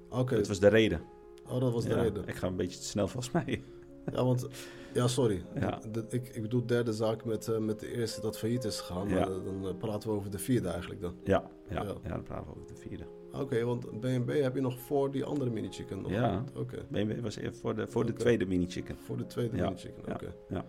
[0.09, 0.35] Oké.
[0.35, 1.01] Dat was de reden.
[1.47, 2.27] Oh, dat was de reden.
[2.27, 3.63] Ik ga een beetje te snel volgens mij.
[4.11, 4.47] Ja, want...
[4.93, 5.43] Ja, sorry.
[5.59, 5.81] Ja.
[6.09, 9.09] ik, ik bedoel derde zaak met, uh, met de eerste dat failliet is gegaan.
[9.09, 9.25] Ja.
[9.25, 11.15] Dan uh, praten we over de vierde eigenlijk dan.
[11.23, 12.09] Ja, ja, ja.
[12.09, 13.03] dan praten we over de vierde.
[13.31, 16.11] Oké, want BNB heb je nog voor die andere mini chicken nog?
[16.11, 16.85] Ja, oké.
[16.89, 18.97] BNB was voor de, voor de tweede mini chicken.
[18.99, 20.33] Voor de tweede mini chicken, oké.
[20.49, 20.65] Ja.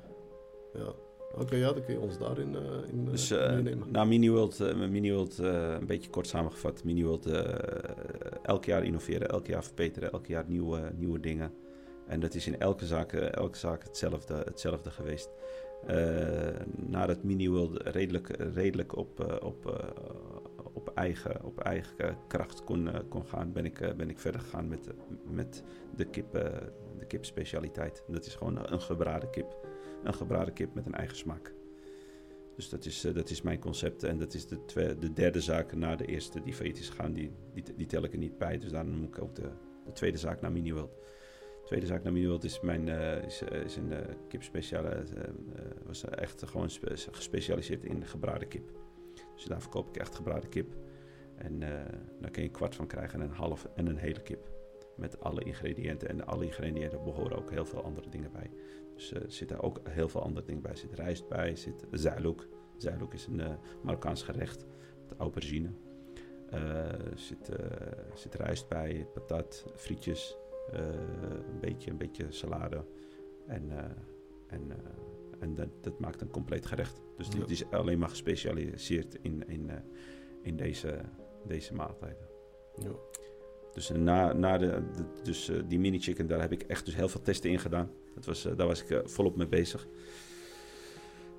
[0.75, 0.95] ja.
[1.39, 3.91] Oké, ja, dan kun je ons daarin uh, in, dus, uh, meenemen.
[3.91, 6.85] Nou, MiniWorld, uh, MiniWorld een beetje kort samengevat.
[6.85, 7.27] MiniWorld,
[8.43, 11.53] elk jaar innoveren, elk jaar verbeteren, elk jaar nieuwe, nieuwe dingen.
[12.07, 15.31] En dat is in elke zaak, elke zaak hetzelfde, hetzelfde geweest.
[16.77, 19.91] nadat MiniWorld redelijk, redelijk op, op,
[20.73, 24.89] op, eigen, op eigen kracht kon, kon gaan, ben ik, ben ik verder gegaan met,
[25.31, 25.63] met
[25.97, 26.33] de, kip,
[26.99, 28.05] de kipspecialiteit.
[28.09, 29.57] Dat is gewoon een gebraden kip
[30.05, 31.55] een gebraden kip met een eigen smaak.
[32.57, 34.03] Dus dat is, dat is mijn concept.
[34.03, 37.13] En dat is de, de derde zaak na de eerste die failliet is gegaan.
[37.13, 38.59] Die, die, die, tel ik er niet bij.
[38.59, 39.51] Dus daarom noem ik ook de,
[39.85, 40.97] de tweede zaak naar MiniWorld.
[41.65, 43.93] De tweede zaak naar MiniWorld is, mijn, uh, is, uh, is een
[44.29, 45.05] kip speciale.
[45.87, 48.71] was echt gewoon spe gespecialiseerd in gebraden kip.
[49.35, 50.75] Dus daar verkoop ik echt gebraden kip.
[51.37, 51.59] En
[52.21, 54.53] daar kun je een kwart van krijgen en een half en een hele kip.
[54.97, 56.09] Met alle ingrediënten.
[56.09, 58.51] En alle ingrediënten behoren ook heel veel andere dingen bij.
[58.95, 60.71] Dus er zitten ook heel veel andere dingen bij.
[60.71, 62.49] Er zit rijst bij, zit zalouk.
[62.77, 63.43] Zalouk is een
[63.83, 64.67] Marokkaans gerecht
[65.09, 65.71] met aubergine.
[66.51, 67.51] Er zit,
[68.15, 70.37] zit rijst bij, patat, frietjes,
[70.71, 72.85] een, beetje, een beetje salade.
[73.47, 73.71] En,
[74.47, 74.71] en,
[75.39, 77.01] en dat, dat, maakt een compleet gerecht.
[77.17, 79.71] Dus dit is alleen maar gespecialiseerd in, in,
[80.43, 81.01] in deze,
[81.47, 82.29] deze maaltijden.
[82.77, 82.91] Ja.
[83.73, 84.83] Dus, na, na de,
[85.23, 87.91] dus die mini chicken, daar heb ik echt dus heel veel testen in gedaan.
[88.15, 89.87] Dat was, eh, daar was ik eh, volop mee bezig.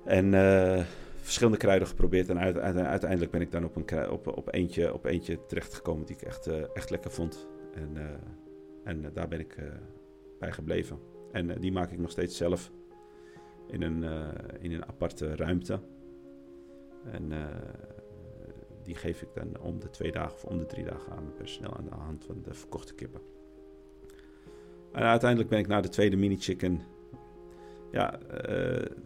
[0.04, 0.84] En eh,
[1.20, 2.28] verschillende kruiden geprobeerd.
[2.28, 2.38] En
[2.86, 6.46] uiteindelijk ben ik dan op, een, op, op, eentje, op eentje terechtgekomen die ik echt,
[6.72, 7.46] echt lekker vond.
[7.74, 7.96] En,
[8.86, 9.56] en daar ben ik
[10.38, 10.98] bij gebleven.
[11.32, 12.70] En die maak ik nog steeds zelf
[13.66, 14.02] in een,
[14.60, 15.80] in een aparte ruimte.
[17.04, 17.32] En
[18.82, 21.36] die geef ik dan om de twee dagen of om de drie dagen aan mijn
[21.36, 23.20] personeel aan de hand van de verkochte kippen.
[24.92, 26.80] En uiteindelijk ben ik naar de tweede mini chicken.
[27.90, 28.18] Ja,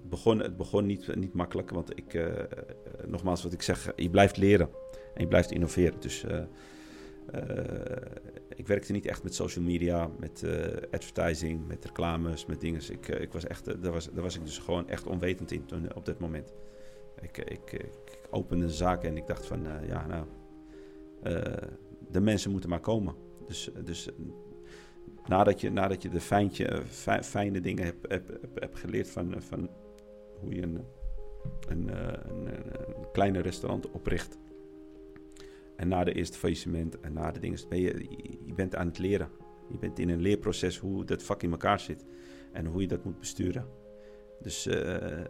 [0.09, 1.71] begon, het begon niet, niet makkelijk.
[1.71, 2.31] Want ik,
[3.07, 4.69] nogmaals wat ik zeg, je blijft leren.
[5.15, 6.01] En je blijft innoveren.
[6.01, 6.25] Dus
[8.55, 10.45] ik werkte niet echt met social media, met
[10.91, 12.81] advertising, met reclames, met dingen.
[12.91, 16.05] Ik, ik was echt, daar, was, was ik dus gewoon echt onwetend in toen, op
[16.05, 16.53] dat moment.
[17.21, 20.27] ik, ik, ik opende de zaak en ik dacht van, ja, nou,
[22.11, 23.15] de mensen moeten maar komen.
[23.47, 24.09] Dus, dus
[25.27, 26.21] nadat, je, nadat je de
[27.23, 29.71] fijne dingen hebt heb, heb, heb geleerd van, van
[30.41, 30.85] hoe je een,
[31.69, 31.89] een,
[32.29, 34.39] een, een kleine restaurant opricht.
[35.81, 38.07] En na de eerste faillissement en na de dingen, ben je,
[38.45, 39.29] je bent aan het leren.
[39.71, 42.05] Je bent in een leerproces hoe dat vak in elkaar zit
[42.53, 43.67] en hoe je dat moet besturen.
[44.43, 45.25] Dus uh,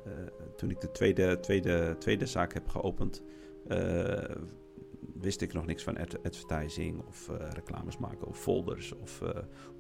[0.56, 3.22] toen ik de tweede, tweede, tweede zaak heb geopend,
[3.68, 4.18] uh,
[5.20, 8.92] wist ik nog niks van advertising of uh, reclames maken of folders.
[8.92, 9.22] Of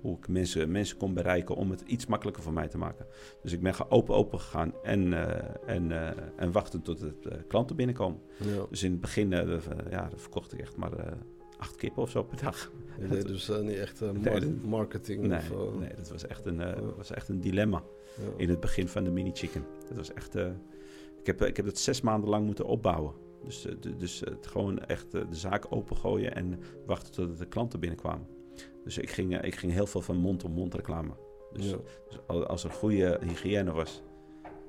[0.00, 3.06] hoe ik mensen, mensen kon bereiken om het iets makkelijker voor mij te maken.
[3.42, 5.12] Dus ik ben open open gegaan en,
[5.66, 5.92] en,
[6.36, 8.20] en wachten tot het klanten binnenkomen.
[8.36, 8.66] Ja.
[8.70, 9.30] Dus in het begin
[9.90, 10.92] ja, verkocht ik echt maar
[11.58, 12.72] acht kippen of zo per dag.
[12.98, 14.02] Nee, dus niet echt
[14.62, 15.22] marketing?
[15.22, 16.62] Nee, of, nee, dat was echt een,
[16.96, 17.82] was echt een dilemma
[18.16, 18.22] ja.
[18.36, 19.64] in het begin van de mini chicken.
[19.88, 20.34] Dat was echt.
[21.20, 23.28] ik, heb, ik heb dat zes maanden lang moeten opbouwen.
[23.44, 23.66] Dus,
[23.98, 28.26] dus het gewoon echt de zaak opengooien en wachten tot de klanten binnenkwamen.
[28.84, 31.12] Dus ik ging, ik ging heel veel van mond-op-mond reclame.
[31.52, 31.76] Dus, ja.
[32.08, 34.02] dus, als er goede hygiëne was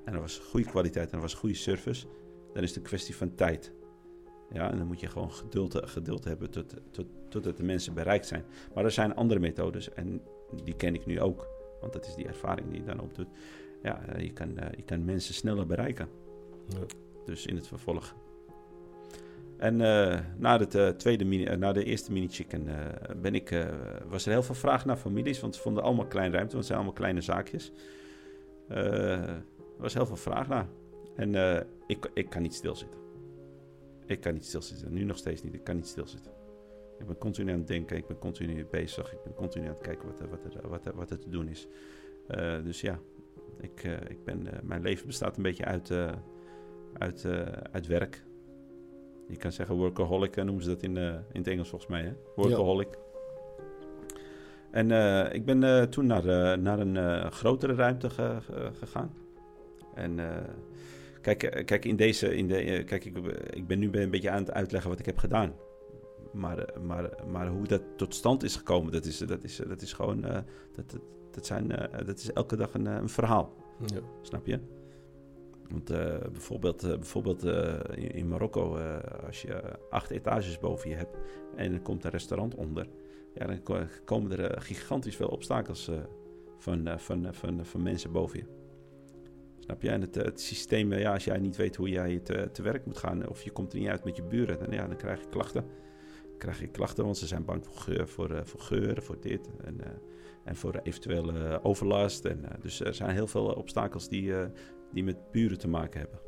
[0.05, 2.05] en er was goede kwaliteit en er was goede service,
[2.53, 3.73] dan is het een kwestie van tijd.
[4.51, 8.27] Ja, en dan moet je gewoon geduld, geduld hebben tot, tot, totdat de mensen bereikt
[8.27, 8.45] zijn.
[8.73, 10.21] Maar er zijn andere methodes en
[10.63, 11.47] die ken ik nu ook.
[11.81, 13.27] Want dat is die ervaring die je dan opdoet.
[13.83, 16.07] Ja, eh, je kan, eh, je kan mensen sneller bereiken.
[16.67, 16.77] Ja.
[17.25, 18.15] Dus in het vervolg.
[19.61, 22.67] En uh, na, de, tweede mini, uh, na de eerste mini-chicken
[23.21, 23.65] ben ik,
[24.07, 25.39] was er heel veel vraag naar families.
[25.39, 27.71] Want ze vonden allemaal klein ruimte, want het zijn allemaal kleine zaakjes.
[28.67, 29.43] er
[29.77, 30.67] was heel veel vraag naar.
[31.15, 31.35] En
[31.87, 32.99] ik, ik kan niet stilzitten.
[34.05, 34.93] Ik kan niet stilzitten.
[34.93, 35.53] Nu nog steeds niet.
[35.53, 36.31] Ik kan niet stilzitten.
[36.99, 37.97] Ik ben continu aan het denken.
[37.97, 39.13] Ik ben continu bezig.
[39.13, 41.67] Ik ben continu aan het kijken wat, wat, er, wat, wat te doen is.
[42.63, 42.99] Dus ja,
[43.59, 45.91] ik, ik ben, mijn leven bestaat een beetje uit,
[46.97, 47.25] uit,
[47.71, 48.23] uit werk.
[49.31, 52.01] Je kan zeggen workaholic, noemen ze dat in, in het Engels volgens mij.
[52.01, 52.13] Hè?
[52.35, 52.87] Workaholic.
[52.91, 52.99] Ja.
[54.71, 54.91] En
[55.33, 58.37] ik ben toen naar, naar een grotere ruimte ge,
[58.79, 59.13] gegaan.
[59.95, 60.19] En
[61.21, 63.17] Kijk, eh, kijk, in deze, in de, eh, kijk ik,
[63.49, 65.53] ik ben nu een beetje aan het uitleggen wat ik heb gedaan.
[66.33, 69.81] Maar, eh, maar, maar hoe dat tot stand is gekomen, dat is, dat is, dat
[69.81, 70.25] is gewoon.
[70.25, 70.37] Uh,
[70.75, 70.99] dat,
[71.31, 71.67] dat, zijn,
[72.05, 73.53] dat is elke dag een, een verhaal.
[73.85, 73.99] Ja.
[74.21, 74.59] Snap je?
[75.71, 78.77] Want uh, bijvoorbeeld, bijvoorbeeld in, in, Marokko,
[79.25, 81.17] als je acht etages boven je hebt
[81.55, 82.87] en er komt een restaurant onder,
[83.33, 85.91] ja, dan komen er gigantisch veel obstakels
[86.57, 88.45] van, van, van, van mensen boven je.
[89.59, 89.89] Snap je?
[89.89, 92.97] En het, het systeem, ja, als jij niet weet hoe jij te, te werk moet
[92.97, 95.29] gaan, of je komt er niet uit met je buren, dan, ja, dan krijg je
[95.29, 95.65] klachten.
[96.21, 99.49] Dan krijg je klachten, want ze zijn bang voor, geur, voor, voor geuren, voor dit
[99.63, 99.79] en,
[100.43, 102.25] en voor eventuele overlast.
[102.25, 104.33] En, dus er zijn heel veel obstakels die,
[104.93, 106.19] die met buren te maken hebben.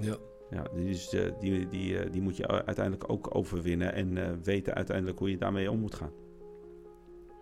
[0.00, 0.16] Ja.
[0.50, 1.08] Ja, dus,
[1.40, 5.78] die, die, die moet je uiteindelijk ook overwinnen en weten uiteindelijk hoe je daarmee om
[5.78, 6.12] moet gaan.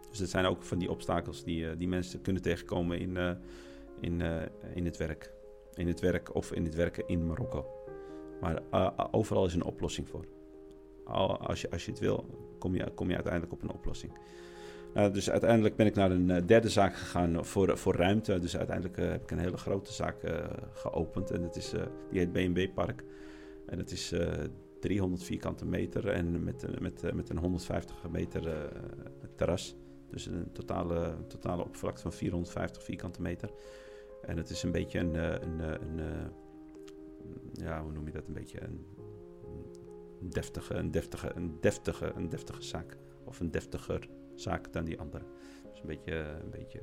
[0.08, 3.16] Dus dat zijn ook van die obstakels die, die mensen kunnen tegenkomen in,
[4.00, 4.22] in,
[4.74, 5.32] in het werk.
[5.74, 7.66] In het werk of in het werken in Marokko.
[8.40, 8.62] Maar
[9.10, 10.24] overal is een oplossing voor.
[11.04, 12.26] Als je, als je het wil,
[12.58, 14.12] kom je, kom je uiteindelijk op een oplossing.
[14.94, 18.38] Nou, dus uiteindelijk ben ik naar een uh, derde zaak gegaan voor, voor ruimte.
[18.38, 20.16] Dus uiteindelijk heb ik een hele grote zaak
[20.72, 21.30] geopend.
[21.30, 21.74] En dat is,
[22.10, 23.04] die heet B&B Park.
[23.66, 24.14] En dat is
[24.80, 28.70] 300 vierkante meter en met, met, met een 150 meter
[29.36, 29.76] terras.
[30.10, 33.50] Dus een totale, totale oppervlakte van 450 vierkante meter.
[34.22, 38.06] En het is een beetje een, eh, een, eh, een, een eh, ja, hoe noem
[38.06, 38.26] je dat?
[38.26, 38.86] Een beetje een,
[40.20, 42.96] deftige, een deftige, een deftige, een deftige zaak.
[43.24, 44.08] Of een deftiger
[44.42, 45.24] zaak dan die andere.
[45.70, 46.80] Dus een beetje, een beetje,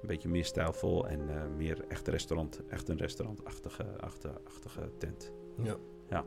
[0.00, 5.32] een beetje meer stijlvol en uh, meer echt restaurant, echt een restaurantachtige achtige, achtige tent.
[5.62, 5.76] Ja.
[6.08, 6.24] Ja.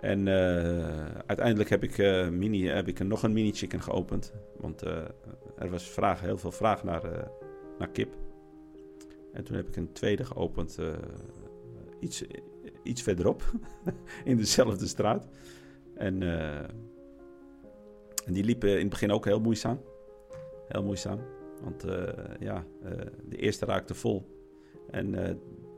[0.00, 4.32] En uh, uiteindelijk heb ik, uh, mini, heb ik nog een mini chicken geopend.
[4.56, 4.80] Want
[5.56, 7.30] er was vraag, heel veel vraag naar,
[7.78, 8.14] naar kip.
[9.32, 10.78] En toen heb ik een tweede geopend,
[12.00, 12.24] iets,
[12.82, 13.42] iets verderop,
[14.24, 15.28] in dezelfde straat.
[15.94, 16.22] En,
[18.26, 19.80] en die liepen in het begin ook heel moeizaam.
[20.68, 21.20] Heel moeizaam.
[21.62, 22.02] Want uh,
[22.40, 22.64] ja,
[23.28, 24.26] de eerste raakte vol.
[24.90, 25.10] En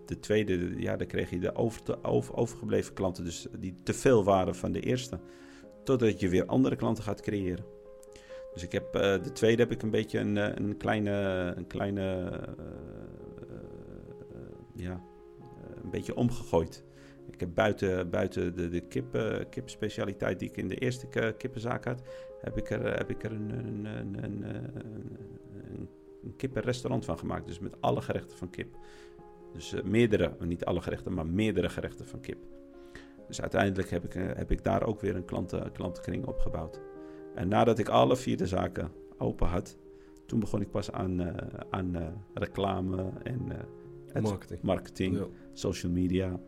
[0.06, 4.24] de tweede, ja, dan kreeg je de over, over, overgebleven klanten, dus die te veel
[4.24, 5.18] waren van de eerste.
[5.84, 7.64] Totdat je weer andere klanten gaat creëren.
[8.52, 11.10] Dus ik heb, de tweede heb ik een beetje een, een kleine,
[11.56, 12.30] een kleine
[14.78, 15.00] ja,
[15.40, 16.84] eh, een beetje omgegooid.
[17.38, 21.84] Ik heb buiten, buiten de, de kip, uh, kipspecialiteit die ik in de eerste kippenzaak
[21.84, 22.02] had,
[22.40, 25.88] heb ik er, heb ik er een, een, een, een,
[26.22, 27.46] een kippenrestaurant van gemaakt.
[27.46, 28.76] Dus met alle gerechten van kip.
[29.52, 32.38] Dus uh, meerdere, niet alle gerechten, maar meerdere gerechten van kip.
[33.26, 36.80] Dus uiteindelijk heb ik, uh, heb ik daar ook weer een klanten, klantenkring opgebouwd.
[37.34, 39.76] En nadat ik alle vier de zaken open had,
[40.26, 41.34] toen begon ik pas aan, uh,
[41.70, 43.52] aan reclame en
[44.22, 45.26] marketing, marketing ja.
[45.52, 46.40] social media.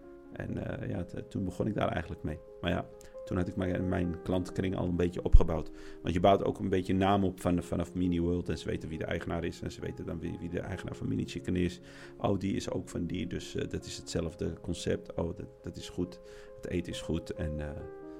[0.48, 2.38] En ja, toen begon ik daar eigenlijk mee.
[2.60, 2.86] Maar ja,
[3.24, 5.70] toen had ik mijn, mijn klantenkring al een beetje opgebouwd.
[6.02, 8.48] Want je bouwt ook een beetje naam op van, vanaf Mini World.
[8.48, 9.62] En ze weten wie de eigenaar is.
[9.62, 11.80] En ze weten dan wie, wie de eigenaar van Mini Chicken is.
[12.16, 13.26] Oh, die is ook van die.
[13.26, 15.14] Dus uh, dat is hetzelfde concept.
[15.14, 16.20] Oh, dat, dat is goed.
[16.56, 17.30] Het eten is goed.
[17.30, 17.70] En uh,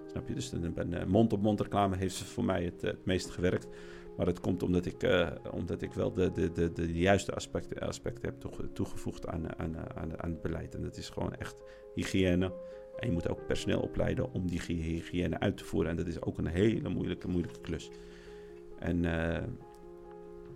[0.06, 0.34] snap je?
[0.34, 3.68] Dus een mond-op-mond reclame heeft voor mij het, het meest gewerkt.
[4.16, 7.78] Maar dat komt omdat ik, uh, omdat ik wel de, de, de, de juiste aspecten,
[7.78, 10.74] aspecten heb toegevoegd aan, aan, aan, aan het beleid.
[10.74, 11.62] En dat is gewoon echt
[11.94, 12.52] hygiëne.
[12.96, 15.90] En je moet ook personeel opleiden om die hygiëne uit te voeren.
[15.90, 17.90] En dat is ook een hele moeilijke, moeilijke klus.
[18.78, 19.42] En uh,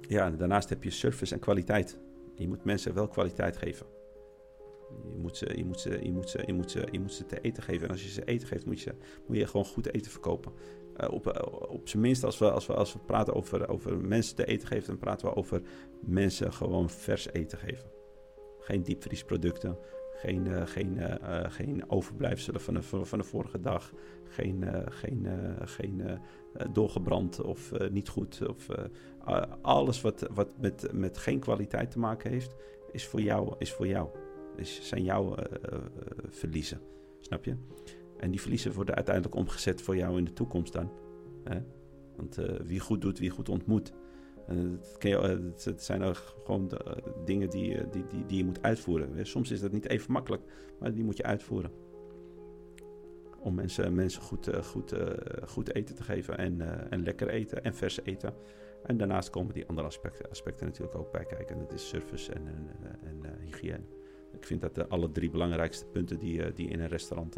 [0.01, 1.99] ja, daarnaast heb je service en kwaliteit.
[2.35, 3.87] Je moet mensen wel kwaliteit geven.
[5.13, 6.33] Je moet ze, je moet je moet
[6.91, 7.83] je moet je te eten geven.
[7.83, 8.95] En als je ze eten geeft, moet je,
[9.27, 10.53] moet je gewoon goed eten verkopen.
[11.01, 13.99] Uh, op, uh, op zijn minst, als we, als we, als we praten over, over
[13.99, 15.63] mensen te eten geven, dan praten we over
[16.01, 17.91] mensen gewoon vers eten geven.
[18.59, 19.79] Geen diepvriesproducten,
[20.13, 20.99] geen, uh, geen,
[21.51, 23.93] geen overblijfselen van de, van de vorige dag.
[24.29, 25.27] Geen, geen,
[25.65, 26.21] geen
[26.73, 28.49] doorgebrand of niet goed.
[28.49, 28.67] Of,
[29.63, 32.55] alles wat, wat met, met geen kwaliteit te maken heeft,
[32.93, 33.55] is voor jou.
[33.59, 34.09] Is voor jou.
[34.57, 35.35] Is, zijn jouw
[36.29, 36.81] verliezen.
[37.21, 37.57] Snap je?
[38.17, 40.91] En die verliezen worden uiteindelijk omgezet voor jou in de toekomst dan.
[41.45, 41.61] Hè?
[42.17, 43.93] Want wie goed doet, wie goed ontmoet.
[44.45, 46.93] Het, het zijn gewoon eh,
[47.25, 49.27] dingen die, eh, die, die, die je moet uitvoeren.
[49.27, 50.43] Soms is dat niet even makkelijk,
[50.79, 51.71] maar die moet je uitvoeren.
[53.39, 54.95] Om mensen, mensen goed, eh, goed,
[55.45, 58.35] goed eten te geven en, en lekker eten en vers eten.
[58.83, 61.55] En daarnaast komen die andere aspecten, aspecten natuurlijk ook bij kijken.
[61.55, 63.85] En dat is service en, en, en hygiëne.
[64.33, 67.37] Ik vind dat de alle drie belangrijkste punten die, die in een restaurant,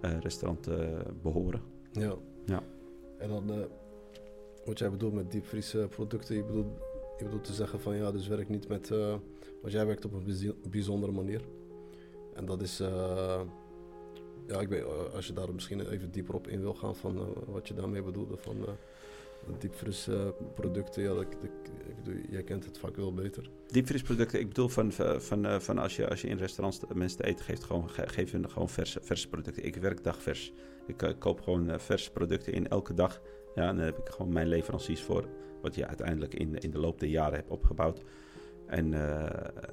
[0.00, 0.68] restaurant
[1.22, 1.62] behoren.
[1.92, 2.14] Ja.
[2.46, 2.62] ja.
[3.18, 3.68] En dan
[4.64, 6.66] wat jij bedoelt met diepvriesproducten, je bedoelt,
[7.18, 8.88] je bedoelt te zeggen van ja, dus werk niet met.
[9.60, 11.42] Want jij werkt op een bijzondere manier.
[12.34, 12.80] En dat is.
[14.46, 17.34] Ja, ik weet, eh, als je daar misschien even dieper op in wil gaan van
[17.46, 18.36] wat je daarmee bedoelde.
[18.36, 18.56] Van
[19.58, 21.50] diepvriesproducten, ja, dat, dat,
[21.88, 23.50] ik bedoel, jij kent het vaak wel beter.
[23.66, 27.44] Diepvriesproducten, ik bedoel van, van, van als, je, als je in restaurants mensen te eten
[27.44, 29.64] geeft, gewoon, geef hun gewoon verse, verse producten.
[29.64, 30.52] Ik werk dagvers.
[30.86, 33.20] Ik koop gewoon verse producten in elke dag.
[33.54, 35.28] Ja, en heb ik gewoon mijn leveranciers voor.
[35.62, 38.02] Wat je uiteindelijk in, in de loop der jaren hebt opgebouwd.
[38.66, 38.86] En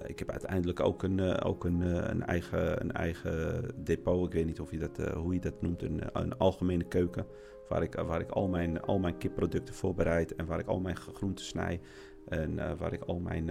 [0.06, 1.82] ik heb uiteindelijk ook een, ook een,
[2.12, 4.26] een, eigen, een eigen depot.
[4.26, 5.82] Ik weet niet of je dat, hoe je dat noemt.
[5.82, 7.26] Een, een algemene keuken.
[7.70, 10.36] Waar ik, waar ik al, mijn, al mijn kipproducten voorbereid.
[10.36, 11.80] En waar ik al mijn groenten snij.
[12.28, 13.50] En waar ik al mijn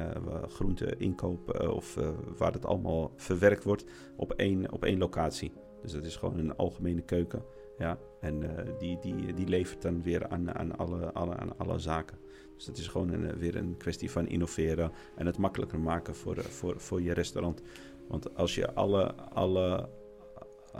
[0.48, 1.60] groenten inkoop.
[1.60, 1.98] of
[2.36, 3.84] waar het allemaal verwerkt wordt
[4.16, 5.52] op één, op één locatie.
[5.82, 7.44] Dus dat is gewoon een algemene keuken.
[7.78, 8.40] Ja, en
[8.78, 12.18] die, die, die levert dan weer aan, aan, alle, alle, aan alle zaken.
[12.58, 16.42] Dus het is gewoon een, weer een kwestie van innoveren en het makkelijker maken voor,
[16.42, 17.62] voor, voor je restaurant.
[18.08, 19.88] Want als je alle, alle,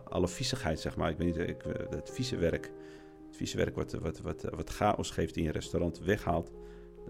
[0.05, 2.73] alle viezigheid, zeg maar, ik weet niet, ik, het vieze werk,
[3.39, 6.51] vieze werk wat, wat, wat, wat chaos geeft in je restaurant, weghaalt,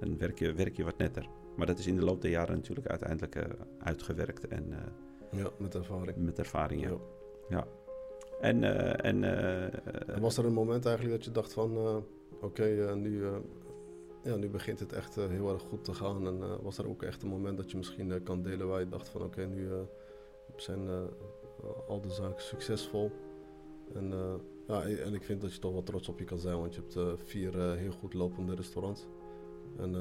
[0.00, 1.28] dan werk je, werk je wat netter.
[1.56, 3.44] Maar dat is in de loop der jaren natuurlijk uiteindelijk uh,
[3.78, 4.48] uitgewerkt.
[4.48, 6.16] En, uh, ja, met ervaring.
[6.16, 6.88] Met ervaring, ja.
[6.88, 6.98] ja.
[7.48, 7.66] ja.
[8.40, 12.04] En, uh, en, en, was er een moment eigenlijk dat je dacht van, oké,
[12.40, 13.24] okay, nu,
[14.22, 16.26] ja, nu begint het echt heel erg goed te gaan.
[16.26, 19.08] En was er ook echt een moment dat je misschien kan delen waar je dacht
[19.08, 19.68] van, oké, okay, nu
[20.56, 20.88] zijn
[21.88, 23.10] al de zaken succesvol.
[23.94, 24.12] En,
[24.68, 26.80] ja, en ik vind dat je toch wel trots op je kan zijn, want je
[26.80, 29.06] hebt vier heel goed lopende restaurants.
[29.76, 29.94] En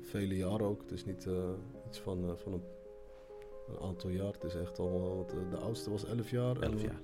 [0.00, 0.80] vele jaren ook.
[0.80, 1.28] Het is niet
[1.86, 2.62] iets van, van een,
[3.68, 4.32] een, aantal jaar.
[4.32, 6.60] Het is echt al, de oudste was elf jaar.
[6.60, 7.00] Elf jaar.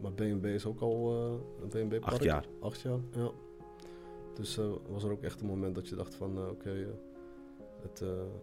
[0.00, 2.46] Maar BNB is ook al uh, een BNB Acht jaar.
[2.60, 3.30] Acht jaar, ja.
[4.34, 6.86] Dus uh, was er ook echt een moment dat je dacht van, uh, oké, okay,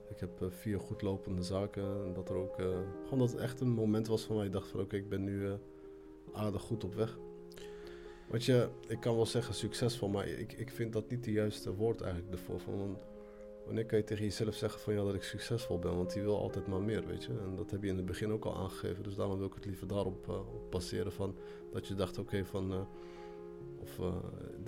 [0.09, 1.83] ik heb vier goed lopende zaken.
[2.05, 2.55] En dat er ook,
[3.03, 5.09] gewoon dat het echt een moment was van waar je dacht van, oké, okay, ik
[5.09, 5.51] ben nu
[6.33, 7.17] aardig goed op weg.
[8.29, 11.75] Want je, ik kan wel zeggen succesvol, maar ik, ik vind dat niet de juiste
[11.75, 12.59] woord eigenlijk ervoor.
[12.59, 12.97] Van,
[13.65, 15.95] Wanneer kan je tegen jezelf zeggen van ja dat ik succesvol ben?
[15.95, 17.31] Want die wil altijd maar meer, weet je.
[17.31, 19.03] En dat heb je in het begin ook al aangegeven.
[19.03, 20.39] Dus daarom wil ik het liever daarop uh,
[20.69, 21.35] passeren van
[21.71, 22.71] dat je dacht oké van...
[22.71, 22.81] Uh,
[23.79, 24.15] of uh,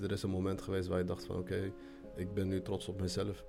[0.03, 1.73] er is een moment geweest waar je dacht van oké,
[2.15, 3.45] ik ben nu trots op mezelf.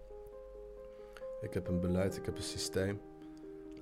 [1.40, 3.00] Ik heb een beleid, ik heb een systeem.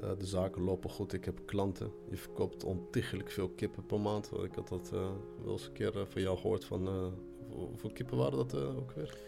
[0.01, 1.91] De zaken lopen goed, ik heb klanten.
[2.09, 4.31] Je verkoopt ontiegelijk veel kippen per maand.
[4.43, 7.13] Ik had dat wel eens een keer van jou gehoord van...
[7.49, 9.19] hoeveel kippen waren dat ook weer?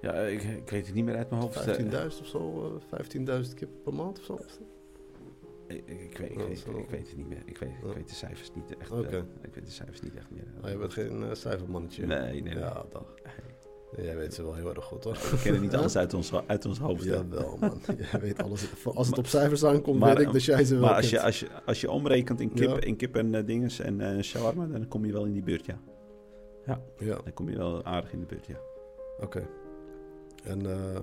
[0.00, 1.78] Ja, ik, ik, weet het niet meer uit mijn hoofd.
[1.80, 4.38] 15.000 of zo, uh, 15.000 kippen per maand of zo.
[5.66, 6.78] Ik, ik, weet, ik, Ja, weet, zo.
[6.78, 7.42] ik weet het niet meer.
[7.44, 7.94] Ik weet, Ja.
[7.94, 8.90] weet de cijfers niet echt.
[8.90, 8.98] Eh,
[9.42, 10.44] ik weet de cijfers niet echt meer.
[10.62, 12.06] Ah, je bent geen eh, cijfermannetje.
[12.06, 12.58] Nee, nee, nee.
[12.58, 13.14] Ja, dag.
[13.96, 15.12] Jij weet ze wel heel erg goed hoor.
[15.12, 17.04] We kennen niet alles uit ons, uit ons hoofd.
[17.04, 17.80] Jawel man,
[18.10, 18.66] jij weet alles.
[18.94, 21.20] Als het op cijfers aankomt, Maar- weet ik dat jij ze wel Maar als je,
[21.22, 22.80] als, je, als je omrekent in kip, Ja.
[22.80, 25.66] in kip en eh, dinges en eh shawarma, dan kom je wel in die buurt,
[25.66, 25.80] ja.
[26.66, 26.80] Ja,
[27.24, 28.58] Dan kom je wel aardig in de buurt, ja.
[29.20, 29.48] oké.
[30.44, 31.00] En, eh,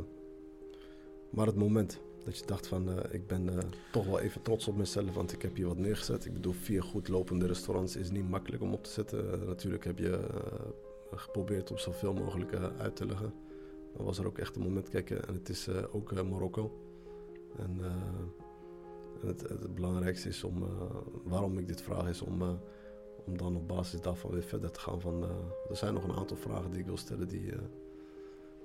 [1.29, 3.57] maar het moment dat je dacht van, eh, ik ben eh,
[3.91, 6.25] toch wel even trots op mezelf, want ik heb hier wat neergezet.
[6.25, 9.33] Ik bedoel, vier goed lopende restaurants is niet makkelijk om op te zetten.
[9.41, 10.59] Eh, natuurlijk heb je eh,
[11.19, 13.33] geprobeerd om zoveel mogelijk eh, uit te leggen.
[13.95, 16.71] Dan was er ook echt een moment, kijk, eh, en het is eh, ook Marokko.
[17.57, 17.79] En,
[19.21, 20.63] en het, het belangrijkste is om,
[21.23, 22.41] waarom ik dit vraag, is om,
[23.25, 25.01] om dan op basis daarvan weer verder te gaan.
[25.01, 25.23] Van,
[25.69, 27.53] er zijn nog een aantal vragen die ik wil stellen die,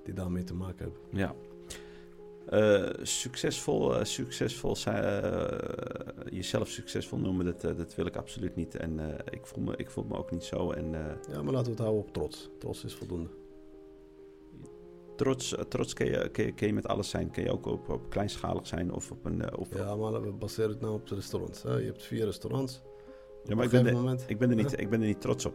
[0.04, 1.00] die daarmee te maken hebben.
[1.10, 1.34] Ja.
[2.46, 8.76] Eh, succesvol, eh, succesvol zijn, eh, jezelf succesvol noemen, dat, dat wil ik absoluut niet.
[8.76, 9.00] En
[9.30, 10.70] ik, voel me, ik voel me ook niet zo.
[10.70, 10.90] En
[11.30, 12.50] Ja, maar laten we het houden op trots.
[12.58, 13.28] Trots is voldoende.
[15.16, 17.30] trots, trots kun, je, kun, je, kun je met alles zijn.
[17.30, 19.42] Kun je ook op, op kleinschalig zijn of op een...
[19.70, 21.62] Ja, maar we baseren het nou op de restaurants.
[21.62, 21.76] Hè?
[21.76, 22.82] Je hebt vier restaurants.
[23.44, 25.54] Ja, maar ik ben, er, ik, ben er niet, ik ben er niet trots op.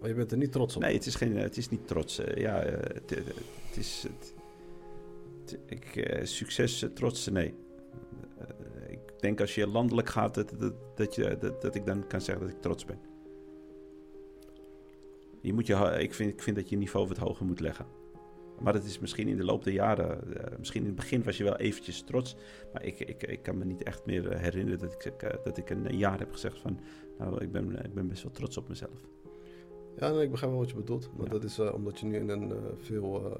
[0.00, 0.82] Maar je bent er niet trots op.
[0.82, 2.20] Nee, het is, geen, het is niet trots.
[2.34, 4.02] Ja, het, het is...
[4.02, 4.34] Het-
[5.66, 7.54] ik, eh, succes, eh, trots, nee.
[8.38, 12.06] Eh, ik denk als je landelijk gaat, dat, dat, dat, je, dat, dat ik dan
[12.06, 12.98] kan zeggen dat ik trots ben.
[15.40, 17.86] Je moet je, ik, vind, ik vind dat je niveau wat hoger moet leggen.
[18.60, 20.20] Maar dat is misschien in de loop der jaren.
[20.58, 22.36] misschien in het begin was je wel eventjes trots.
[22.72, 25.12] Maar ik, ik, ik kan me niet echt meer herinneren dat ik,
[25.44, 26.80] dat ik een jaar heb gezegd van...
[27.18, 29.00] Nou, ik ben, ik ben best wel trots op mezelf.
[29.96, 31.10] Ja, nee, ik begrijp wel wat je bedoelt.
[31.16, 31.32] Maar Ja.
[31.32, 33.38] dat is omdat je nu in een veel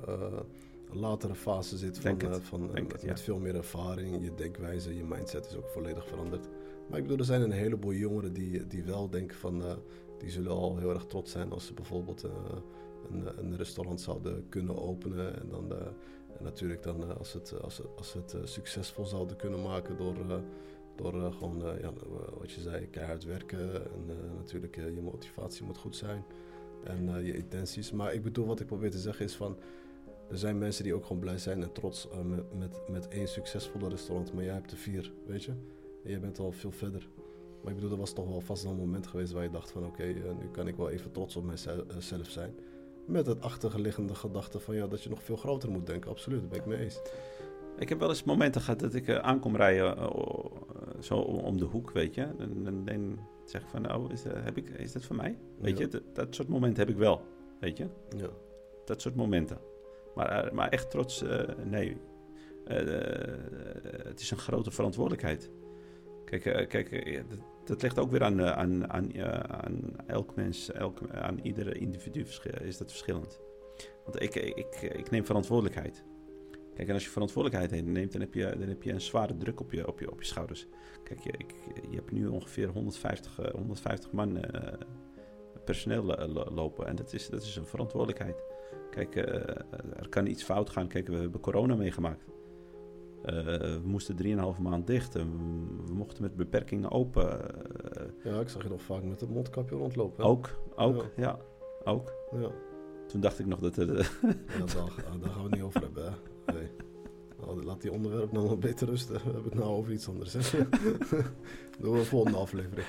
[0.92, 1.98] latere fase zit.
[1.98, 3.16] Van, eh, van, eh, met, ja.
[3.16, 4.24] veel meer ervaring.
[4.24, 6.48] Je denkwijze, je mindset is ook volledig veranderd.
[6.88, 9.62] Maar ik bedoel, er zijn een heleboel jongeren die, die wel denken van...
[9.64, 9.72] eh,
[10.18, 14.82] die zullen al heel erg trots zijn als ze bijvoorbeeld een, een restaurant zouden kunnen
[14.82, 15.40] openen.
[15.40, 15.72] En dan...
[16.38, 20.42] en natuurlijk dan als het, als het, als het succesvol zouden kunnen maken door,
[20.96, 21.92] door gewoon, ja,
[22.38, 23.74] wat je zei, keihard werken.
[23.74, 24.06] En
[24.36, 26.24] natuurlijk je motivatie moet goed zijn.
[26.84, 27.92] En je intenties.
[27.92, 29.56] Maar ik bedoel, wat ik probeer te zeggen is van...
[30.30, 33.28] Er zijn mensen die ook gewoon blij zijn en trots eh, met, met, met één
[33.28, 34.32] succesvolle restaurant.
[34.32, 35.50] Maar jij hebt er vier, weet je.
[36.04, 37.08] En jij bent al veel verder.
[37.62, 39.86] Maar ik bedoel, er was toch wel vast een moment geweest waar je dacht van...
[39.86, 42.54] Oké, eh, nu kan ik wel even trots op mijzelf zijn.
[43.06, 46.10] Met het achterliggende gedachte van ja, dat je nog veel groter moet denken.
[46.10, 47.00] Absoluut, daar ben ik mee eens.
[47.78, 50.10] Ik heb wel eens momenten gehad dat ik eh, aankom rijden, eh, eh,
[51.00, 52.22] zo om, de hoek, weet je.
[52.22, 55.38] En dan, dan zeg ik van, oh, is, dat- heb ik, is dat voor mij?
[55.58, 55.84] Weet Ja.
[55.84, 57.20] je, dat, dat soort momenten heb ik wel,
[57.60, 57.86] weet je.
[58.16, 58.28] Ja.
[58.84, 59.58] Dat soort momenten.
[60.16, 61.96] Maar, eh, maar echt trots, eh, nee.
[62.64, 62.76] Eh,
[64.04, 65.50] het is een grote verantwoordelijkheid.
[66.24, 67.24] Kijk, kijk
[67.64, 72.24] dat, ligt ook weer aan, aan, aan, aan elk mens, elk, aan iedere individu
[72.62, 73.40] is dat verschillend.
[74.04, 76.04] Want ik, ik, ik neem verantwoordelijkheid.
[76.74, 79.60] Kijk, en als je verantwoordelijkheid neemt, dan heb je, dan heb je een zware druk
[79.60, 80.66] op je, op je, op je schouders.
[81.04, 81.54] Kijk, je, ik,
[81.90, 84.40] je hebt nu ongeveer 150, eh, 150 man
[85.64, 86.86] personeel lo- lopen.
[86.86, 88.42] En dat is, dat is een verantwoordelijkheid.
[88.90, 89.24] Kijk, eh,
[89.96, 90.88] er kan iets fout gaan.
[90.88, 92.24] Kijk, we hebben corona meegemaakt.
[93.22, 95.14] Eh, we moesten 3,5 maand dicht.
[95.14, 95.30] En
[95.86, 97.40] we mochten met beperkingen open.
[97.94, 100.24] Eh, ja, ik zag je nog vaak met het mondkapje rondlopen.
[100.24, 100.30] hè?
[100.30, 101.38] ook, ook, ja.
[101.84, 102.12] ook.
[102.32, 102.50] Ja,
[103.06, 103.90] Toen dacht ik nog dat het...
[103.90, 103.96] eh,
[104.58, 106.04] ja daar, ah, daar gaan we het niet over hebben.
[106.04, 106.52] Hè?
[106.52, 106.68] Nee.
[107.40, 109.14] Nou, laat die onderwerp nou maar beter rusten.
[109.14, 110.32] We hebben het nou over iets anders.
[110.32, 110.58] Hè?
[111.80, 112.86] Doen we een volgende aflevering.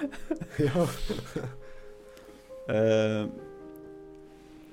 [0.57, 0.85] ja.
[2.67, 3.25] Eh,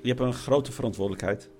[0.04, 1.50] je hebt een grote verantwoordelijkheid.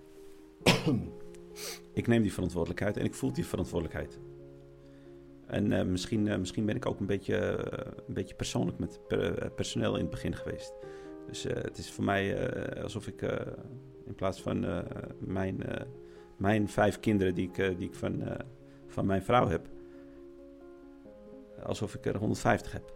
[2.00, 4.18] ik neem die verantwoordelijkheid en ik voel die verantwoordelijkheid.
[5.46, 9.00] En eh, misschien, eh, misschien ben ik ook een beetje, eh, een beetje persoonlijk met
[9.08, 10.72] per- personeel in het begin geweest.
[11.26, 12.52] Dus het is voor mij
[12.82, 13.22] alsof ik
[14.06, 14.84] in plaats van
[15.18, 15.62] mijn,
[16.36, 18.22] mijn vijf kinderen die ik, die ik van,
[18.86, 19.68] van mijn vrouw heb,
[21.62, 22.93] alsof ik er 150 heb.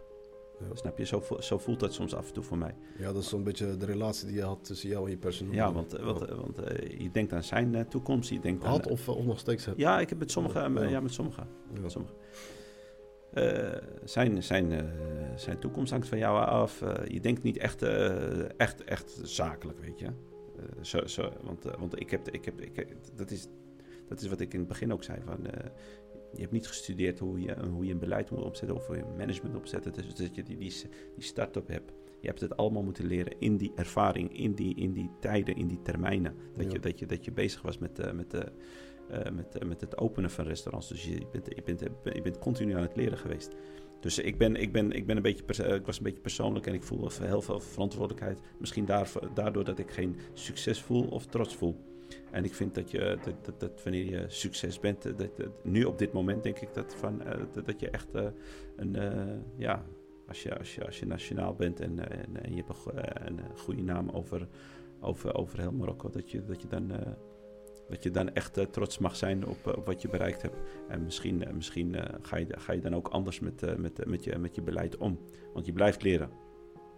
[0.59, 0.75] Ja.
[0.75, 1.05] Snap je?
[1.05, 2.75] Zo, zo voelt dat soms af en toe voor mij.
[2.97, 5.53] ja, dat is zo'n beetje de relatie die je had tussen jou en je personeel.
[5.53, 8.29] Ja, want, eh, want, eh, want eh, je denkt aan zijn toekomst.
[8.29, 9.77] Je denkt aan, Had of, of nog steeds hebt.
[9.77, 10.81] Ja, ik heb met sommige, Ja.
[10.83, 11.41] ja, met sommige.
[11.73, 11.79] Ja.
[11.81, 12.13] Met sommige.
[13.33, 14.91] Eh, zijn, zijn,
[15.35, 16.83] zijn toekomst hangt van jou af.
[17.07, 17.81] Je denkt niet echt,
[18.57, 20.07] echt, echt zakelijk, weet je.
[20.81, 23.47] Zo, zo, want want ik heb, ik heb, ik heb- dat, is,
[24.07, 25.19] dat is wat ik in het begin ook zei.
[25.25, 25.37] Van,
[26.33, 29.01] je hebt niet gestudeerd hoe je, hoe je een beleid moet opzetten of hoe je
[29.01, 29.83] een management opzet.
[29.83, 30.73] Dus dat je die, die,
[31.15, 31.91] die start-up hebt.
[32.21, 35.67] Je hebt het allemaal moeten leren in die ervaring, in die, in die tijden, in
[35.67, 36.35] die termijnen.
[36.53, 36.71] Dat, Ja.
[36.71, 38.41] je, dat, je, dat je bezig was met, eh, met, eh,
[39.09, 40.87] eh, met, met het openen van restaurants.
[40.87, 41.79] Dus je bent, je, bent,
[42.13, 43.55] je bent continu aan het leren geweest.
[43.99, 46.73] Dus ik ben, ik ben, ik ben een beetje, ik was een beetje persoonlijk en
[46.73, 48.39] ik voel heel veel verantwoordelijkheid.
[48.59, 48.85] Misschien
[49.33, 51.88] daardoor dat ik geen succes voel of trots voel.
[52.31, 55.63] En ik vind dat, je, dat, dat, dat wanneer je succes bent, eh, dat, dat-
[55.63, 58.25] nu op dit moment denk ik dat, van, eh, dat, dat je echt eh,
[58.75, 58.95] een,
[59.55, 59.85] ja,
[60.27, 62.91] als je, als, je, als je nationaal bent en, en, en je hebt een, go-
[63.25, 64.47] een, goede naam over,
[64.99, 66.91] over, over heel Marokko, dat je, dat je dan...
[67.89, 70.55] dat je dan echt trots mag zijn op, op wat je bereikt hebt.
[70.87, 74.55] En misschien, misschien ga, je, ga je dan ook anders met, met, met, je, met
[74.55, 75.19] je beleid om.
[75.53, 76.29] Want je blijft leren.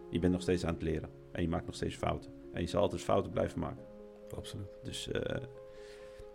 [0.09, 1.09] Je bent nog steeds aan het leren.
[1.31, 2.31] En je maakt nog steeds fouten.
[2.53, 3.83] En je zal altijd fouten blijven maken.
[4.35, 4.67] Absoluut.
[4.83, 5.41] Dus, eh,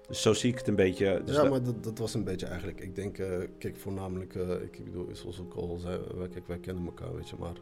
[0.09, 1.23] dus zo zie ik het een beetje.
[1.25, 2.81] Dus ja, dat- maar dat, dat was een beetje eigenlijk.
[2.81, 6.59] Ik denk, eh, kijk, voornamelijk, eh, ik bedoel, zoals ik al zei, wij, kijk, wij
[6.59, 7.57] kennen elkaar, weet je, maar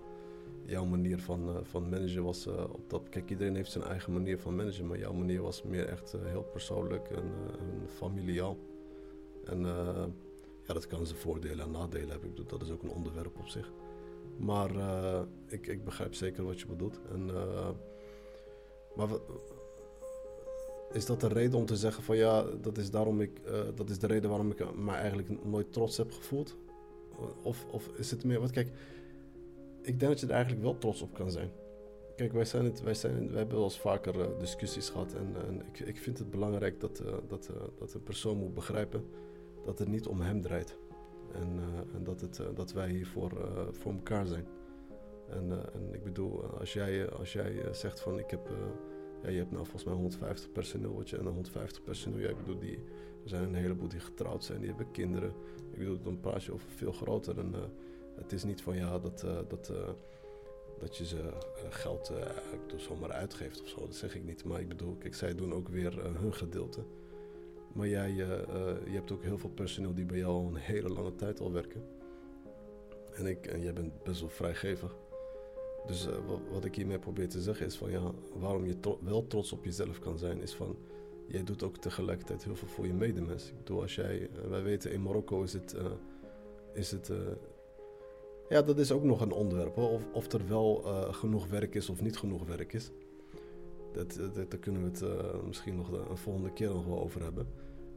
[0.67, 3.09] jouw manier van, van managen was op dat.
[3.09, 6.43] Kijk, iedereen heeft zijn eigen manier van managen, maar jouw manier was meer echt heel
[6.43, 8.57] persoonlijk en, en familiaal.
[9.45, 9.61] En
[10.67, 12.29] ja, dat kan zijn voordelen en nadelen hebben.
[12.29, 13.73] Ik bedoel, dat is ook een onderwerp op zich.
[14.37, 14.71] Maar
[15.49, 17.01] ik, ik begrijp zeker wat je bedoelt.
[17.13, 17.69] En, eh,
[18.95, 19.09] maar
[20.95, 23.91] is dat de reden om te zeggen van ja, dat is, daarom ik, eh, dat
[23.91, 26.57] is de reden waarom ik me eigenlijk nooit trots heb gevoeld?
[27.43, 28.69] Of, of is het meer, wat kijk,
[29.83, 31.51] ik denk dat je er eigenlijk wel trots op kan zijn.
[32.17, 35.47] Kijk, wij, zijn het, wij, zijn, wij hebben wel eens vaker eh, discussies gehad en,
[35.47, 39.05] en ik, ik vind het belangrijk dat, eh, dat, dat een persoon moet begrijpen
[39.65, 40.77] dat het niet om hem draait.
[41.33, 41.61] En,
[41.95, 43.33] en dat, het, dat wij hier voor,
[43.71, 44.47] voor elkaar zijn.
[45.29, 48.51] En, en ik bedoel, als jij, als jij zegt van ik heb...
[49.25, 52.29] ja, je hebt nou volgens mij 150 personeel, wat je, en dan 150 personeel, ja,
[52.29, 52.77] ik bedoel, die,
[53.23, 55.33] er zijn een heleboel die getrouwd zijn, die hebben kinderen.
[55.71, 57.39] Ik bedoel, dan praat je over veel groter.
[57.39, 57.61] En eh,
[58.17, 59.89] het is niet van ja, dat, eh, dat, eh,
[60.79, 61.33] dat je ze
[61.69, 62.13] geld
[62.61, 64.45] bedoel, zomaar uitgeeft of zo, dat zeg ik niet.
[64.45, 66.85] Maar ik bedoel, kijk, zij doen ook weer hun gedeelte.
[67.73, 71.15] Maar jij, je hebt ook heel veel personeel die bij jou al een hele lange
[71.15, 71.85] tijd al werken.
[73.15, 74.97] En, ik, en jij bent best wel vrijgevig.
[75.87, 79.27] Dus eh, wat, wat ik hiermee probeer te zeggen is van ja, waarom je wel
[79.27, 80.77] trots op jezelf kan zijn, is van
[81.27, 83.49] jij doet ook tegelijkertijd heel veel voor je medemens.
[83.49, 85.85] Ik bedoel, als jij, eh, wij weten in Marokko is het, eh,
[86.73, 87.13] is het
[88.49, 89.77] ja, dat is ook nog een onderwerp.
[89.77, 90.77] Of, of er wel
[91.11, 92.91] genoeg werk is of niet genoeg werk is.
[93.93, 97.47] Dat, dat, daar kunnen we het misschien nog een volgende keer nog wel over hebben.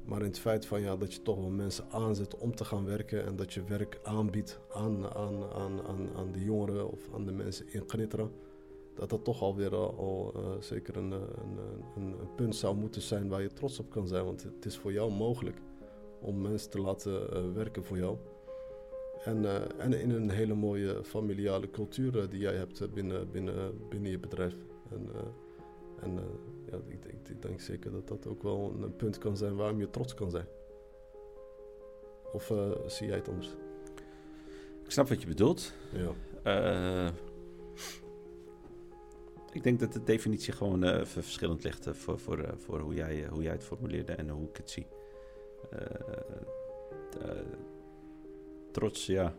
[0.07, 2.85] Maar in het feit van ja, dat je toch wel mensen aanzet om te gaan
[2.85, 7.25] werken en dat je werk aanbiedt aan, aan, aan, aan, aan de jongeren of aan
[7.25, 8.29] de mensen in Gnitra,
[8.95, 11.57] dat dat toch alweer al, eh, zeker een, eh, een,
[11.95, 14.25] een, een punt zou moeten zijn waar je trots op kan zijn.
[14.25, 15.57] Want het is voor jou mogelijk
[16.21, 18.17] om mensen te laten eh, werken voor jou.
[19.23, 19.45] En,
[19.79, 24.55] en in een hele mooie familiale cultuur die jij hebt binnen, binnen, binnen je bedrijf.
[26.02, 26.24] En eh,
[26.72, 29.80] ja, ik, ik, ik denk zeker dat dat ook wel een, punt kan zijn waarom
[29.80, 30.48] je trots kan zijn.
[32.32, 33.56] Of eh, zie jij het anders?
[34.84, 35.74] Ik snap wat je bedoelt.
[35.91, 36.11] Ja.
[36.44, 37.14] Eh,
[39.52, 43.41] ik denk dat de definitie gewoon ver- verschillend ligt voor, voor, voor hoe, jij, hoe
[43.41, 44.88] jij het formuleerde en hoe ik het zie.
[48.72, 49.36] Trots, ja.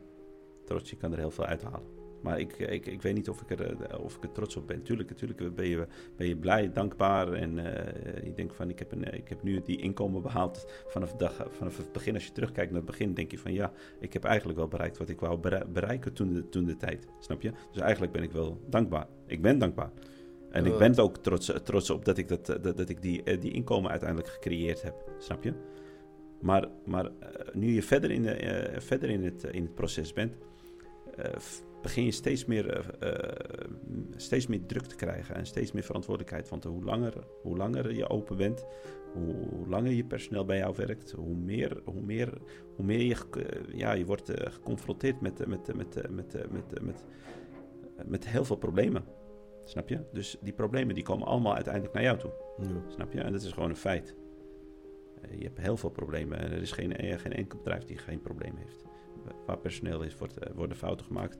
[0.64, 1.97] Trots, je kan er heel veel uithalen.
[2.22, 4.66] Maar ik, ik, ik weet niet of ik, er, eh, of ik er trots op
[4.66, 4.82] ben.
[4.82, 5.86] Tuurlijk, natuurlijk ben je,
[6.16, 7.32] ben je blij, dankbaar.
[7.32, 11.12] En eh, je denkt van, ik heb, een, ik heb nu die inkomen behaald vanaf,
[11.12, 12.14] dag, vanaf het begin.
[12.14, 14.98] Als je terugkijkt naar het begin, denk je van, ja, ik heb eigenlijk wel bereikt
[14.98, 17.06] wat ik wou bere- bereiken toen de, toen de tijd.
[17.18, 17.52] Snap je?
[17.72, 19.06] Dus eigenlijk ben ik wel dankbaar.
[19.26, 19.90] Ik ben dankbaar.
[20.50, 20.78] En ik Eh.
[20.78, 23.52] ben er ook trots, trots op dat ik, dat, dat, dat ik die, eh, die
[23.52, 24.94] inkomen uiteindelijk gecreëerd heb.
[25.18, 25.52] Snap je?
[26.40, 30.12] Maar, maar eh, nu je verder in, de, eh, verder in, het, in het proces
[30.12, 30.32] bent,
[31.16, 31.36] eh,
[31.82, 33.70] begin je steeds meer, eh, eh,
[34.16, 36.48] steeds meer druk te krijgen en steeds meer verantwoordelijkheid.
[36.48, 38.66] Want hoe langer, hoe langer je open bent,
[39.12, 42.32] hoe, hoe langer je personeel bij jou werkt, hoe meer, hoe meer,
[42.76, 47.04] hoe meer je, eh, ja, je wordt geconfronteerd met, met, met, met, met, met,
[48.06, 49.04] met heel veel problemen.
[49.64, 50.00] Snap je?
[50.12, 52.32] Dus die problemen die komen allemaal uiteindelijk naar jou toe.
[52.58, 52.82] Ja.
[52.88, 53.20] Snap je?
[53.20, 54.14] En dat is gewoon een feit.
[55.30, 56.38] Je hebt heel veel problemen.
[56.38, 58.84] En er is geen, geen enkel bedrijf die geen probleem heeft.
[59.46, 61.38] Waar personeel is, wordt, worden fouten gemaakt.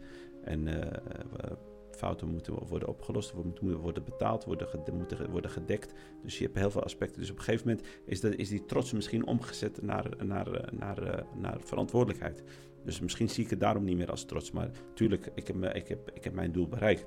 [0.49, 1.57] En eh, eh,
[1.91, 5.93] fouten moeten worden opgelost, moeten worden betaald, worden, moeten worden gedekt.
[6.23, 7.21] Dus je hebt heel veel aspecten.
[7.21, 10.73] Dus op een gegeven moment is, dat, is die trots misschien omgezet naar, naar, eh,
[10.79, 12.43] naar, naar verantwoordelijkheid.
[12.85, 14.51] Dus misschien zie ik het daarom niet meer als trots.
[14.51, 17.07] Maar tuurlijk, ik heb, ik heb, ik mijn doel bereikt.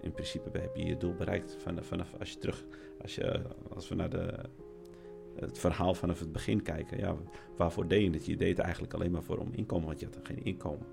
[0.00, 2.64] In principe heb je je doel bereikt vanaf, als je terug,
[3.02, 3.42] als, je,
[3.74, 4.34] als we naar de,
[5.36, 6.98] het verhaal vanaf het begin kijken.
[6.98, 7.16] Ja,
[7.56, 8.26] waarvoor deed je het?
[8.26, 10.86] Je deed het eigenlijk alleen maar voor om inkomen, want je had geen inkomen.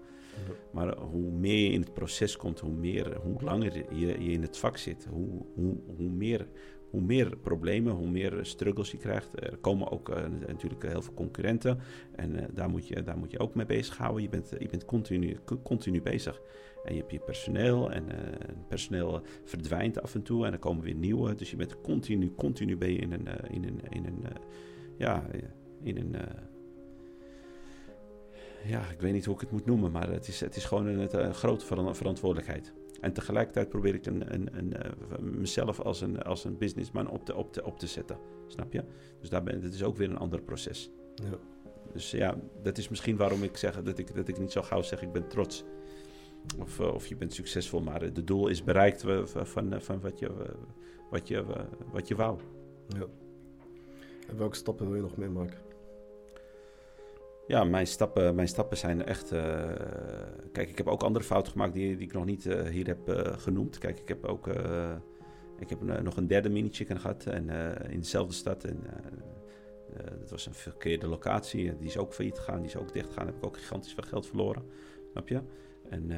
[0.71, 4.41] Maar hoe meer je in het proces komt, hoe, meer, hoe langer je, je in
[4.41, 6.47] het vak zit, hoe, hoe, hoe, meer,
[6.89, 9.43] hoe meer problemen, hoe meer struggles je krijgt.
[9.43, 10.15] Er komen ook uh,
[10.47, 11.79] natuurlijk heel veel concurrenten
[12.15, 14.21] en uh, daar, moet je, daar moet je ook mee bezighouden.
[14.21, 16.41] Je bent, je bent continu, continu bezig.
[16.83, 18.05] En je hebt je personeel en
[18.67, 21.35] personeel verdwijnt af en toe en er komen weer nieuwe.
[21.35, 24.23] Dus je bent continu, continu ben je in een, in een, in een
[24.97, 25.25] ja,
[25.83, 26.15] in een
[28.63, 30.85] ja, ik weet niet hoe ik het moet noemen, maar het is, het is gewoon
[30.85, 32.73] een, een grote verantwoordelijkheid.
[33.01, 37.25] En tegelijkertijd probeer ik een, een, een, uh, mezelf als een, als een businessman op
[37.25, 38.17] te, op, te, op te zetten.
[38.47, 38.83] Snap je?
[39.19, 40.91] Dus daar ben, dat is ook weer een ander proces.
[41.15, 41.38] Ja.
[41.93, 44.81] Dus ja, dat is misschien waarom ik zeg dat ik, dat ik niet zo gauw
[44.81, 45.63] zeg ik ben trots.
[46.59, 50.19] Of, uh, of je bent succesvol, maar het doel is bereikt van, van, van wat,
[50.19, 50.31] je,
[51.09, 51.45] wat, je,
[51.91, 52.39] wat je wou.
[52.88, 53.05] Ja.
[54.27, 55.70] En welke stappen wil je nog meemaken?
[57.52, 59.34] Ja, mijn stappen, mijn stappen zijn echt.
[59.34, 59.41] Uh,
[60.52, 63.10] kijk, ik heb ook andere fouten gemaakt die, die ik nog niet uh, hier heb
[63.10, 63.78] uh, genoemd.
[63.78, 64.48] Kijk, ik heb ook.
[65.60, 67.49] ik heb nog een derde mini-chicken gehad en,
[67.90, 68.64] in dezelfde stad.
[68.64, 68.84] En,
[70.19, 71.78] dat was een verkeerde locatie.
[71.78, 73.26] Die is ook failliet gegaan, die is ook dicht gegaan.
[73.26, 74.64] Heb ik ook gigantisch veel geld verloren.
[75.11, 75.41] Snap je?
[75.90, 76.11] En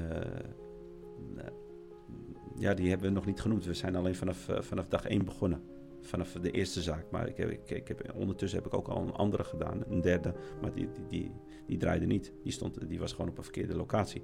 [2.58, 3.66] ja, die hebben we nog niet genoemd.
[3.66, 5.73] We zijn alleen vanaf, vanaf dag één begonnen
[6.08, 7.06] vanaf de eerste zaak.
[7.12, 10.02] Maar ik heb, ik, ik heb, ondertussen heb ik ook al een andere gedaan, een
[10.02, 10.34] derde.
[10.62, 11.32] Maar die, die, die,
[11.68, 12.34] die draaide niet.
[12.44, 14.22] Die, stond, die was gewoon op een verkeerde locatie.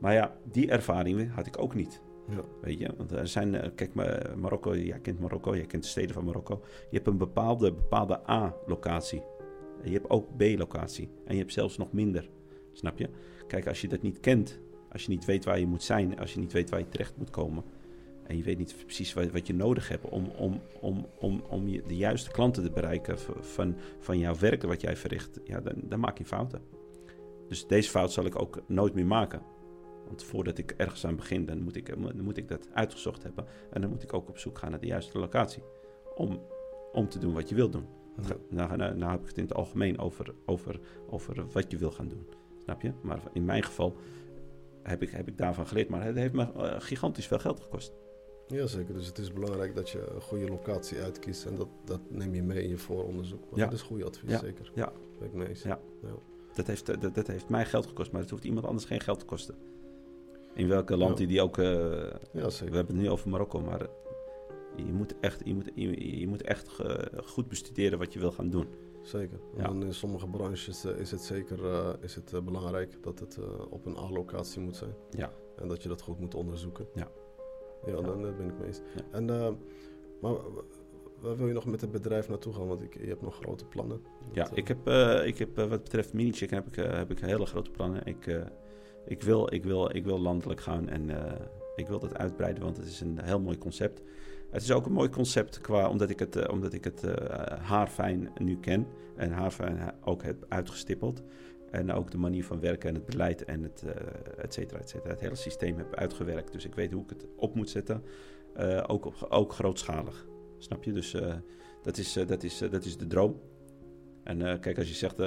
[0.00, 2.02] Maar ja, die ervaring had ik ook niet.
[2.28, 2.44] Ja.
[2.60, 3.94] Weet je, want er zijn, eh, kijk,
[4.36, 6.60] Marokko, jij kent Marokko, jij kent de steden van Marokko.
[6.90, 9.22] Je hebt een bepaalde, bepaalde A-locatie.
[9.84, 11.08] Je hebt ook B-locatie.
[11.24, 12.30] En je hebt zelfs nog minder.
[12.72, 13.08] Snap je?
[13.46, 14.60] Kijk, als je dat niet kent,
[14.92, 17.16] als je niet weet waar je moet zijn, als je niet weet waar je terecht
[17.16, 17.64] moet komen,
[18.30, 21.68] en je weet niet precies wat, wat je nodig hebt om, om, om, om, om
[21.68, 25.74] je, de juiste klanten te bereiken van, van jouw werk wat jij verricht, ja, dan,
[25.82, 26.60] dan maak je fouten.
[27.48, 29.42] Dus deze fout zal ik ook nooit meer maken.
[30.06, 33.46] Want voordat ik ergens aan begin, dan moet ik, dan moet ik dat uitgezocht hebben.
[33.70, 35.62] En dan moet ik ook op zoek gaan naar de juiste locatie.
[36.14, 36.40] Om,
[36.92, 37.86] om te doen wat je wilt doen.
[38.16, 38.36] Ja.
[38.48, 41.90] Nou, nou, nou, heb ik het in het algemeen over, over, over wat je wil
[41.90, 42.26] gaan doen.
[42.62, 42.92] Snap je?
[43.02, 43.96] Maar in mijn geval
[44.82, 45.88] heb ik, heb ik daarvan geleerd.
[45.88, 47.92] Maar het heeft me uh, gigantisch veel geld gekost.
[48.50, 52.34] Jazeker, dus het is belangrijk dat je een goede locatie uitkiest en dat, dat neem
[52.34, 53.44] je mee in je vooronderzoek.
[53.54, 53.64] ja.
[53.64, 54.70] Dat is goed advies, zeker.
[54.74, 54.92] Ja.
[55.18, 55.62] Ben ik mee eens.
[55.62, 55.80] Ja.
[56.02, 56.14] ja.
[56.54, 59.18] Dat, heeft, dat, dat, heeft mij geld gekost, maar het hoeft iemand anders geen geld
[59.18, 59.54] te kosten.
[60.54, 61.58] In welke land die, die ook...
[61.58, 61.66] Uh,
[62.32, 62.70] ja, zeker.
[62.70, 63.86] We hebben het nu over Marokko, maar
[64.76, 66.78] je moet echt, je moet, je, je moet echt
[67.24, 68.66] goed bestuderen wat je wil gaan doen.
[69.02, 69.40] Zeker.
[69.56, 73.38] En in sommige branches uh, is het zeker uh, is het, belangrijk dat het
[73.70, 74.94] op een A-locatie moet zijn.
[75.10, 75.32] Ja.
[75.56, 76.86] En dat je dat goed moet onderzoeken.
[76.94, 77.08] Ja.
[77.86, 78.00] Ja, ja.
[78.00, 78.80] Dan, ben ik mee eens.
[79.10, 79.48] En, uh,
[80.20, 80.34] maar
[81.20, 82.66] waar wil je nog met het bedrijf naartoe gaan?
[82.66, 84.00] Want ik, je hebt nog grote plannen.
[84.32, 87.46] Ja, ik heb, uh, ik heb uh, wat betreft mini-chicken heb ik, heb ik hele
[87.46, 88.06] grote plannen.
[88.06, 88.40] Ik,
[89.06, 91.10] ik, wil, ik, wil, ik wil landelijk gaan en
[91.76, 94.02] ik wil dat uitbreiden, want het is een heel mooi concept.
[94.50, 97.02] Het is ook een mooi concept qua, omdat ik het, omdat ik het
[97.60, 98.86] haarfijn nu ken
[99.16, 101.22] en haarfijn ook heb uitgestippeld.
[101.70, 103.90] En ook de manier van werken en het beleid en het, uh,
[104.44, 105.10] et cetera, et cetera.
[105.10, 106.52] Het hele systeem heb uitgewerkt.
[106.52, 108.02] Dus ik weet hoe ik het op moet zetten.
[108.56, 110.26] Uh, ook, ook grootschalig.
[110.58, 110.92] Snap je?
[110.92, 111.34] Dus uh,
[111.82, 113.40] dat, is, dat, is, dat is de droom.
[114.24, 115.18] En kijk, als je zegt,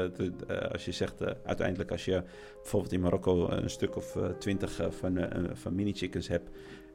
[0.72, 2.24] als je zegt uiteindelijk als je
[2.56, 6.50] bijvoorbeeld in Marokko een stuk of twintig van, van mini-chickens hebt.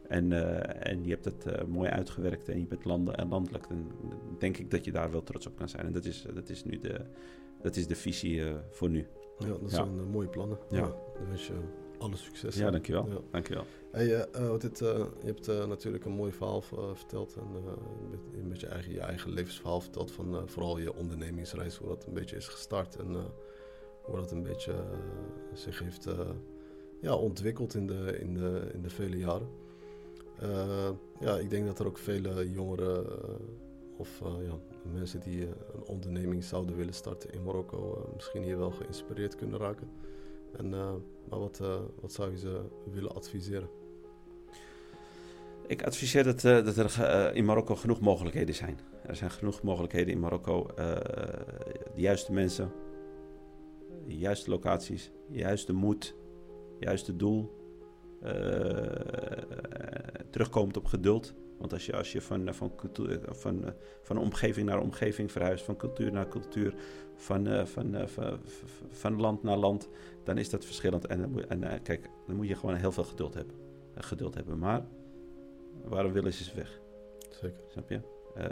[0.08, 0.32] En,
[0.82, 2.84] en je hebt het mooi uitgewerkt en je bent
[3.16, 3.68] en landelijk.
[3.68, 3.92] Dan
[4.38, 5.86] denk ik dat je daar wel trots op kan zijn.
[5.86, 7.00] En dat is, dat is nu de,
[7.62, 9.06] dat is de visie voor nu.
[9.38, 10.58] Ja, dat zijn uh, mooie plannen.
[10.70, 10.80] Ja.
[10.80, 11.52] Dan wens je
[11.98, 12.56] alle succes.
[12.56, 13.08] Ja, dankjewel.
[13.08, 13.18] Ja.
[13.30, 13.64] dankjewel.
[13.90, 14.88] Hey, uh, dit, uh,
[15.20, 16.62] je hebt natuurlijk een mooi verhaal
[16.94, 17.36] verteld.
[17.36, 17.44] En
[18.10, 21.76] met, met je, eigen, je eigen levensverhaal verteld van vooral je ondernemingsreis.
[21.76, 23.16] Hoe dat een beetje is gestart en
[24.02, 24.74] hoe dat een beetje
[25.54, 26.06] zich heeft
[27.00, 29.48] ja, ontwikkeld in de, in, de, in de vele jaren.
[31.20, 33.06] ja, ik denk dat er ook vele jongeren
[33.96, 38.58] of ja, mensen die eh, een onderneming zouden willen starten in Marokko eh, misschien hier
[38.58, 39.90] wel geïnspireerd kunnen raken.
[40.56, 40.92] En, eh,
[41.28, 41.60] maar wat,
[42.00, 42.60] wat zou je ze
[42.92, 43.68] willen adviseren?
[45.66, 48.78] Ik adviseer dat, dat er in Marokko genoeg mogelijkheden zijn.
[49.06, 50.66] Er zijn genoeg mogelijkheden in Marokko.
[51.94, 52.72] de juiste mensen,
[54.06, 56.14] de juiste locaties, de juiste moed,
[56.78, 57.56] juiste doel.
[60.30, 61.34] terugkomend op geduld.
[61.58, 63.64] Want als je, als je van, van, cultuur, van,
[64.02, 66.74] van omgeving naar omgeving verhuist, van cultuur naar cultuur,
[67.14, 68.38] van, eh, van, eh, van,
[68.88, 69.88] van, land naar land,
[70.24, 71.06] dan is dat verschillend.
[71.06, 73.54] En, en eh, kijk, dan moet je gewoon heel veel geduld hebben.
[73.94, 74.58] Geduld hebben.
[74.58, 74.86] Maar
[75.84, 76.80] waarom willen ze weg?
[77.30, 77.60] Zeker.
[77.68, 78.00] Snap je?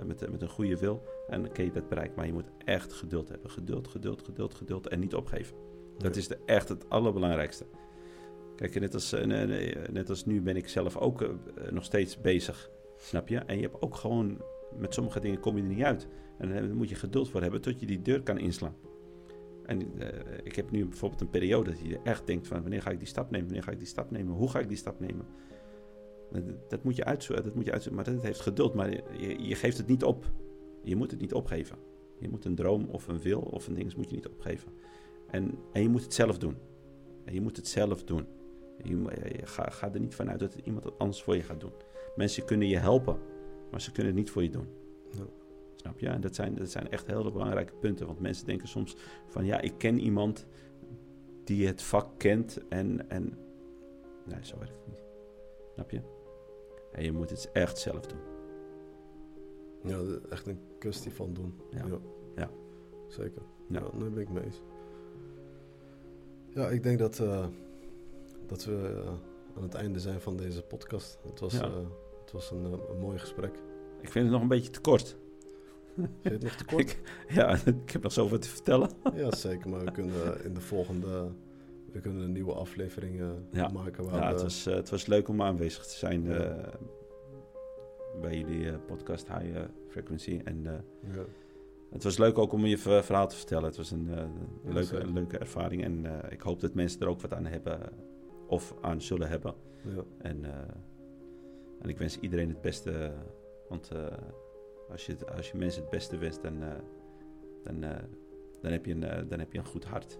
[0.05, 2.16] met, met een goede wil en dan kun je dat bereiken.
[2.16, 3.51] Maar je moet echt geduld hebben.
[3.51, 5.57] Geduld, geduld, geduld, geduld en niet opgeven.
[5.99, 7.66] Dat is de, echt het allerbelangrijkste.
[8.57, 9.24] Kijk, net als, eh,
[9.91, 11.31] net als nu ben ik zelf ook eh,
[11.70, 12.70] nog steeds bezig.
[12.97, 13.39] Snap je?
[13.39, 14.43] En je hebt ook gewoon,
[14.78, 16.09] met sommige dingen kom je er niet uit.
[16.39, 18.74] En daar moet je geduld voor hebben tot je die deur kan inslaan.
[19.66, 20.09] En uh,
[20.43, 23.09] ik heb nu bijvoorbeeld een periode dat je echt denkt van wanneer ga ik die
[23.09, 25.27] stap nemen, wanneer ga ik die stap nemen, hoe ga ik die stap nemen.
[26.68, 29.77] Dat, moet je uitzoeken, dat moet je maar dat heeft geduld, maar je, je, geeft
[29.77, 30.24] het niet op.
[30.82, 31.78] Je moet het niet opgeven.
[32.18, 34.73] Je moet een droom of een wil of een ding moet je niet opgeven.
[35.31, 36.56] En, en je moet het zelf doen.
[37.24, 38.27] En je moet het zelf doen.
[38.82, 39.05] Je,
[39.43, 41.73] ga, ga er niet vanuit dat iemand het anders voor je gaat doen.
[42.16, 43.18] Mensen kunnen je helpen,
[43.70, 44.68] maar ze kunnen het niet voor je doen.
[45.10, 45.26] Ja.
[45.74, 46.09] Snap je?
[46.09, 48.06] En dat zijn, dat zijn echt hele belangrijke punten.
[48.06, 50.47] Want mensen denken soms van ja, ik ken iemand
[51.44, 53.10] die het vak kent en.
[53.10, 53.38] en
[54.24, 55.05] nee, zo werkt het niet.
[55.74, 56.01] Snap je?
[56.93, 58.20] En je moet het echt zelf doen.
[59.82, 61.60] Ja, echt een kwestie van doen.
[61.70, 61.84] Ja.
[62.36, 62.51] ja.
[63.09, 63.43] Zeker.
[63.68, 63.80] Ja.
[63.80, 64.62] ja, daar ben ik mee eens.
[66.48, 67.47] Ja, ik denk dat, uh,
[68.47, 69.12] dat we uh,
[69.56, 71.18] aan het einde zijn van deze podcast.
[71.22, 71.68] Het was, ja.
[71.68, 71.86] uh,
[72.27, 73.55] het was een, een mooi gesprek.
[74.01, 75.16] Ik vind het nog een beetje te kort.
[75.94, 76.81] Vind je het nog te kort?
[76.81, 78.90] ik, ja, ik heb nog zoveel te vertellen.
[79.15, 79.70] ja, zeker.
[79.70, 81.28] Maar we kunnen in de volgende...
[81.93, 83.69] We kunnen een nieuwe aflevering ja.
[83.69, 84.05] maken.
[84.05, 86.70] Waar ja, het, was, het was leuk om aanwezig te zijn ja.
[88.20, 89.59] bij jullie podcast High
[89.89, 90.40] Frequency.
[90.44, 91.24] En ja.
[91.90, 93.65] het was leuk ook om je verhaal te vertellen.
[93.65, 94.11] Het was een,
[94.65, 95.85] leuke, een leuke ervaring.
[95.85, 97.81] En ik hoop dat mensen er ook wat aan hebben
[98.47, 99.55] of aan zullen hebben.
[100.19, 100.44] En,
[101.87, 103.13] en ik wens iedereen het beste.
[103.69, 103.91] Want
[104.91, 106.69] als je, als je mensen het beste wenst, dan, uh,
[107.63, 107.91] dan, uh,
[108.61, 110.19] dan, heb je een, dan heb je een goed hart.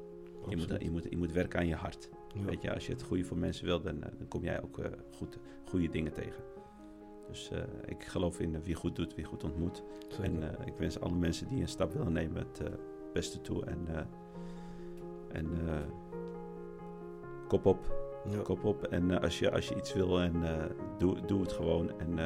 [0.49, 2.09] Je moet, je, moet, je moet werken aan je hart.
[2.35, 2.45] Ja.
[2.45, 4.81] Weet je, als je het goede voor mensen wil, dan, dan kom jij ook
[5.11, 6.45] goed, goede dingen tegen.
[7.29, 7.51] Dus
[7.85, 9.83] ik geloof in wie goed doet, wie goed ontmoet.
[10.09, 10.25] Zeker.
[10.25, 12.71] En ik wens alle mensen die een stap willen nemen het
[13.13, 13.65] beste toe.
[13.65, 14.09] En,
[15.33, 15.49] en
[17.49, 18.06] kop op.
[18.29, 18.43] Ja.
[18.43, 18.83] Kop op.
[18.83, 20.35] En als, je, als je iets wil, en,
[20.99, 22.19] doe, doe het gewoon en,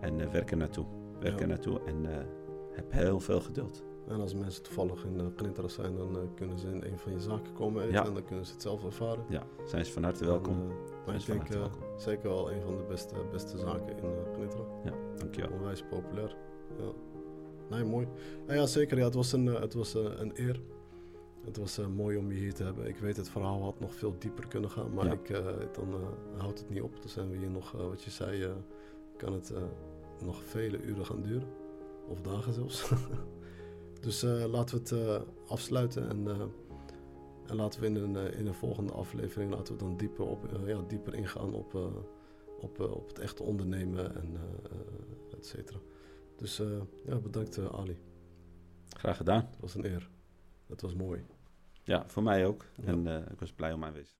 [0.00, 0.84] en werk er naartoe
[1.20, 2.06] werk er naartoe en
[2.72, 3.84] heb heel veel geduld.
[4.08, 7.52] En als mensen toevallig in Clintera zijn, dan kunnen ze in een van je zaken
[7.52, 8.06] komen eten ja.
[8.06, 9.24] en dan kunnen ze het zelf ervaren.
[9.28, 10.54] Ja, zijn ze van harte welkom.
[10.54, 10.72] En,
[11.06, 11.46] maar ik denk
[11.96, 14.48] zeker wel een van de beste, beste zaken in uh.
[14.84, 15.50] Ja, dankjewel.
[15.52, 16.36] Onwijs populair.
[16.78, 16.92] Ja.
[17.70, 18.06] Nee, mooi.
[18.46, 18.98] Nou ja, zeker.
[18.98, 20.60] Ja, het was een, het was, een eer.
[21.46, 22.86] Het was mooi om je hier te hebben.
[22.86, 25.12] Ik weet, het verhaal had nog veel dieper kunnen gaan, maar ja.
[25.12, 25.28] ik,
[25.74, 25.94] dan
[26.36, 27.00] houdt het niet op.
[27.00, 28.52] Dan zijn we hier nog, wat je zei,
[29.16, 29.52] kan het
[30.24, 31.48] nog vele uren gaan duren.
[32.08, 32.90] Of dagen zelfs.
[34.00, 36.50] dus laten we het afsluiten en,
[37.46, 40.82] en laten we in een, in een volgende aflevering laten we dan dieper, op, ja,
[40.88, 41.74] dieper ingaan op,
[42.60, 44.36] op, op het echte ondernemen en
[45.36, 45.78] et cetera.
[46.36, 46.62] Dus
[47.04, 47.98] ja, bedankt Ali.
[48.88, 49.48] Graag gedaan.
[49.50, 50.10] Het was een eer.
[50.66, 51.24] Het was mooi.
[51.86, 52.64] Ja, voor mij ook.
[52.74, 52.86] Ja.
[52.86, 54.14] En ik was blij om aanwezig